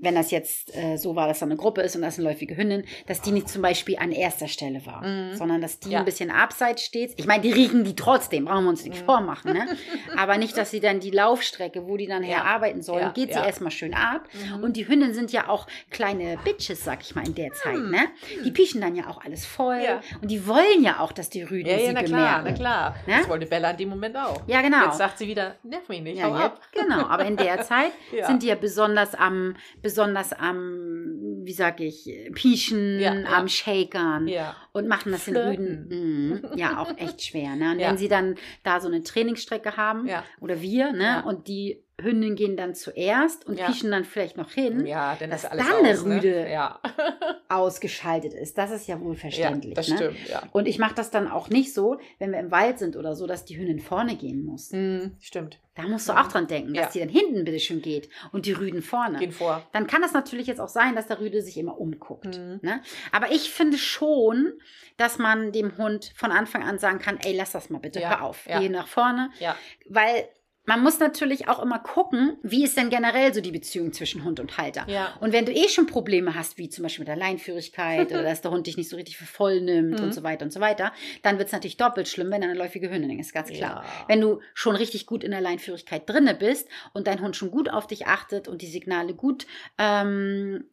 wenn 0.03 0.15
das 0.15 0.31
jetzt 0.31 0.75
äh, 0.75 0.97
so 0.97 1.15
war, 1.15 1.27
dass 1.27 1.39
da 1.39 1.45
eine 1.45 1.55
Gruppe 1.55 1.81
ist 1.81 1.95
und 1.95 2.01
das 2.01 2.15
ist 2.15 2.19
eine 2.19 2.29
läufige 2.29 2.57
Hündin, 2.57 2.83
dass 3.07 3.21
die 3.21 3.31
nicht 3.31 3.49
zum 3.49 3.61
Beispiel 3.61 3.97
an 3.97 4.11
erster 4.11 4.47
Stelle 4.47 4.85
war, 4.85 5.01
Mhm. 5.05 5.35
sondern 5.35 5.61
dass 5.61 5.79
die 5.79 5.91
Ja. 5.91 5.99
ein 5.99 6.05
bisschen 6.05 6.29
abseits 6.29 6.83
steht. 6.83 7.13
Ich 7.17 7.25
meine, 7.25 7.41
die 7.41 7.51
riechen 7.51 7.83
die 7.83 7.95
trotzdem, 7.95 8.45
brauchen 8.45 8.65
wir 8.65 8.69
uns 8.69 8.83
nicht 8.83 9.01
Mhm. 9.01 9.05
vormachen, 9.05 9.53
ne? 9.53 9.67
Aber 10.17 10.37
nicht, 10.37 10.57
dass 10.57 10.71
sie 10.71 10.79
dann 10.79 10.99
die 10.99 11.11
Laufstrecke, 11.11 11.87
wo 11.87 11.97
die 11.97 12.07
dann 12.07 12.23
Ja. 12.23 12.37
herarbeiten 12.37 12.81
sollen, 12.81 13.01
Ja, 13.03 13.09
geht 13.11 13.33
sie 13.33 13.39
erstmal 13.39 13.71
schön 13.71 13.93
ab. 13.93 14.27
Mhm. 14.57 14.63
Und 14.63 14.77
die 14.77 14.87
Hündinnen 14.87 15.13
sind 15.13 15.31
ja 15.31 15.47
auch 15.49 15.67
kleine 15.89 16.37
Bitches, 16.43 16.83
sag 16.83 17.01
ich 17.01 17.15
mal, 17.15 17.25
in 17.25 17.35
der 17.35 17.51
Zeit, 17.53 17.77
Mhm. 17.77 17.91
ne? 17.91 17.99
Die 18.43 18.51
pieschen 18.51 18.81
dann 18.81 18.95
ja 18.95 19.07
auch 19.07 19.23
alles 19.23 19.45
voll. 19.45 19.81
Und 20.21 20.29
die 20.29 20.45
wollen 20.47 20.83
ja 20.83 20.99
auch, 20.99 21.11
dass 21.11 21.29
die 21.29 21.43
Rüden 21.43 21.67
Ja, 21.69 21.77
sie 21.77 21.85
ja, 21.85 21.93
na 21.93 22.03
klar, 22.03 22.39
bemerken. 22.39 22.43
na 22.45 22.51
klar. 22.53 22.95
Ne? 23.07 23.13
Das 23.19 23.29
wollte 23.29 23.45
Bella 23.45 23.71
in 23.71 23.77
dem 23.77 23.89
Moment 23.89 24.15
auch. 24.17 24.41
Ja, 24.47 24.61
genau. 24.61 24.85
Jetzt 24.85 24.97
sagt 24.97 25.17
sie 25.17 25.27
wieder, 25.27 25.55
nerv 25.63 25.87
mich 25.87 26.01
nicht, 26.01 26.17
Ja, 26.19 26.25
hau 26.29 26.33
ab. 26.33 26.59
genau. 26.73 27.05
Aber 27.07 27.25
in 27.25 27.37
der 27.37 27.61
Zeit 27.63 27.91
sind 28.27 28.43
die 28.43 28.47
ja 28.47 28.55
besonders 28.55 29.15
am, 29.15 29.55
besonders 29.81 29.92
am, 30.01 31.41
wie 31.45 31.53
sag 31.53 31.79
ich, 31.79 32.09
Pieschen, 32.33 32.99
Ja, 32.99 33.13
ja. 33.13 33.27
am 33.37 33.47
Shakern 33.47 34.27
Ja. 34.27 34.55
und 34.71 34.87
machen 34.87 35.11
das 35.11 35.25
den 35.25 35.33
Flirten. 35.35 35.65
Rüden. 35.89 36.29
Mhm. 36.49 36.57
Ja, 36.57 36.79
auch 36.79 36.97
echt 36.97 37.21
schwer. 37.23 37.55
Ne? 37.55 37.71
Und 37.73 37.79
wenn 37.79 37.97
sie 37.97 38.07
dann 38.07 38.35
da 38.63 38.79
so 38.79 38.87
eine 38.87 39.03
Trainingsstrecke 39.03 39.77
haben, 39.77 40.07
oder 40.39 40.61
wir, 40.61 40.91
ne? 40.93 41.03
Ja. 41.03 41.19
und 41.21 41.47
die 41.47 41.82
Hündinnen 42.01 42.35
gehen 42.35 42.57
dann 42.57 42.73
zuerst 42.73 43.45
und 43.45 43.59
Ja. 43.59 43.67
pieschen 43.67 43.91
dann 43.91 44.03
vielleicht 44.03 44.35
noch 44.35 44.49
hin, 44.51 44.85
Ja, 44.85 45.15
dann 45.19 45.29
Dass 45.29 45.43
dann 45.43 45.59
eine 45.59 45.91
aus, 45.91 46.03
ne? 46.05 46.15
Rüde 46.15 46.49
Ja, 46.49 46.79
ausgeschaltet 47.49 48.33
ist. 48.33 48.57
Das 48.57 48.71
ist 48.71 48.87
ja 48.87 48.99
wohl 48.99 49.13
ja 49.13 49.19
verständlich. 49.19 49.73
das 49.75 49.89
ne? 49.89 49.95
stimmt, 49.97 50.27
ja. 50.29 50.43
Und 50.51 50.67
ich 50.67 50.79
mache 50.79 50.95
das 50.95 51.11
dann 51.11 51.29
auch 51.29 51.49
nicht 51.49 51.73
so, 51.73 51.99
wenn 52.19 52.31
wir 52.31 52.39
im 52.39 52.51
Wald 52.51 52.79
sind 52.79 52.95
oder 52.95 53.15
so, 53.15 53.27
dass 53.27 53.45
die 53.45 53.57
Hündin 53.57 53.79
vorne 53.79 54.15
gehen 54.15 54.43
muss. 54.43 54.71
Hm, 54.71 55.15
stimmt. 55.19 55.59
Da 55.75 55.83
musst 55.83 56.07
du 56.07 56.13
auch 56.13 56.27
dran 56.27 56.47
denken, 56.47 56.73
dass 56.73 56.85
Ja. 56.85 56.91
die 56.91 56.99
dann 56.99 57.09
hinten 57.09 57.45
bitte 57.45 57.59
schön 57.59 57.81
geht 57.81 58.09
und 58.31 58.45
die 58.45 58.51
Rüden 58.53 58.81
vorne. 58.81 59.19
Gehen 59.19 59.31
vor. 59.31 59.63
Dann 59.71 59.87
kann 59.87 60.01
das 60.01 60.13
natürlich 60.13 60.47
jetzt 60.47 60.61
auch 60.61 60.67
sein, 60.69 60.95
dass 60.95 61.07
der 61.07 61.19
Rüde 61.19 61.41
sich 61.41 61.57
immer 61.57 61.77
umguckt. 61.79 62.37
Mhm. 62.37 62.59
Ne? 62.61 62.81
Aber 63.11 63.31
ich 63.31 63.49
finde 63.51 63.77
schon, 63.77 64.53
dass 64.97 65.17
man 65.17 65.51
dem 65.51 65.77
Hund 65.77 66.11
von 66.15 66.31
Anfang 66.31 66.63
an 66.63 66.77
sagen 66.79 66.99
kann, 66.99 67.17
ey, 67.23 67.35
lass 67.35 67.51
das 67.51 67.69
mal 67.69 67.79
bitte, 67.79 67.99
Ja, 68.01 68.09
hör 68.19 68.23
auf, 68.23 68.45
ja. 68.47 68.59
geh 68.59 68.69
nach 68.69 68.87
vorne. 68.87 69.29
Ja. 69.39 69.55
Weil 69.89 70.27
man 70.65 70.81
muss 70.81 70.99
natürlich 70.99 71.47
auch 71.49 71.61
immer 71.61 71.79
gucken, 71.79 72.37
wie 72.41 72.63
ist 72.63 72.77
denn 72.77 72.89
generell 72.89 73.33
so 73.33 73.41
die 73.41 73.51
Beziehung 73.51 73.91
zwischen 73.91 74.23
Hund 74.23 74.39
und 74.39 74.57
Halter. 74.57 74.85
Ja. 74.87 75.13
Und 75.19 75.33
wenn 75.33 75.45
du 75.45 75.51
eh 75.51 75.67
schon 75.67 75.87
Probleme 75.87 76.35
hast, 76.35 76.57
wie 76.57 76.69
zum 76.69 76.83
Beispiel 76.83 77.01
mit 77.01 77.09
der 77.09 77.17
Leinführigkeit 77.17 78.11
oder 78.11 78.23
dass 78.23 78.41
der 78.41 78.51
Hund 78.51 78.65
dich 78.67 78.77
nicht 78.77 78.89
so 78.89 78.95
richtig 78.95 79.17
für 79.17 79.25
voll 79.25 79.59
nimmt 79.61 79.99
Mhm. 79.99 80.05
und 80.05 80.13
so 80.13 80.23
weiter 80.23 80.45
und 80.45 80.51
so 80.53 80.59
weiter, 80.61 80.93
dann 81.21 81.37
wird 81.37 81.47
es 81.47 81.51
natürlich 81.53 81.75
doppelt 81.77 82.07
schlimm, 82.07 82.31
wenn 82.31 82.41
er 82.41 82.49
eine 82.49 82.57
läufige 82.57 82.89
Hündin 82.89 83.19
ist, 83.19 83.33
ganz 83.33 83.49
klar. 83.49 83.83
Ja. 83.83 84.05
Wenn 84.07 84.21
du 84.21 84.39
schon 84.53 84.75
richtig 84.75 85.05
gut 85.05 85.23
in 85.23 85.31
der 85.31 85.41
Leinführigkeit 85.41 86.09
drinne 86.09 86.33
bist 86.33 86.67
und 86.93 87.07
dein 87.07 87.19
Hund 87.21 87.35
schon 87.35 87.51
gut 87.51 87.69
auf 87.69 87.85
dich 87.87 88.07
achtet 88.07 88.47
und 88.47 88.61
die 88.61 88.67
Signale 88.67 89.13
gut, 89.13 89.45
ähm, 89.77 90.65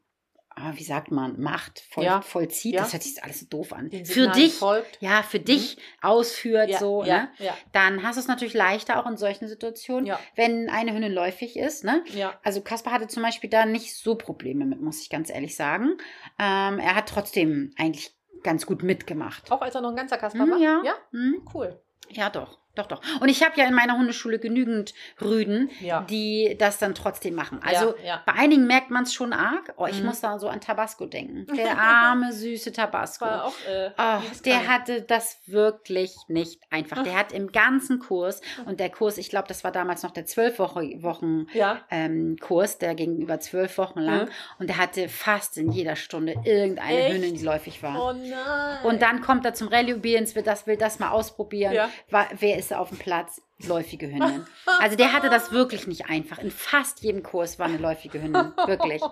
ah, 0.61 0.73
wie 0.75 0.85
sagt 0.85 1.11
man, 1.11 1.41
macht, 1.41 1.81
voll, 1.91 2.05
Ja. 2.05 2.21
vollzieht, 2.23 2.75
Ja. 2.75 2.83
das 2.83 2.93
hört 2.93 3.03
sich 3.03 3.23
alles 3.23 3.41
so 3.41 3.47
doof 3.47 3.73
an. 3.73 3.91
Für 4.05 4.29
dich, 4.29 4.55
folgt. 4.55 4.99
ja, 5.01 5.23
für 5.23 5.41
dich 5.41 5.79
ausführt, 6.03 6.71
Ja, 6.71 6.79
so, 6.79 7.05
ja, 7.05 7.23
ne? 7.23 7.29
ja, 7.39 7.57
Dann 7.73 8.03
hast 8.03 8.17
du 8.17 8.21
es 8.21 8.29
natürlich 8.29 8.55
leichter 8.55 9.01
auch 9.01 9.11
in 9.11 9.17
solchen 9.17 9.49
Situationen, 9.49 10.13
wenn 10.37 10.69
eine 10.71 10.93
Hündin 10.93 11.13
läufig 11.13 11.57
ist, 11.57 11.85
ne? 11.85 12.03
ja. 12.15 12.39
Also 12.43 12.61
Kaspar 12.61 12.93
hatte 12.93 13.09
zum 13.09 13.23
Beispiel 13.23 13.49
da 13.51 13.65
nicht 13.67 13.97
so 13.97 14.15
Probleme 14.15 14.65
mit, 14.67 14.81
muss 14.81 15.01
ich 15.03 15.11
ganz 15.11 15.31
ehrlich 15.31 15.57
sagen. 15.57 15.97
Ähm, 16.39 16.79
er 16.79 16.95
hat 16.95 17.09
trotzdem 17.09 17.73
eigentlich 17.79 18.15
ganz 18.43 18.67
gut 18.67 18.83
mitgemacht. 18.83 19.51
Auch 19.53 19.61
als 19.63 19.75
er 19.75 19.81
noch 19.81 19.91
ein 19.91 19.97
ganzer 19.97 20.17
Kasper 20.19 20.45
Hm, 20.45 20.51
war? 20.51 20.59
ja. 20.59 20.83
Ja? 20.85 20.95
Hm, 21.13 21.43
Cool. 21.55 21.79
ja, 22.11 22.31
doch. 22.31 22.59
Doch, 22.77 22.87
doch. 22.87 23.01
Und 23.21 23.29
ich 23.29 23.43
habe 23.43 23.53
ja 23.57 23.67
in 23.67 23.75
meiner 23.75 23.99
Hundeschule 23.99 24.39
genügend 24.39 24.95
Rüden, 25.21 25.71
Ja. 25.81 26.03
die 26.09 26.57
das 26.59 26.79
dann 26.79 26.95
trotzdem 26.95 27.35
machen. 27.35 27.61
Also 27.65 27.97
ja, 27.99 28.05
ja. 28.07 28.23
bei 28.25 28.33
einigen 28.35 28.67
merkt 28.69 28.91
man 28.91 29.03
es 29.03 29.13
schon 29.13 29.33
arg. 29.33 29.75
Oh, 29.77 29.87
ich 29.87 29.99
Mhm. 30.01 30.07
muss 30.07 30.21
da 30.21 30.39
so 30.39 30.49
an 30.49 30.61
Tabasco 30.61 31.07
denken. 31.07 31.47
Der 31.57 31.77
arme, 31.79 32.33
süße 32.33 32.71
Tabasco. 32.73 33.25
war 33.25 33.47
auch. 33.47 33.55
Äh, 33.69 34.19
liebes 34.23 34.43
der 34.43 34.69
hatte 34.69 35.03
das 35.03 35.39
wirklich 35.47 36.15
nicht 36.29 36.61
einfach. 36.71 37.03
Der 37.03 37.17
hat 37.17 37.33
im 37.33 37.51
ganzen 37.51 37.99
Kurs, 37.99 38.41
und 38.67 38.79
der 38.79 38.91
Kurs, 38.91 39.19
ich 39.19 39.31
glaube, 39.31 39.49
das 39.49 39.65
war 39.65 39.73
damals 39.73 40.05
noch 40.05 40.13
der 40.13 40.27
zwölf 40.27 40.59
Wochen, 40.61 41.49
ähm, 41.91 42.37
Kurs, 42.41 42.79
der 42.79 42.95
ging 42.95 43.19
über 43.19 43.41
zwölf 43.41 43.79
Wochen 43.79 43.99
lang. 44.01 44.27
Mhm. 44.27 44.31
Und 44.61 44.69
der 44.69 44.77
hatte 44.79 45.09
fast 45.09 45.59
in 45.59 45.73
jeder 45.73 45.97
Stunde 45.97 46.37
irgendeine 46.45 46.99
Echt? 47.01 47.15
Hündin, 47.15 47.35
die 47.35 47.45
läufig 47.45 47.83
war. 47.83 48.01
Oh 48.01 48.13
nein. 48.13 48.79
Und 48.85 49.03
dann 49.03 49.21
kommt 49.23 49.45
er 49.45 49.55
zum 49.55 49.67
Rallye 49.69 49.95
Obedience, 49.95 50.35
will 50.37 50.43
das, 50.45 50.67
will 50.69 50.77
das 50.77 50.99
mal 51.01 51.11
ausprobieren. 51.11 51.73
Ja. 51.73 51.91
Wa- 52.11 52.29
Wer 52.39 52.60
ist 52.61 52.73
auf 52.73 52.89
dem 52.89 52.99
Platz? 52.99 53.43
Läufige 53.67 54.07
Hündin. 54.07 54.47
Also 54.79 54.97
der 54.97 55.13
hatte 55.13 55.29
das 55.29 55.53
wirklich 55.53 55.87
nicht 55.87 56.07
einfach. 56.07 56.39
In 56.39 56.51
fast 56.51 57.03
jedem 57.03 57.23
Kurs 57.23 57.59
war 57.59 57.67
eine 57.67 57.79
läufige 57.79 58.23
Hündin. 58.23 58.53
Wirklich. 58.67 59.03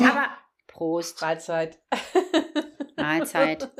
Aber 0.00 0.28
Prost, 0.66 1.18
Freizeit. 1.18 1.78
Mahlzeit. 2.96 3.70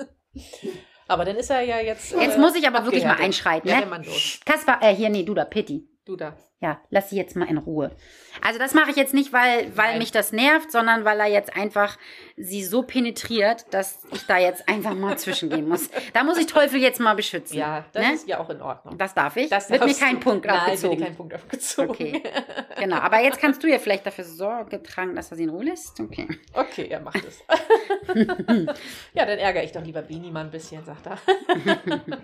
Aber 1.09 1.25
dann 1.25 1.37
ist 1.37 1.51
er 1.51 1.63
ja 1.63 1.81
jetzt. 1.81 2.13
Jetzt 2.13 2.37
äh, 2.37 2.41
muss 2.41 2.55
ich 2.55 2.67
aber 2.67 2.85
wirklich 2.85 3.05
mal 3.05 3.17
einschreiten. 3.17 3.69
Ja, 3.69 3.81
Ne? 3.81 4.07
Kaspar, 4.45 4.83
äh, 4.83 4.95
hier, 4.95 5.11
nee, 5.11 5.25
du 5.25 5.35
da, 5.35 5.45
Pitti. 5.45 5.89
Du 6.05 6.13
du 6.13 6.17
da. 6.17 6.37
Ja, 6.61 6.81
lass 6.91 7.11
sie 7.11 7.17
jetzt 7.17 7.37
mal 7.37 7.49
in 7.49 7.59
Ruhe. 7.59 7.95
Also 8.41 8.59
das 8.59 8.75
mache 8.75 8.91
ich 8.91 8.97
jetzt 8.97 9.15
nicht, 9.15 9.33
weil, 9.33 9.77
weil 9.77 9.91
Nein. 9.91 9.99
mich 9.99 10.11
das 10.11 10.33
nervt, 10.33 10.71
sondern 10.73 11.05
weil 11.05 11.19
er 11.21 11.27
jetzt 11.27 11.57
einfach 11.57 11.97
sie 12.37 12.65
so 12.65 12.83
penetriert, 12.83 13.67
dass 13.73 14.01
ich 14.13 14.27
da 14.27 14.37
jetzt 14.39 14.69
einfach 14.69 14.95
mal 14.95 15.17
zwischengehen 15.17 15.69
muss. 15.69 15.91
Da 16.13 16.25
muss 16.25 16.39
ich 16.39 16.47
Teufel 16.47 16.81
jetzt 16.81 16.99
mal 16.99 17.15
beschützen. 17.15 17.57
Ja, 17.57 17.85
das 17.93 18.05
Ne? 18.07 18.15
ist 18.15 18.27
ja 18.29 18.41
auch 18.41 18.51
in 18.51 18.61
Ordnung. 18.63 18.99
Das 18.99 19.15
darf 19.15 19.37
ich. 19.37 19.49
Das 19.49 19.71
wird 19.71 19.81
mir 19.81 19.87
darfst 19.89 20.01
kein 20.03 20.15
du. 20.17 20.21
Punkt 20.21 20.47
Nein, 20.47 20.57
abgezogen. 20.59 20.91
wird 20.91 21.01
dir 21.01 21.05
kein 21.07 21.17
Punkt 21.17 21.35
abgezogen. 21.35 21.91
Okay. 21.91 22.23
Genau, 22.79 22.97
aber 22.97 23.21
jetzt 23.21 23.39
kannst 23.41 23.63
du 23.63 23.69
ja 23.69 23.79
vielleicht 23.79 24.05
dafür 24.07 24.25
Sorge 24.25 24.83
tragen, 24.83 25.15
dass 25.15 25.31
er 25.31 25.37
sie 25.37 25.45
in 25.45 25.51
Ruhe 25.51 25.63
lässt. 25.65 26.01
Okay. 26.01 26.27
Okay, 26.53 26.89
er 26.89 26.99
macht 27.01 27.23
es. 27.25 27.45
ja, 29.15 29.25
dann 29.27 29.39
ärgere 29.39 29.63
ich 29.63 29.71
doch 29.71 29.85
lieber 29.85 30.03
Bini 30.03 30.33
mal 30.33 30.41
ein 30.45 30.51
bisschen, 30.51 30.85
sagt 30.85 31.07
er. 31.07 31.19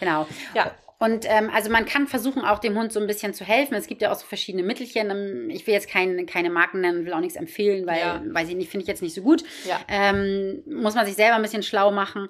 Genau. 0.00 0.26
Ja, 0.54 0.70
Und 1.00 1.24
ähm, 1.28 1.48
also 1.54 1.70
man 1.70 1.84
kann 1.86 2.08
versuchen, 2.08 2.42
auch 2.44 2.58
dem 2.58 2.76
Hund 2.76 2.92
so 2.92 2.98
ein 2.98 3.06
bisschen 3.06 3.32
zu 3.32 3.44
helfen. 3.44 3.74
Es 3.74 3.86
gibt 3.86 4.02
ja 4.02 4.10
auch 4.10 4.16
so 4.18 4.26
verschiedene 4.26 4.64
Mittelchen. 4.64 5.10
Ähm, 5.10 5.48
Ich 5.50 5.66
will 5.66 5.74
jetzt 5.74 5.88
kein, 5.88 6.26
keine 6.26 6.50
Marken 6.50 6.80
nennen, 6.80 7.06
will 7.06 7.12
auch 7.12 7.20
nichts 7.20 7.36
empfehlen, 7.36 7.86
weil, 7.86 8.00
Ja. 8.00 8.22
weiß 8.26 8.48
ich 8.48 8.56
nicht, 8.56 8.70
finde 8.70 8.82
ich 8.82 8.88
jetzt 8.88 9.02
nicht 9.02 9.14
so 9.14 9.22
gut. 9.22 9.44
ja. 9.64 9.78
Ähm, 9.88 10.62
muss 10.66 10.94
man 10.96 11.06
sich 11.06 11.14
selber 11.14 11.36
ein 11.36 11.42
bisschen 11.42 11.62
schlau 11.62 11.92
machen. 11.92 12.26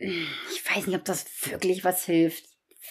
Äh, 0.00 0.10
Ich 0.52 0.64
weiß 0.76 0.86
nicht, 0.88 0.96
ob 0.96 1.04
das 1.04 1.26
wirklich 1.50 1.84
was 1.84 2.04
hilft. 2.04 2.44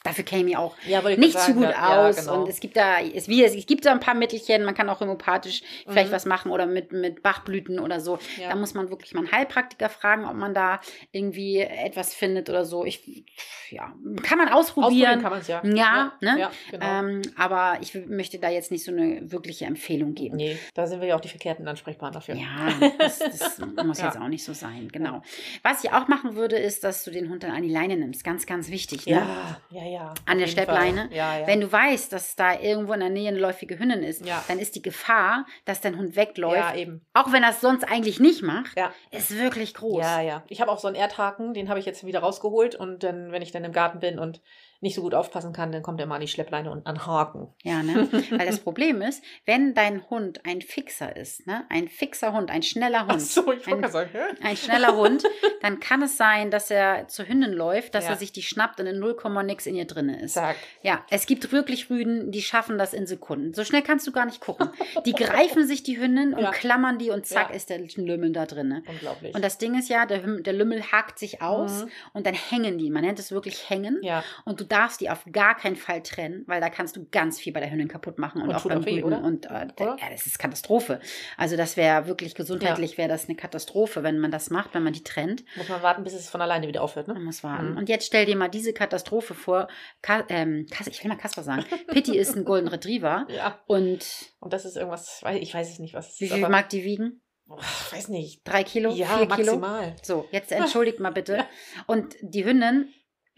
Dafür 0.04 0.24
käme 0.24 0.50
ich 0.50 0.58
auch 0.58 0.76
Ja, 0.88 1.06
ich 1.10 1.18
nicht 1.18 1.38
sagen, 1.38 1.56
gut 1.56 1.64
ja, 1.64 2.08
aus. 2.08 2.16
genau. 2.18 2.42
Und 2.44 2.50
es 2.50 2.60
gibt 2.62 2.78
da, 2.78 3.02
es, 3.02 3.28
wie, 3.28 3.44
es 3.44 3.66
gibt 3.66 3.86
da 3.86 3.92
ein 3.92 4.00
paar 4.00 4.14
Mittelchen, 4.16 4.64
man 4.64 4.74
kann 4.74 4.88
auch 4.90 5.02
homöopathisch 5.02 5.62
vielleicht 5.88 6.10
Mhm. 6.10 6.14
was 6.14 6.26
machen 6.26 6.52
oder 6.52 6.66
mit, 6.68 6.94
mit 6.94 7.22
Bachblüten 7.22 7.80
oder 7.80 8.00
so. 8.00 8.18
Ja. 8.40 8.50
Da 8.50 8.56
muss 8.56 8.74
man 8.74 8.90
wirklich 8.90 9.14
mal 9.14 9.20
einen 9.22 9.32
Heilpraktiker 9.34 9.90
fragen, 9.90 10.24
ob 10.26 10.36
man 10.36 10.54
da 10.54 10.80
irgendwie 11.12 11.60
etwas 11.60 12.14
findet 12.14 12.50
oder 12.50 12.64
so. 12.64 12.86
Ich, 12.86 13.26
ja, 13.72 13.94
kann 14.24 14.38
man 14.38 14.48
ausprobieren. 14.50 15.20
Ausprobieren 15.20 15.22
kann 15.22 15.32
man 15.32 15.42
es 15.42 15.48
ja. 15.48 15.62
Ja, 15.66 16.14
ne? 16.22 16.40
Ja, 16.40 16.52
genau. 16.72 16.86
Ähm, 16.86 17.22
aber 17.38 17.78
ich 17.82 17.94
möchte 18.08 18.40
da 18.40 18.50
jetzt 18.50 18.72
nicht 18.72 18.86
so 18.86 18.92
eine 18.92 19.30
wirkliche 19.32 19.66
Empfehlung 19.66 20.16
geben. 20.16 20.38
nee, 20.38 20.58
da 20.76 20.88
sind 20.88 21.02
wir 21.02 21.10
ja 21.10 21.16
auch 21.18 21.22
die 21.22 21.28
verkehrten 21.30 21.68
Ansprechpartner 21.68 22.22
für. 22.22 22.34
Ja, 22.36 22.70
das, 23.00 23.20
das 23.20 23.60
muss 23.86 24.00
Ja. 24.00 24.06
jetzt 24.06 24.18
auch 24.18 24.30
nicht 24.30 24.46
so 24.46 24.54
sein, 24.54 24.88
genau. 24.94 25.24
Was 25.62 25.84
ich 25.84 25.92
auch 25.92 26.08
machen 26.08 26.36
würde, 26.36 26.56
ist, 26.58 26.86
dass 26.86 27.04
du 27.04 27.12
den 27.12 27.30
Hund 27.30 27.44
dann 27.44 27.52
an 27.52 27.64
die 27.64 27.70
Leine 27.70 27.98
nimmst. 27.98 28.24
Ganz, 28.24 28.46
ganz 28.46 28.70
wichtig. 28.70 29.06
Ne? 29.06 29.28
ja, 29.72 29.84
ja. 29.86 29.89
Ja. 29.90 30.14
An 30.26 30.38
der. 30.40 30.48
Steppleine. 30.48 31.10
Ja, 31.12 31.40
ja. 31.40 31.48
Wenn 31.48 31.62
du 31.62 31.72
weißt, 31.72 32.12
dass 32.14 32.36
da 32.36 32.60
irgendwo 32.60 32.94
in 32.94 33.00
der 33.02 33.10
Nähe 33.10 33.30
eine 33.30 33.40
läufige 33.40 33.78
Hündin 33.78 34.04
ist, 34.04 34.24
dann 34.48 34.60
ist 34.60 34.76
die 34.76 34.82
Gefahr, 34.82 35.46
dass 35.66 35.82
dein 35.82 35.98
Hund 35.98 36.16
wegläuft, 36.16 36.76
auch 37.14 37.32
wenn 37.32 37.44
er 37.44 37.52
es 37.52 37.62
sonst 37.62 37.84
eigentlich 37.84 38.20
nicht 38.20 38.42
macht, 38.42 38.78
Ja. 38.78 38.92
ist 39.12 39.38
wirklich 39.38 39.74
groß. 39.74 40.02
Ja, 40.04 40.22
ja. 40.22 40.44
Ich 40.48 40.62
habe 40.62 40.72
auch 40.72 40.80
so 40.80 40.88
einen 40.88 40.96
Erdhaken, 40.96 41.54
den 41.54 41.70
habe 41.70 41.80
ich 41.80 41.86
jetzt 41.86 42.06
wieder 42.06 42.20
rausgeholt 42.20 42.76
und 42.76 43.04
dann, 43.04 43.32
wenn 43.32 43.42
ich 43.42 43.52
dann 43.52 43.64
im 43.64 43.72
Garten 43.72 44.00
bin 44.00 44.20
und 44.20 44.42
nicht 44.82 44.96
so 44.96 45.02
gut 45.02 45.14
aufpassen 45.14 45.52
kann, 45.54 45.72
dann 45.72 45.84
kommt 45.84 46.00
er 46.00 46.06
mal 46.06 46.16
an 46.16 46.22
die 46.22 46.28
Schleppleine 46.28 46.72
und 46.72 46.86
an 46.88 47.06
Haken. 47.06 47.48
Ja, 47.64 47.84
ne? 47.84 48.08
Weil 48.32 48.46
das 48.48 48.60
Problem 48.60 49.02
ist, 49.02 49.24
wenn 49.46 49.74
dein 49.74 50.10
Hund 50.10 50.46
ein 50.46 50.62
Fixer 50.62 51.16
ist, 51.16 51.46
ne? 51.48 51.66
ein 51.70 51.88
fixer 51.90 52.34
Hund, 52.34 52.50
ein 52.50 52.64
schneller 52.64 53.02
Hund, 53.02 53.14
Ach 53.16 53.20
so, 53.20 53.52
ich 53.52 53.68
ein, 53.68 53.90
sagen, 53.90 54.10
hä? 54.14 54.20
ein 54.42 54.56
schneller 54.58 54.96
Hund, 54.96 55.24
dann 55.62 55.80
kann 55.80 56.02
es 56.02 56.16
sein, 56.18 56.50
dass 56.52 56.72
er 56.72 57.08
zur 57.08 57.28
Hündin 57.28 57.52
läuft, 57.52 57.94
dass 57.96 58.06
Ja. 58.06 58.12
er 58.12 58.16
sich 58.18 58.32
die 58.32 58.42
schnappt 58.42 58.80
und 58.80 58.88
in 58.88 59.00
0, 59.00 59.18
nix 59.44 59.66
in 59.66 59.76
ihr 59.76 59.86
drinne 59.86 60.22
ist. 60.22 60.34
Zack. 60.36 60.56
Ja, 60.82 61.04
es 61.10 61.26
gibt 61.26 61.52
wirklich 61.52 61.90
Rüden, 61.90 62.32
die 62.32 62.42
schaffen 62.42 62.78
das 62.78 62.94
in 62.94 63.06
Sekunden. 63.06 63.54
So 63.54 63.64
schnell 63.66 63.82
kannst 63.82 64.08
du 64.08 64.12
gar 64.12 64.26
nicht 64.26 64.40
gucken. 64.40 64.70
Die 65.06 65.14
greifen 65.14 65.68
sich 65.68 65.84
die 65.84 66.00
Hündin 66.00 66.34
und 66.34 66.42
Ja. 66.44 66.52
klammern 66.52 66.98
die 67.00 67.10
und 67.10 67.26
zack 67.26 67.50
Ja. 67.50 67.56
ist 67.56 67.70
der 67.70 67.80
Lümmel 67.80 68.32
da 68.32 68.46
drinne. 68.46 68.84
Unglaublich. 68.88 69.36
Und 69.36 69.44
das 69.44 69.58
Ding 69.58 69.78
ist 69.78 69.90
ja, 69.90 70.06
der, 70.06 70.20
der 70.20 70.54
Lümmel 70.54 70.84
hakt 70.92 71.20
sich 71.20 71.42
aus 71.42 71.84
Mhm. 71.84 71.90
und 72.14 72.26
dann 72.26 72.34
hängen 72.36 72.78
die. 72.78 72.90
Man 72.90 73.04
nennt 73.04 73.20
es 73.20 73.32
wirklich 73.32 73.70
hängen. 73.70 74.00
ja. 74.04 74.24
Und 74.46 74.60
du 74.62 74.69
darfst 74.70 75.02
die 75.02 75.10
auf 75.10 75.26
gar 75.32 75.56
keinen 75.58 75.76
Fall 75.76 76.02
trennen, 76.04 76.44
weil 76.48 76.62
da 76.62 76.70
kannst 76.70 76.96
du 76.96 77.06
ganz 77.12 77.40
viel 77.40 77.52
bei 77.52 77.60
der 77.60 77.72
Hündin 77.72 77.88
kaputt 77.88 78.18
machen 78.20 78.42
und, 78.42 78.50
Und 78.50 78.56
auch 78.56 78.66
beim 78.66 78.84
Rüden. 78.84 79.04
oder? 79.04 79.24
Und 79.24 79.46
äh, 79.48 79.68
Oder? 79.80 79.98
ja, 80.00 80.10
das 80.12 80.26
ist 80.26 80.40
Katastrophe. 80.40 81.00
Also 81.38 81.58
das 81.58 81.76
wäre 81.78 82.08
wirklich 82.08 82.36
gesundheitlich 82.36 82.98
wäre 82.98 83.10
das 83.10 83.26
eine 83.28 83.36
Katastrophe, 83.36 84.04
wenn 84.04 84.20
man 84.20 84.32
das 84.32 84.50
macht, 84.50 84.74
wenn 84.74 84.84
man 84.84 84.94
die 84.94 85.04
trennt. 85.04 85.44
Muss 85.58 85.68
man 85.70 85.82
warten, 85.82 86.04
bis 86.04 86.14
es 86.14 86.30
von 86.30 86.42
alleine 86.42 86.68
wieder 86.68 86.82
aufhört, 86.82 87.08
Man 87.08 87.18
ne? 87.18 87.24
muss 87.24 87.44
warten. 87.44 87.72
Mhm. 87.72 87.78
Und 87.78 87.90
jetzt 87.90 88.06
stell 88.06 88.26
dir 88.26 88.36
mal 88.36 88.48
diese 88.50 88.72
Katastrophe 88.74 89.34
vor. 89.34 89.68
Ka 90.02 90.24
ähm, 90.30 90.66
ich 90.88 91.04
will 91.04 91.10
mal 91.10 91.18
Kasper 91.18 91.44
sagen. 91.44 91.66
Pitti 91.88 92.18
ist 92.18 92.36
ein 92.36 92.46
Golden 92.46 92.68
Retriever. 92.68 93.28
Ja. 93.40 93.60
Und 93.68 94.06
Und 94.40 94.54
das 94.54 94.66
ist 94.66 94.76
irgendwas, 94.78 95.22
ich 95.40 95.54
weiß 95.54 95.70
es 95.72 95.80
nicht, 95.80 95.94
was 95.94 96.14
es 96.14 96.20
wie 96.20 96.26
ist. 96.26 96.34
viel 96.34 96.48
mag 96.50 96.70
die 96.70 96.84
wiegen? 96.84 97.22
Ich 97.58 97.94
weiß 97.94 98.10
nicht. 98.10 98.42
Drei 98.48 98.64
Kilo? 98.64 98.92
Ja, 98.92 99.08
vier 99.18 99.28
Kilo? 99.28 99.58
maximal. 99.58 99.96
So, 100.04 100.28
jetzt 100.32 100.52
entschuldigt 100.52 101.00
mal 101.00 101.10
bitte. 101.12 101.38
Ja. 101.38 101.46
Und 101.88 102.16
die 102.22 102.46
Hündin, 102.46 102.90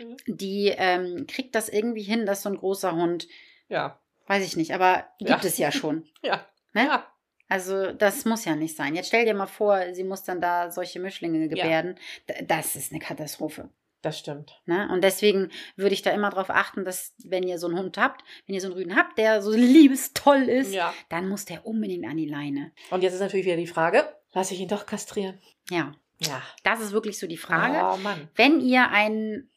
Mhm. 0.04 0.18
die 0.28 0.74
ähm, 0.78 1.26
kriegt 1.28 1.56
das 1.56 1.70
irgendwie 1.70 2.02
hin, 2.04 2.26
dass 2.26 2.44
so 2.44 2.50
ein 2.50 2.58
großer 2.58 2.96
Hund, 2.96 3.28
Ja. 3.70 4.00
weiß 4.28 4.46
ich 4.46 4.56
nicht, 4.58 4.74
aber 4.74 5.06
gibt 5.20 5.30
Ja. 5.30 5.40
es 5.44 5.58
ja 5.58 5.72
schon. 5.72 6.06
Ja. 6.24 6.46
Ne? 6.74 6.86
Ja. 6.86 7.08
Also 7.50 7.92
das 7.92 8.24
muss 8.26 8.46
ja 8.46 8.56
nicht 8.56 8.78
sein. 8.78 8.96
Jetzt 8.96 9.08
stell 9.08 9.26
dir 9.26 9.34
mal 9.34 9.46
vor, 9.48 9.94
sie 9.94 10.06
muss 10.06 10.24
dann 10.24 10.40
da 10.40 10.72
solche 10.72 11.00
Mischlinge 11.02 11.50
gebärden. 11.50 11.96
D- 12.30 12.46
Das 12.46 12.76
ist 12.78 12.92
eine 12.94 13.02
Katastrophe. 13.02 13.70
Das 14.02 14.18
stimmt. 14.18 14.60
Ne? 14.66 14.90
Und 14.92 15.04
deswegen 15.04 15.52
würde 15.76 15.94
ich 15.94 16.02
da 16.02 16.12
immer 16.12 16.30
darauf 16.32 16.50
achten, 16.50 16.86
dass 16.86 17.14
wenn 17.24 17.44
ihr 17.44 17.60
so 17.60 17.68
einen 17.68 17.78
Hund 17.78 17.98
habt, 17.98 18.24
wenn 18.48 18.56
ihr 18.56 18.62
so 18.62 18.68
einen 18.68 18.76
Rüden 18.78 18.96
habt, 18.96 19.18
der 19.18 19.42
so 19.42 19.52
liebestoll 19.52 20.44
ist, 20.44 20.74
Ja. 20.74 20.94
dann 21.10 21.28
muss 21.28 21.46
der 21.46 21.66
unbedingt 21.68 22.06
an 22.08 22.18
die 22.18 22.26
Leine. 22.26 22.72
Und 22.90 23.04
jetzt 23.04 23.14
ist 23.14 23.20
natürlich 23.20 23.46
wieder 23.46 23.58
die 23.58 23.68
Frage, 23.68 24.08
lasse 24.32 24.54
ich 24.54 24.62
ihn 24.62 24.70
doch 24.70 24.86
kastrieren? 24.86 25.38
Ja, 25.70 25.92
Ja. 26.20 26.42
das 26.64 26.80
ist 26.80 26.94
wirklich 26.94 27.20
so 27.20 27.28
die 27.28 27.38
Frage. 27.38 27.80
Oh 27.94 28.02
Mann. 28.02 28.30
Wenn 28.36 28.60
ihr 28.62 28.90
einen 28.90 29.52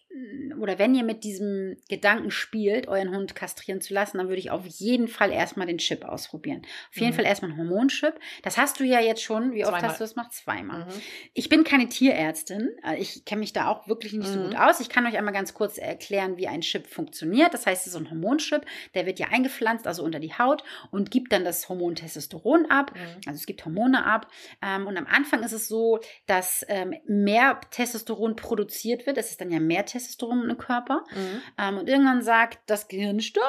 oder 0.61 0.79
wenn 0.79 0.95
ihr 0.95 1.03
mit 1.03 1.25
diesem 1.25 1.77
Gedanken 1.89 2.31
spielt, 2.31 2.87
euren 2.89 3.15
Hund 3.15 3.35
kastrieren 3.35 3.81
zu 3.81 3.93
lassen, 3.95 4.19
dann 4.19 4.29
würde 4.29 4.39
ich 4.39 4.51
auf 4.51 4.65
jeden 4.67 5.09
Fall 5.09 5.33
erstmal 5.33 5.67
den 5.67 5.79
Chip 5.79 6.05
ausprobieren. 6.05 6.63
Auf 6.91 6.97
jeden 6.97 7.09
Mhm. 7.11 7.15
Fall 7.17 7.25
erstmal 7.25 7.51
einen 7.51 7.59
Hormonchip. 7.61 8.15
Das 8.43 8.57
hast 8.57 8.79
du 8.79 8.85
ja 8.85 9.01
jetzt 9.01 9.23
schon. 9.23 9.53
Wie 9.53 9.65
oft 9.65 9.73
Zweimal. 9.73 9.89
hast 9.91 10.01
du 10.01 10.05
das 10.05 10.15
gemacht? 10.15 10.33
Zweimal. 10.33 10.85
Mhm. 10.85 10.91
Ich 11.33 11.49
bin 11.49 11.65
keine 11.65 11.89
Tierärztin. 11.89 12.71
Äh, 12.87 12.99
Ich 13.01 13.25
kenne 13.25 13.41
mich 13.41 13.53
da 13.53 13.69
auch 13.69 13.89
wirklich 13.89 14.13
nicht 14.13 14.29
so 14.29 14.39
Mhm. 14.39 14.45
gut 14.51 14.57
aus. 14.57 14.79
Ich 14.81 14.89
kann 14.89 15.05
euch 15.07 15.17
einmal 15.19 15.35
ganz 15.35 15.53
kurz 15.53 15.79
erklären, 15.79 16.37
wie 16.37 16.47
ein 16.47 16.61
Chip 16.61 16.87
funktioniert. 16.87 17.53
Das 17.53 17.67
heißt, 17.67 17.81
es 17.83 17.87
ist 17.89 17.93
so 17.95 17.99
ein 17.99 18.09
Hormonchip. 18.11 18.63
Der 18.95 19.07
wird 19.07 19.19
ja 19.19 19.27
eingepflanzt, 19.33 19.87
also 19.87 20.05
unter 20.05 20.21
die 20.21 20.33
Haut 20.33 20.63
und 20.93 21.11
gibt 21.11 21.33
dann 21.33 21.45
das 21.45 21.69
Hormon 21.69 21.97
Testosteron 21.97 22.67
ab. 22.71 22.93
Mhm. 22.95 23.01
Also 23.27 23.39
es 23.39 23.47
gibt 23.47 23.65
Hormone 23.65 24.05
ab. 24.07 24.31
Ähm, 24.63 24.87
und 24.87 24.97
am 24.97 25.07
Anfang 25.07 25.43
ist 25.43 25.53
es 25.53 25.67
so, 25.67 25.99
dass 26.27 26.65
ähm, 26.69 26.95
mehr 27.07 27.61
Testosteron 27.71 28.37
produziert 28.37 29.07
wird. 29.07 29.19
Es 29.19 29.31
ist 29.31 29.41
dann 29.41 29.51
ja 29.51 29.59
mehr 29.59 29.85
Testosteron 29.85 30.04
im 30.51 30.57
Körper. 30.59 31.05
Mhm. 31.15 31.43
Ähm, 31.59 31.79
und 31.79 31.89
irgendwann 31.89 32.23
sagt 32.23 32.59
das 32.67 32.89
Gehirn, 32.89 33.21
stopp, 33.21 33.43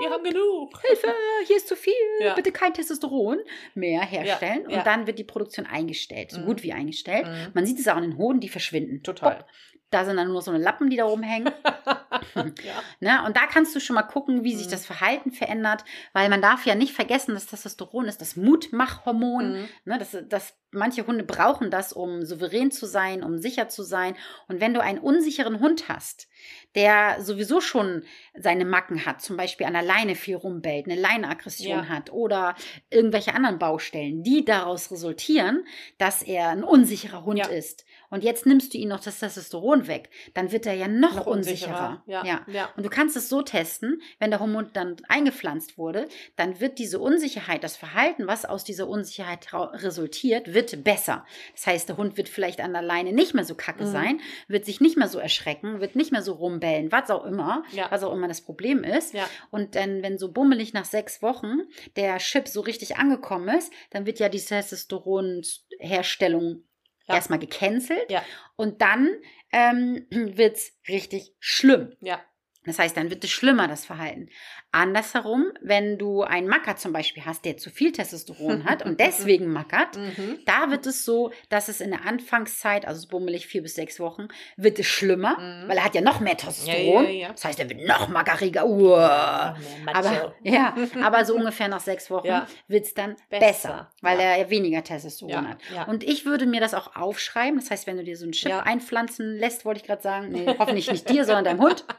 Wir 0.00 0.10
haben 0.10 0.24
genug. 0.24 0.80
Hilfe, 0.86 1.12
hier 1.46 1.56
ist 1.56 1.68
zu 1.68 1.76
viel, 1.76 1.92
Ja. 2.20 2.34
bitte 2.34 2.52
kein 2.52 2.72
Testosteron 2.74 3.38
mehr 3.74 4.02
herstellen. 4.02 4.64
ja. 4.68 4.78
Und 4.78 4.86
dann 4.86 5.06
wird 5.06 5.18
die 5.18 5.24
Produktion 5.24 5.66
eingestellt, 5.66 6.30
so 6.30 6.40
Mhm. 6.40 6.46
gut 6.46 6.62
wie 6.62 6.72
eingestellt. 6.72 7.26
Mhm. 7.26 7.50
Man 7.54 7.66
sieht 7.66 7.78
es 7.78 7.88
auch 7.88 7.96
an 7.96 8.02
den 8.02 8.16
Hoden, 8.18 8.40
die 8.40 8.48
verschwinden. 8.48 9.02
Total. 9.02 9.38
Hopp. 9.40 9.46
Da 9.90 10.04
sind 10.04 10.16
dann 10.18 10.28
nur 10.28 10.40
so 10.40 10.50
eine 10.52 10.62
Lappen, 10.62 10.88
die 10.88 10.96
da 10.96 11.04
rumhängen. 11.04 11.52
ja. 12.34 12.82
Ne? 13.00 13.24
Und 13.26 13.36
da 13.36 13.46
kannst 13.46 13.74
du 13.74 13.80
schon 13.80 13.94
mal 13.94 14.02
gucken, 14.04 14.44
wie 14.44 14.54
sich 14.54 14.66
Mhm. 14.66 14.70
das 14.70 14.86
Verhalten 14.86 15.32
verändert, 15.32 15.84
weil 16.12 16.28
man 16.28 16.40
darf 16.42 16.64
ja 16.66 16.74
nicht 16.76 16.92
vergessen, 16.94 17.34
dass 17.34 17.46
Testosteron 17.46 18.06
ist 18.06 18.20
das 18.20 18.36
Mutmachhormon. 18.36 19.52
Mhm. 19.62 19.68
Ne? 19.84 19.98
Das, 19.98 20.16
das, 20.28 20.54
manche 20.70 21.06
Hunde 21.06 21.24
brauchen 21.24 21.70
das, 21.70 21.92
um 21.92 22.24
souverän 22.24 22.70
zu 22.70 22.86
sein, 22.86 23.24
um 23.24 23.38
sicher 23.38 23.68
zu 23.68 23.82
sein. 23.82 24.14
Und 24.48 24.60
wenn 24.60 24.74
du 24.74 24.80
einen 24.82 24.98
unsicheren 25.00 25.58
Hund 25.60 25.88
hast, 25.88 26.28
der 26.76 27.20
sowieso 27.20 27.60
schon 27.60 28.04
seine 28.38 28.64
Macken 28.64 29.04
hat, 29.06 29.20
zum 29.22 29.36
Beispiel 29.36 29.66
an 29.66 29.72
der 29.72 29.82
Leine 29.82 30.14
viel 30.14 30.36
rumbellt, 30.36 30.86
eine 30.86 31.00
Leineaggression 31.00 31.80
Ja. 31.80 31.88
hat 31.88 32.12
oder 32.12 32.54
irgendwelche 32.90 33.34
anderen 33.34 33.58
Baustellen, 33.58 34.22
die 34.22 34.44
daraus 34.44 34.90
resultieren, 34.92 35.64
dass 35.98 36.22
er 36.22 36.50
ein 36.50 36.62
unsicherer 36.62 37.24
Hund 37.24 37.38
Ja. 37.40 37.46
ist. 37.48 37.84
Und 38.10 38.24
jetzt 38.24 38.44
nimmst 38.44 38.74
du 38.74 38.78
ihm 38.78 38.88
noch 38.88 39.00
das 39.00 39.20
Testosteron 39.20 39.86
weg, 39.86 40.10
dann 40.34 40.50
wird 40.52 40.66
er 40.66 40.74
ja 40.74 40.88
noch, 40.88 41.14
Noch 41.16 41.26
unsicherer. 41.26 42.02
unsicherer. 42.06 42.26
Ja. 42.26 42.44
ja. 42.48 42.68
Und 42.76 42.84
du 42.84 42.90
kannst 42.90 43.16
es 43.16 43.28
so 43.28 43.42
testen, 43.42 44.00
wenn 44.18 44.30
der 44.30 44.40
Hormon 44.40 44.70
dann 44.72 44.96
eingepflanzt 45.08 45.78
wurde, 45.78 46.08
dann 46.36 46.60
wird 46.60 46.78
diese 46.78 46.98
Unsicherheit, 46.98 47.62
das 47.64 47.76
Verhalten, 47.76 48.26
was 48.26 48.44
aus 48.44 48.64
dieser 48.64 48.88
Unsicherheit 48.88 49.48
resultiert, 49.52 50.52
wird 50.54 50.82
besser. 50.84 51.24
Das 51.54 51.66
heißt, 51.66 51.88
der 51.88 51.96
Hund 51.96 52.16
wird 52.16 52.28
vielleicht 52.28 52.60
an 52.60 52.72
der 52.72 52.82
Leine 52.82 53.12
nicht 53.12 53.34
mehr 53.34 53.44
so 53.44 53.54
kacke 53.54 53.84
Mhm. 53.84 53.92
sein, 53.92 54.20
wird 54.48 54.64
sich 54.64 54.80
nicht 54.80 54.96
mehr 54.96 55.08
so 55.08 55.18
erschrecken, 55.20 55.80
wird 55.80 55.94
nicht 55.96 56.10
mehr 56.12 56.22
so 56.22 56.32
rumbellen, 56.32 56.90
was 56.92 57.10
auch 57.10 57.24
immer, 57.24 57.62
Ja. 57.72 57.86
was 57.90 58.02
auch 58.02 58.12
immer 58.12 58.26
das 58.28 58.40
Problem 58.40 58.82
ist. 58.84 59.14
Ja. 59.14 59.28
Und 59.50 59.74
dann, 59.76 60.02
wenn 60.02 60.18
so 60.18 60.32
bummelig 60.32 60.72
nach 60.72 60.84
sechs 60.84 61.22
Wochen 61.22 61.58
der 61.96 62.18
Chip 62.18 62.48
so 62.48 62.60
richtig 62.60 62.96
angekommen 62.96 63.48
ist, 63.56 63.72
dann 63.90 64.06
wird 64.06 64.18
ja 64.18 64.28
die 64.28 64.40
Testosteronherstellung 64.40 66.62
Ja. 67.10 67.16
erstmal 67.16 67.38
gecancelt 67.38 68.10
Ja. 68.10 68.22
und 68.56 68.80
dann 68.80 69.10
ähm, 69.52 70.06
wird 70.10 70.56
es 70.56 70.72
richtig 70.88 71.34
schlimm. 71.38 71.94
Ja. 72.00 72.20
Das 72.66 72.78
heißt, 72.78 72.94
dann 72.96 73.08
wird 73.10 73.24
es 73.24 73.30
schlimmer, 73.30 73.68
das 73.68 73.86
Verhalten. 73.86 74.28
Andersherum, 74.72 75.46
wenn 75.62 75.98
du 75.98 76.22
einen 76.22 76.46
Macker 76.46 76.76
zum 76.76 76.92
Beispiel 76.92 77.24
hast, 77.24 77.44
der 77.44 77.56
zu 77.56 77.70
viel 77.70 77.90
Testosteron 77.90 78.64
hat 78.64 78.84
und 78.84 79.00
deswegen 79.00 79.46
mackert, 79.52 79.96
Mhm. 79.96 80.38
da 80.46 80.70
wird 80.70 80.86
es 80.86 81.04
so, 81.04 81.32
dass 81.48 81.68
es 81.68 81.80
in 81.80 81.90
der 81.90 82.06
Anfangszeit, 82.06 82.86
also 82.86 83.00
so 83.00 83.08
bummelig 83.08 83.46
vier 83.46 83.62
bis 83.62 83.74
sechs 83.74 83.98
Wochen, 83.98 84.28
wird 84.56 84.78
es 84.78 84.86
schlimmer, 84.86 85.38
Mhm. 85.40 85.68
weil 85.68 85.78
er 85.78 85.84
hat 85.84 85.94
ja 85.94 86.02
noch 86.02 86.20
mehr 86.20 86.36
Testosteron. 86.36 87.04
Ja, 87.04 87.10
ja, 87.10 87.16
ja. 87.22 87.28
Das 87.32 87.44
heißt, 87.44 87.58
er 87.58 87.68
wird 87.68 87.86
noch 87.86 88.08
mackeriger. 88.08 88.66
Uah. 88.66 89.56
Aber, 89.92 90.34
ja, 90.42 90.74
aber 91.02 91.24
so 91.24 91.34
ungefähr 91.34 91.68
nach 91.68 91.80
sechs 91.80 92.10
Wochen 92.10 92.26
Ja. 92.26 92.46
wird 92.68 92.84
es 92.84 92.94
dann 92.94 93.16
Besser. 93.28 93.38
besser, 93.46 93.90
weil 94.02 94.18
Ja. 94.18 94.24
er 94.24 94.38
ja 94.38 94.50
weniger 94.50 94.84
Testosteron 94.84 95.30
Ja, 95.32 95.48
hat. 95.48 95.58
ja. 95.74 95.84
Und 95.84 96.04
ich 96.04 96.26
würde 96.26 96.46
mir 96.46 96.60
das 96.60 96.74
auch 96.74 96.94
aufschreiben. 96.94 97.58
Das 97.58 97.70
heißt, 97.70 97.86
wenn 97.86 97.96
du 97.96 98.04
dir 98.04 98.16
so 98.16 98.24
einen 98.24 98.32
Chip 98.32 98.50
Ja. 98.50 98.60
einpflanzen 98.60 99.36
lässt, 99.36 99.64
wollte 99.64 99.80
ich 99.80 99.86
gerade 99.86 100.02
sagen, 100.02 100.28
nee, 100.30 100.46
hoffentlich 100.58 100.90
nicht 100.90 101.08
dir, 101.08 101.24
sondern 101.24 101.44
deinem 101.44 101.60
Hund. 101.60 101.84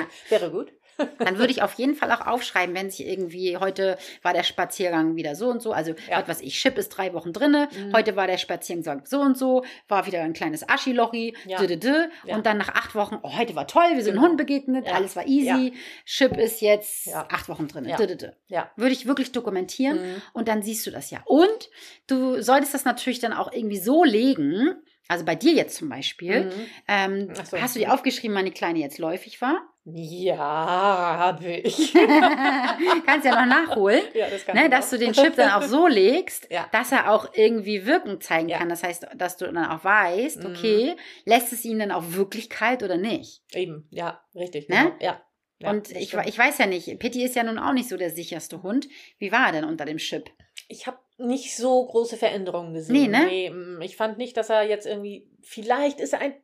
Ja, 0.00 0.06
Wäre 0.30 0.50
gut. 0.50 0.72
dann 1.18 1.36
würde 1.36 1.50
ich 1.52 1.60
auf 1.60 1.74
jeden 1.74 1.94
Fall 1.94 2.10
auch 2.10 2.26
aufschreiben, 2.26 2.74
wenn 2.74 2.88
sich 2.90 3.06
irgendwie, 3.06 3.58
heute 3.58 3.98
war 4.22 4.32
der 4.32 4.44
Spaziergang 4.44 5.14
wieder 5.14 5.34
so 5.34 5.48
und 5.50 5.60
so, 5.60 5.72
also 5.72 5.94
Ja. 6.08 6.26
was 6.26 6.40
ich, 6.40 6.54
Chip 6.58 6.78
ist 6.78 6.88
drei 6.88 7.12
Wochen 7.12 7.34
drinne, 7.34 7.68
Mhm. 7.70 7.92
heute 7.94 8.16
war 8.16 8.26
der 8.26 8.38
Spaziergang 8.38 9.02
so 9.04 9.20
und 9.20 9.36
so, 9.36 9.62
war 9.88 10.06
wieder 10.06 10.22
ein 10.22 10.32
kleines 10.32 10.66
Aschilochi, 10.66 11.36
Ja. 11.44 11.58
Ja. 12.24 12.34
und 12.34 12.46
dann 12.46 12.56
nach 12.56 12.70
acht 12.70 12.94
Wochen, 12.94 13.18
oh, 13.22 13.36
heute 13.36 13.54
war 13.54 13.66
toll, 13.66 13.84
wir 13.94 14.02
sind 14.02 14.14
Genau. 14.14 14.26
Hund 14.26 14.38
begegnet, 14.38 14.86
Ja. 14.86 14.94
alles 14.94 15.16
war 15.16 15.26
easy, 15.26 15.74
Chip 16.06 16.34
ist 16.38 16.62
jetzt 16.62 17.14
acht 17.14 17.50
Wochen 17.50 17.68
drinne, 17.68 17.90
Ja. 17.90 17.98
würde 18.76 18.92
ich 18.94 19.04
wirklich 19.06 19.32
dokumentieren 19.32 19.98
Mhm. 19.98 20.22
und 20.32 20.48
dann 20.48 20.62
siehst 20.62 20.86
du 20.86 20.90
das 20.90 21.10
ja. 21.10 21.20
Und 21.26 21.68
du 22.06 22.40
solltest 22.40 22.72
das 22.72 22.86
natürlich 22.86 23.18
dann 23.18 23.34
auch 23.34 23.52
irgendwie 23.52 23.76
so 23.78 24.02
legen, 24.02 24.74
also 25.08 25.26
bei 25.26 25.34
dir 25.34 25.52
jetzt 25.52 25.76
zum 25.76 25.90
Beispiel, 25.90 26.44
Mhm. 26.46 26.52
ähm, 26.88 27.34
so. 27.34 27.60
hast 27.60 27.76
du 27.76 27.80
dir 27.80 27.92
aufgeschrieben, 27.92 28.42
die 28.46 28.50
Kleine 28.50 28.78
jetzt 28.78 28.96
läufig 28.96 29.42
war? 29.42 29.60
Ja, 29.88 30.36
habe 30.36 31.46
ich. 31.58 31.92
Kannst 33.06 33.24
ja 33.24 33.46
noch 33.46 33.46
nachholen. 33.46 34.02
ja, 34.14 34.28
das 34.28 34.44
kann 34.44 34.56
Ne, 34.56 34.68
dass 34.68 34.86
auch. 34.86 34.90
du 34.90 34.98
den 34.98 35.12
Chip 35.12 35.36
dann 35.36 35.50
auch 35.52 35.62
so 35.62 35.86
legst, 35.88 36.48
Ja. 36.50 36.68
dass 36.72 36.90
er 36.90 37.12
auch 37.12 37.28
irgendwie 37.34 37.86
Wirkung 37.86 38.20
zeigen 38.20 38.48
Ja. 38.48 38.58
kann. 38.58 38.68
Das 38.68 38.82
heißt, 38.82 39.06
dass 39.16 39.36
du 39.36 39.44
dann 39.46 39.64
auch 39.66 39.84
weißt, 39.84 40.42
Mhm. 40.42 40.46
okay, 40.50 40.96
lässt 41.24 41.52
es 41.52 41.64
ihn 41.64 41.78
dann 41.78 41.92
auch 41.92 42.02
wirklich 42.08 42.50
kalt 42.50 42.82
oder 42.82 42.96
nicht? 42.96 43.42
Eben, 43.54 43.86
ja, 43.90 44.20
richtig. 44.34 44.68
Ne? 44.68 44.76
Genau. 44.76 44.96
Ja. 45.00 45.22
ja. 45.60 45.70
Und 45.70 45.92
ich, 45.92 46.12
ich 46.14 46.38
weiß 46.38 46.58
ja 46.58 46.66
nicht, 46.66 46.98
Pitti 46.98 47.22
ist 47.22 47.36
ja 47.36 47.44
nun 47.44 47.58
auch 47.58 47.72
nicht 47.72 47.88
so 47.88 47.96
der 47.96 48.10
sicherste 48.10 48.62
Hund. 48.64 48.88
Wie 49.18 49.30
war 49.30 49.46
er 49.46 49.52
denn 49.52 49.64
unter 49.64 49.84
dem 49.84 49.98
Chip? 49.98 50.28
Ich 50.68 50.88
habe 50.88 50.98
nicht 51.18 51.56
so 51.56 51.86
große 51.86 52.16
Veränderungen 52.16 52.74
gesehen. 52.74 53.12
Nee, 53.12 53.50
ne? 53.50 53.54
mm, 53.54 53.82
ich 53.82 53.96
fand 53.96 54.18
nicht, 54.18 54.36
dass 54.36 54.50
er 54.50 54.64
jetzt 54.68 54.86
irgendwie. 54.86 55.30
Vielleicht 55.42 56.00
ist 56.00 56.12
er 56.12 56.20
ein 56.20 56.34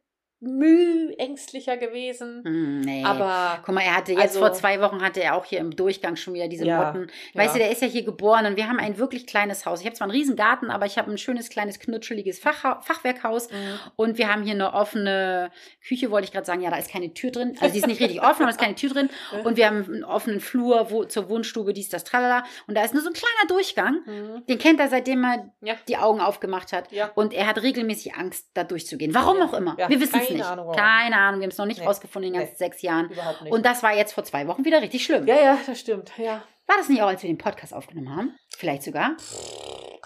Mühe 0.42 1.16
ängstlicher 1.18 1.76
gewesen. 1.76 2.42
Hm, 2.44 2.80
nee. 2.80 3.04
Aber 3.04 3.60
Guck 3.64 3.74
mal, 3.74 3.82
er 3.82 3.96
hatte 3.96 4.12
jetzt 4.12 4.20
Also- 4.22 4.40
vor 4.40 4.52
zwei 4.52 4.80
Wochen 4.80 5.00
hatte 5.02 5.22
er 5.22 5.36
auch 5.36 5.44
hier 5.44 5.60
im 5.60 5.74
Durchgang 5.74 6.16
schon 6.16 6.34
wieder 6.34 6.48
diese 6.48 6.66
Ja, 6.66 6.84
Motten. 6.92 7.10
Weißt 7.34 7.48
ja. 7.48 7.52
du, 7.54 7.58
der 7.60 7.70
ist 7.70 7.80
ja 7.82 7.88
hier 7.88 8.02
geboren 8.04 8.46
und 8.46 8.56
wir 8.56 8.68
haben 8.68 8.78
ein 8.78 8.98
wirklich 8.98 9.26
kleines 9.26 9.64
Haus. 9.66 9.80
Ich 9.80 9.86
habe 9.86 9.94
zwar 9.94 10.06
einen 10.06 10.16
riesen 10.16 10.34
Garten, 10.36 10.70
aber 10.70 10.86
ich 10.86 10.98
habe 10.98 11.10
ein 11.10 11.18
schönes 11.18 11.48
kleines 11.48 11.78
knutscheliges 11.78 12.38
Fach, 12.40 12.82
Fachwerkhaus 12.84 13.50
Mhm. 13.50 13.56
und 13.96 14.18
wir 14.18 14.32
haben 14.32 14.42
hier 14.42 14.54
eine 14.54 14.72
offene 14.74 15.50
Küche, 15.86 16.10
wollte 16.10 16.26
ich 16.26 16.32
gerade 16.32 16.46
sagen. 16.46 16.60
Ja, 16.62 16.70
da 16.70 16.76
ist 16.76 16.90
keine 16.90 17.14
Tür 17.14 17.30
drin. 17.30 17.56
Also 17.60 17.72
die 17.72 17.78
ist 17.78 17.86
nicht 17.86 18.00
richtig 18.00 18.20
offen, 18.22 18.42
aber 18.42 18.50
es 18.50 18.56
ist 18.56 18.60
keine 18.62 18.74
Tür 18.74 18.90
drin. 18.90 19.08
Und 19.44 19.56
wir 19.56 19.66
haben 19.66 19.84
einen 19.84 20.04
offenen 20.04 20.40
Flur 20.40 20.90
wo, 20.90 21.04
zur 21.04 21.28
Wohnstube, 21.28 21.72
dies, 21.72 21.88
das, 21.88 22.04
tralala. 22.04 22.44
Und 22.66 22.76
da 22.76 22.84
ist 22.84 22.94
nur 22.94 23.02
so 23.02 23.08
ein 23.10 23.14
kleiner 23.14 23.46
Durchgang. 23.48 24.00
Mhm. 24.06 24.46
Den 24.46 24.58
kennt 24.58 24.80
er, 24.80 24.88
seitdem 24.88 25.24
er 25.24 25.50
Ja. 25.60 25.74
die 25.88 25.96
Augen 25.96 26.20
aufgemacht 26.20 26.72
hat. 26.72 26.88
Und 27.14 27.32
er 27.32 27.46
hat 27.46 27.62
regelmäßig 27.62 28.14
Angst, 28.14 28.48
da 28.54 28.64
durchzugehen. 28.64 29.14
Warum 29.14 29.40
auch 29.42 29.54
immer. 29.54 29.76
Wir 29.76 30.00
wissen 30.00 30.18
es 30.20 30.26
keine 30.28 30.31
nicht. 30.34 30.44
Ahnung 30.46 30.72
keine 30.72 31.16
Ahnung. 31.16 31.40
Wir 31.40 31.44
haben 31.44 31.50
es 31.52 31.58
noch 31.58 31.66
nicht 31.66 31.80
Nee. 31.80 31.86
rausgefunden 31.86 32.28
in 32.28 32.32
den 32.34 32.40
ganzen 32.40 32.52
Nee. 32.54 32.58
sechs 32.58 32.82
Jahren. 32.82 33.10
Überhaupt 33.10 33.42
nicht. 33.42 33.52
Und 33.52 33.64
das 33.66 33.82
war 33.82 33.94
jetzt 33.94 34.12
vor 34.12 34.24
zwei 34.24 34.46
Wochen 34.46 34.64
wieder 34.64 34.80
richtig 34.82 35.04
schlimm. 35.04 35.26
ja, 35.26 35.36
ja, 35.36 35.58
das 35.66 35.78
stimmt. 35.80 36.12
Ja. 36.18 36.42
War 36.66 36.76
das 36.78 36.88
nicht 36.88 37.02
auch, 37.02 37.08
als 37.08 37.22
wir 37.22 37.28
den 37.28 37.38
Podcast 37.38 37.74
aufgenommen 37.74 38.14
haben? 38.14 38.36
Vielleicht 38.56 38.82
sogar. 38.84 39.16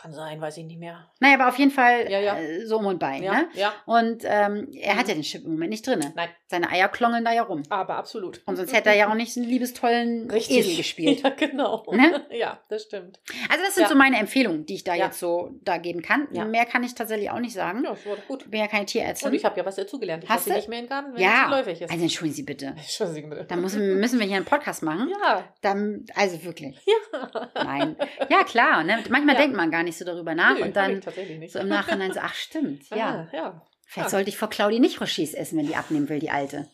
Kann 0.06 0.14
sein, 0.14 0.40
weiß 0.40 0.56
ich 0.58 0.64
nicht 0.64 0.78
mehr. 0.78 1.10
Naja, 1.18 1.34
aber 1.34 1.48
auf 1.48 1.58
jeden 1.58 1.72
Fall 1.72 2.08
Ja, 2.08 2.20
ja. 2.20 2.38
Äh, 2.38 2.64
so 2.64 2.78
um 2.78 2.86
und 2.86 3.00
bei. 3.00 3.18
Ja, 3.18 3.32
Ne? 3.32 3.48
ja. 3.54 3.72
Und 3.86 4.22
ähm, 4.24 4.68
er 4.72 4.94
hat 4.96 5.04
Mhm. 5.06 5.08
ja 5.08 5.14
den 5.16 5.22
Chip 5.22 5.44
im 5.44 5.50
Moment 5.52 5.70
nicht 5.70 5.84
drin. 5.84 5.98
Nein, 6.14 6.28
Seine 6.46 6.70
Eier 6.70 6.88
klongeln 6.88 7.24
da 7.24 7.32
ja 7.32 7.42
rum. 7.42 7.64
aber 7.70 7.96
absolut. 7.96 8.40
Und 8.46 8.54
sonst 8.54 8.72
hätte 8.72 8.90
er 8.90 8.94
ja 8.94 9.10
auch 9.10 9.14
nicht 9.16 9.36
einen 9.36 9.46
liebestollen 9.46 10.30
Richtig. 10.30 10.58
Esel 10.58 10.76
gespielt. 10.76 11.22
Ja, 11.24 11.30
genau. 11.30 11.84
Ne? 11.90 12.24
Ja, 12.30 12.60
das 12.68 12.84
stimmt. 12.84 13.18
Also 13.50 13.64
das 13.64 13.74
sind 13.74 13.82
Ja. 13.84 13.88
so 13.88 13.96
meine 13.96 14.16
Empfehlungen, 14.18 14.64
die 14.64 14.74
ich 14.74 14.84
da 14.84 14.94
jetzt 14.94 15.18
so 15.18 15.50
da 15.64 15.78
geben 15.78 16.02
kann. 16.02 16.28
Mehr 16.50 16.66
kann 16.66 16.84
ich 16.84 16.94
tatsächlich 16.94 17.30
auch 17.32 17.40
nicht 17.40 17.54
sagen. 17.54 17.82
Ja, 17.82 17.90
das 17.90 18.04
doch 18.04 18.28
gut. 18.28 18.42
Ich 18.44 18.50
bin 18.50 18.60
ja 18.60 18.68
keine 18.68 18.86
Tierärztin. 18.86 19.30
Und 19.30 19.34
ich 19.34 19.44
habe 19.44 19.58
ja 19.58 19.66
was 19.66 19.74
dazugelernt. 19.74 20.22
Ich 20.22 20.30
Hast 20.30 20.46
du? 20.46 20.52
nicht 20.52 20.68
mehr 20.68 20.78
in 20.78 20.86
Garten, 20.88 21.14
wenn 21.14 21.20
ja, 21.20 21.48
läufig 21.50 21.80
ist. 21.82 21.90
also 21.90 22.00
entschuldigen 22.02 22.36
Sie 22.36 22.42
bitte. 22.44 22.66
Entschuldigung 22.76 23.30
bitte. 23.30 23.44
Da 23.46 23.56
müssen, 23.56 23.98
müssen 23.98 24.20
wir 24.20 24.26
hier 24.26 24.36
einen 24.36 24.44
Podcast 24.44 24.84
machen. 24.84 25.10
ja, 25.20 25.42
Dann, 25.62 26.04
also 26.14 26.44
wirklich. 26.44 26.78
ja. 26.86 27.50
Nein. 27.56 27.96
Ja, 28.28 28.44
klar. 28.44 28.84
Ne? 28.84 29.02
Manchmal 29.08 29.34
denkt 29.34 29.56
man 29.56 29.70
gar 29.72 29.82
nicht 29.82 29.95
so 29.98 30.04
darüber 30.04 30.34
nach 30.34 30.56
Nö, 30.58 30.64
und 30.64 30.76
dann 30.76 31.00
nicht. 31.38 31.52
so 31.52 31.58
im 31.58 31.68
Nachhinein 31.68 32.12
so, 32.12 32.20
ach 32.22 32.34
stimmt, 32.34 32.88
ja. 32.90 33.28
Ah, 33.32 33.36
ja. 33.36 33.62
Vielleicht 33.88 34.08
Ah. 34.08 34.10
sollte 34.10 34.28
ich 34.30 34.36
vor 34.36 34.48
Claudi 34.50 34.80
nicht 34.80 35.00
Rochers 35.00 35.32
essen, 35.34 35.58
wenn 35.58 35.66
die 35.68 35.76
abnehmen 35.76 36.08
will, 36.08 36.18
die 36.18 36.30
Alte. 36.30 36.68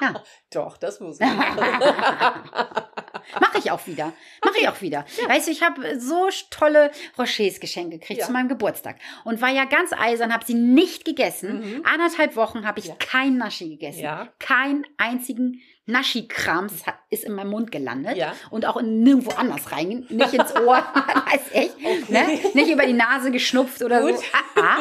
Ja, 0.00 0.22
Doch, 0.52 0.76
das 0.76 0.98
muss 1.00 1.20
ich. 1.20 1.26
mache 3.40 3.58
ich 3.58 3.70
auch 3.70 3.86
wieder. 3.86 4.12
Mache 4.44 4.58
ich 4.60 4.68
auch 4.68 4.80
wieder. 4.80 5.04
Weißt 5.28 5.46
du, 5.48 5.52
ich 5.52 5.62
habe 5.62 5.98
so 6.00 6.28
tolle 6.50 6.90
Rochers 7.18 7.60
geschenkt 7.60 7.92
gekriegt 7.92 8.20
Ja. 8.20 8.26
zu 8.26 8.32
meinem 8.32 8.48
Geburtstag 8.48 8.96
und 9.24 9.40
war 9.40 9.50
ja 9.50 9.64
ganz 9.64 9.92
eisern, 9.92 10.32
habe 10.32 10.44
sie 10.44 10.54
nicht 10.54 11.04
gegessen. 11.04 11.60
Mhm. 11.60 11.82
Anderthalb 11.84 12.36
Wochen 12.36 12.66
habe 12.66 12.78
ich 12.80 12.86
Ja. 12.86 12.94
kein 12.98 13.36
Naschi 13.38 13.68
gegessen. 13.70 14.00
Ja. 14.02 14.28
Kein 14.38 14.84
einzigen 14.98 15.60
Naschi-Krams 15.86 16.82
ist 17.10 17.24
in 17.24 17.32
meinem 17.34 17.50
Mund 17.50 17.70
gelandet 17.72 18.16
Ja. 18.16 18.34
und 18.50 18.66
auch 18.66 18.76
in 18.76 19.02
nirgendwo 19.02 19.30
anders 19.32 19.70
rein, 19.72 20.06
nicht 20.08 20.34
ins 20.34 20.54
Ohr, 20.56 20.76
weiß 20.94 21.40
ich, 21.52 21.70
Okay. 21.76 22.04
ne? 22.08 22.26
nicht 22.54 22.70
über 22.70 22.86
die 22.86 22.92
Nase 22.92 23.30
geschnupft 23.30 23.82
oder 23.82 24.00
Gut. 24.00 24.18
so. 24.18 24.24
Ah, 24.60 24.78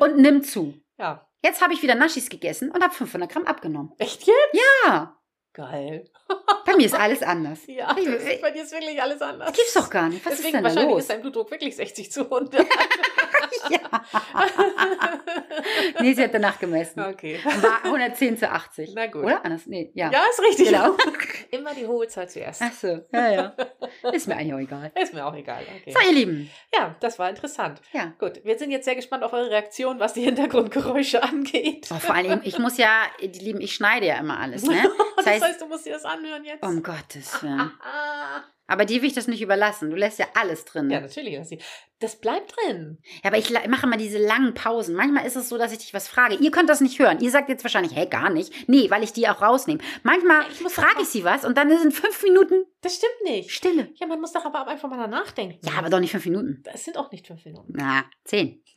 ah. 0.00 0.04
Und 0.04 0.18
nimm 0.18 0.42
zu. 0.42 0.74
Ja. 0.98 1.26
Jetzt 1.42 1.62
habe 1.62 1.72
ich 1.72 1.82
wieder 1.82 1.94
Naschis 1.94 2.28
gegessen 2.28 2.70
und 2.70 2.82
habe 2.82 2.92
500 2.94 3.30
Gramm 3.30 3.46
abgenommen. 3.46 3.92
Echt 3.98 4.26
jetzt? 4.26 4.62
Ja, 4.86 5.14
Geil. 5.54 6.08
bei 6.66 6.76
mir 6.76 6.86
ist 6.86 6.94
alles 6.94 7.22
anders. 7.22 7.60
Ja, 7.66 7.96
Ich- 7.96 8.40
bei 8.42 8.50
dir 8.50 8.62
ist 8.62 8.72
wirklich 8.72 9.00
alles 9.00 9.20
anders. 9.22 9.48
Das 9.48 9.56
gibt's 9.56 9.74
doch 9.74 9.88
gar 9.90 10.08
nicht. 10.08 10.24
Was 10.26 10.32
Deswegen 10.36 10.48
ist 10.48 10.54
denn 10.54 10.62
da 10.64 10.68
wahrscheinlich 10.68 10.92
los? 10.94 11.00
ist 11.02 11.10
dein 11.10 11.20
Blutdruck 11.22 11.50
wirklich 11.50 11.74
60 11.74 12.12
zu 12.12 12.24
100. 12.24 12.66
ja. 13.70 13.78
nee, 16.00 16.12
sie 16.14 16.22
hat 16.24 16.34
danach 16.34 16.58
gemessen. 16.58 17.00
okay. 17.00 17.38
War 17.44 17.84
110 17.84 18.38
zu 18.38 18.50
80. 18.50 18.92
Na 18.94 19.06
gut. 19.06 19.24
Oder? 19.24 19.44
Anders? 19.44 19.66
Nee, 19.66 19.90
ja. 19.94 20.10
Ja, 20.10 20.22
ist 20.30 20.40
richtig. 20.40 20.68
Genau. 20.68 20.96
Immer 21.50 21.74
die 21.74 21.86
hohe 21.86 22.06
Zahl 22.08 22.28
zuerst. 22.28 22.62
Ach 22.62 22.72
so, 22.72 23.00
ja, 23.12 23.30
ja. 23.30 23.52
Ist 24.12 24.28
mir 24.28 24.36
eigentlich 24.36 24.54
auch 24.54 24.58
egal. 24.58 24.92
Ist 25.00 25.14
mir 25.14 25.26
auch 25.26 25.34
egal. 25.34 25.62
Okay. 25.80 25.92
So, 25.92 26.00
ihr 26.08 26.12
Lieben. 26.14 26.50
Ja, 26.74 26.94
das 27.00 27.18
war 27.18 27.30
interessant. 27.30 27.80
Ja. 27.92 28.12
Gut, 28.18 28.44
wir 28.44 28.58
sind 28.58 28.70
jetzt 28.70 28.84
sehr 28.84 28.94
gespannt 28.96 29.22
auf 29.24 29.32
eure 29.32 29.50
Reaktion, 29.50 29.98
was 30.00 30.12
die 30.14 30.22
Hintergrundgeräusche 30.22 31.22
angeht. 31.22 31.88
Oh, 31.90 31.98
vor 31.98 32.14
allem, 32.14 32.40
ich 32.44 32.58
muss 32.58 32.76
ja, 32.78 33.02
die 33.20 33.26
Lieben, 33.38 33.60
ich 33.60 33.74
schneide 33.74 34.06
ja 34.06 34.16
immer 34.18 34.38
alles, 34.38 34.62
ne? 34.64 34.76
Das 35.16 35.24
Das 35.24 35.26
heißt, 35.34 35.44
heißt, 35.44 35.60
du 35.60 35.66
musst 35.66 35.86
dir 35.86 35.92
das 35.94 36.04
anhören 36.04 36.44
jetzt. 36.44 36.62
um 36.62 36.82
Gottes 36.82 37.42
Willen. 37.42 37.72
Aber 38.68 38.84
dir 38.84 39.02
will 39.02 39.08
ich 39.08 39.14
das 39.14 39.26
nicht 39.26 39.42
überlassen. 39.42 39.90
Du 39.90 39.96
lässt 39.96 40.18
ja 40.20 40.26
alles 40.34 40.64
drin. 40.64 40.88
Ja, 40.90 40.98
Ja, 40.98 41.00
natürlich. 41.00 41.36
Das, 41.36 41.50
das 42.00 42.20
bleibt 42.20 42.54
drin. 42.56 42.98
aber 43.24 43.38
ich 43.38 43.50
mache 43.68 43.86
immer 43.86 43.96
diese 43.96 44.18
langen 44.18 44.54
Pausen. 44.54 44.94
Manchmal 44.94 45.26
ist 45.26 45.34
es 45.36 45.48
so, 45.48 45.58
dass 45.58 45.72
ich 45.72 45.78
dich 45.78 45.94
was 45.94 46.06
frage. 46.06 46.36
Ihr 46.36 46.50
könnt 46.52 46.68
das 46.68 46.80
nicht 46.80 46.98
hören. 47.00 47.18
Ihr 47.20 47.30
sagt 47.30 47.48
jetzt 47.48 47.64
wahrscheinlich, 47.64 47.96
hey, 47.96 48.06
gar 48.06 48.30
nicht. 48.30 48.68
Nee, 48.68 48.88
weil 48.90 49.02
ich 49.02 49.12
die 49.12 49.26
auch 49.28 49.42
rausnehme. 49.42 49.80
Manchmal 50.04 50.44
muss 50.62 50.74
frage 50.74 51.02
ich 51.02 51.08
sie 51.08 51.24
was 51.24 51.44
und 51.44 51.58
dann 51.58 51.70
sind 51.76 51.92
fünf 51.92 52.22
Minuten 52.22 52.64
Das 52.82 52.94
stimmt 52.94 53.24
nicht. 53.24 53.50
Stille. 53.50 53.90
Ja, 53.96 54.06
man 54.06 54.20
muss 54.20 54.32
doch 54.32 54.44
aber 54.44 54.66
einfach 54.68 54.88
mal 54.88 54.98
danach 54.98 55.32
denken. 55.32 55.58
Ja, 55.66 55.72
aber 55.78 55.88
doch 55.90 55.98
nicht 56.00 56.12
fünf 56.12 56.26
Minuten. 56.26 56.62
Es 56.72 56.84
sind 56.84 56.96
auch 56.98 57.10
nicht 57.10 57.26
fünf 57.26 57.44
Minuten. 57.44 57.72
Na, 57.74 58.04
zehn. 58.24 58.62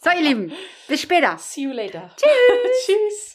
So, 0.00 0.10
ihr 0.10 0.22
Lieben, 0.22 0.52
bis 0.88 1.00
später. 1.02 1.36
See 1.38 1.62
you 1.62 1.72
later. 1.72 2.10
Tschüss. 2.16 2.86
Tschüss. 2.86 3.32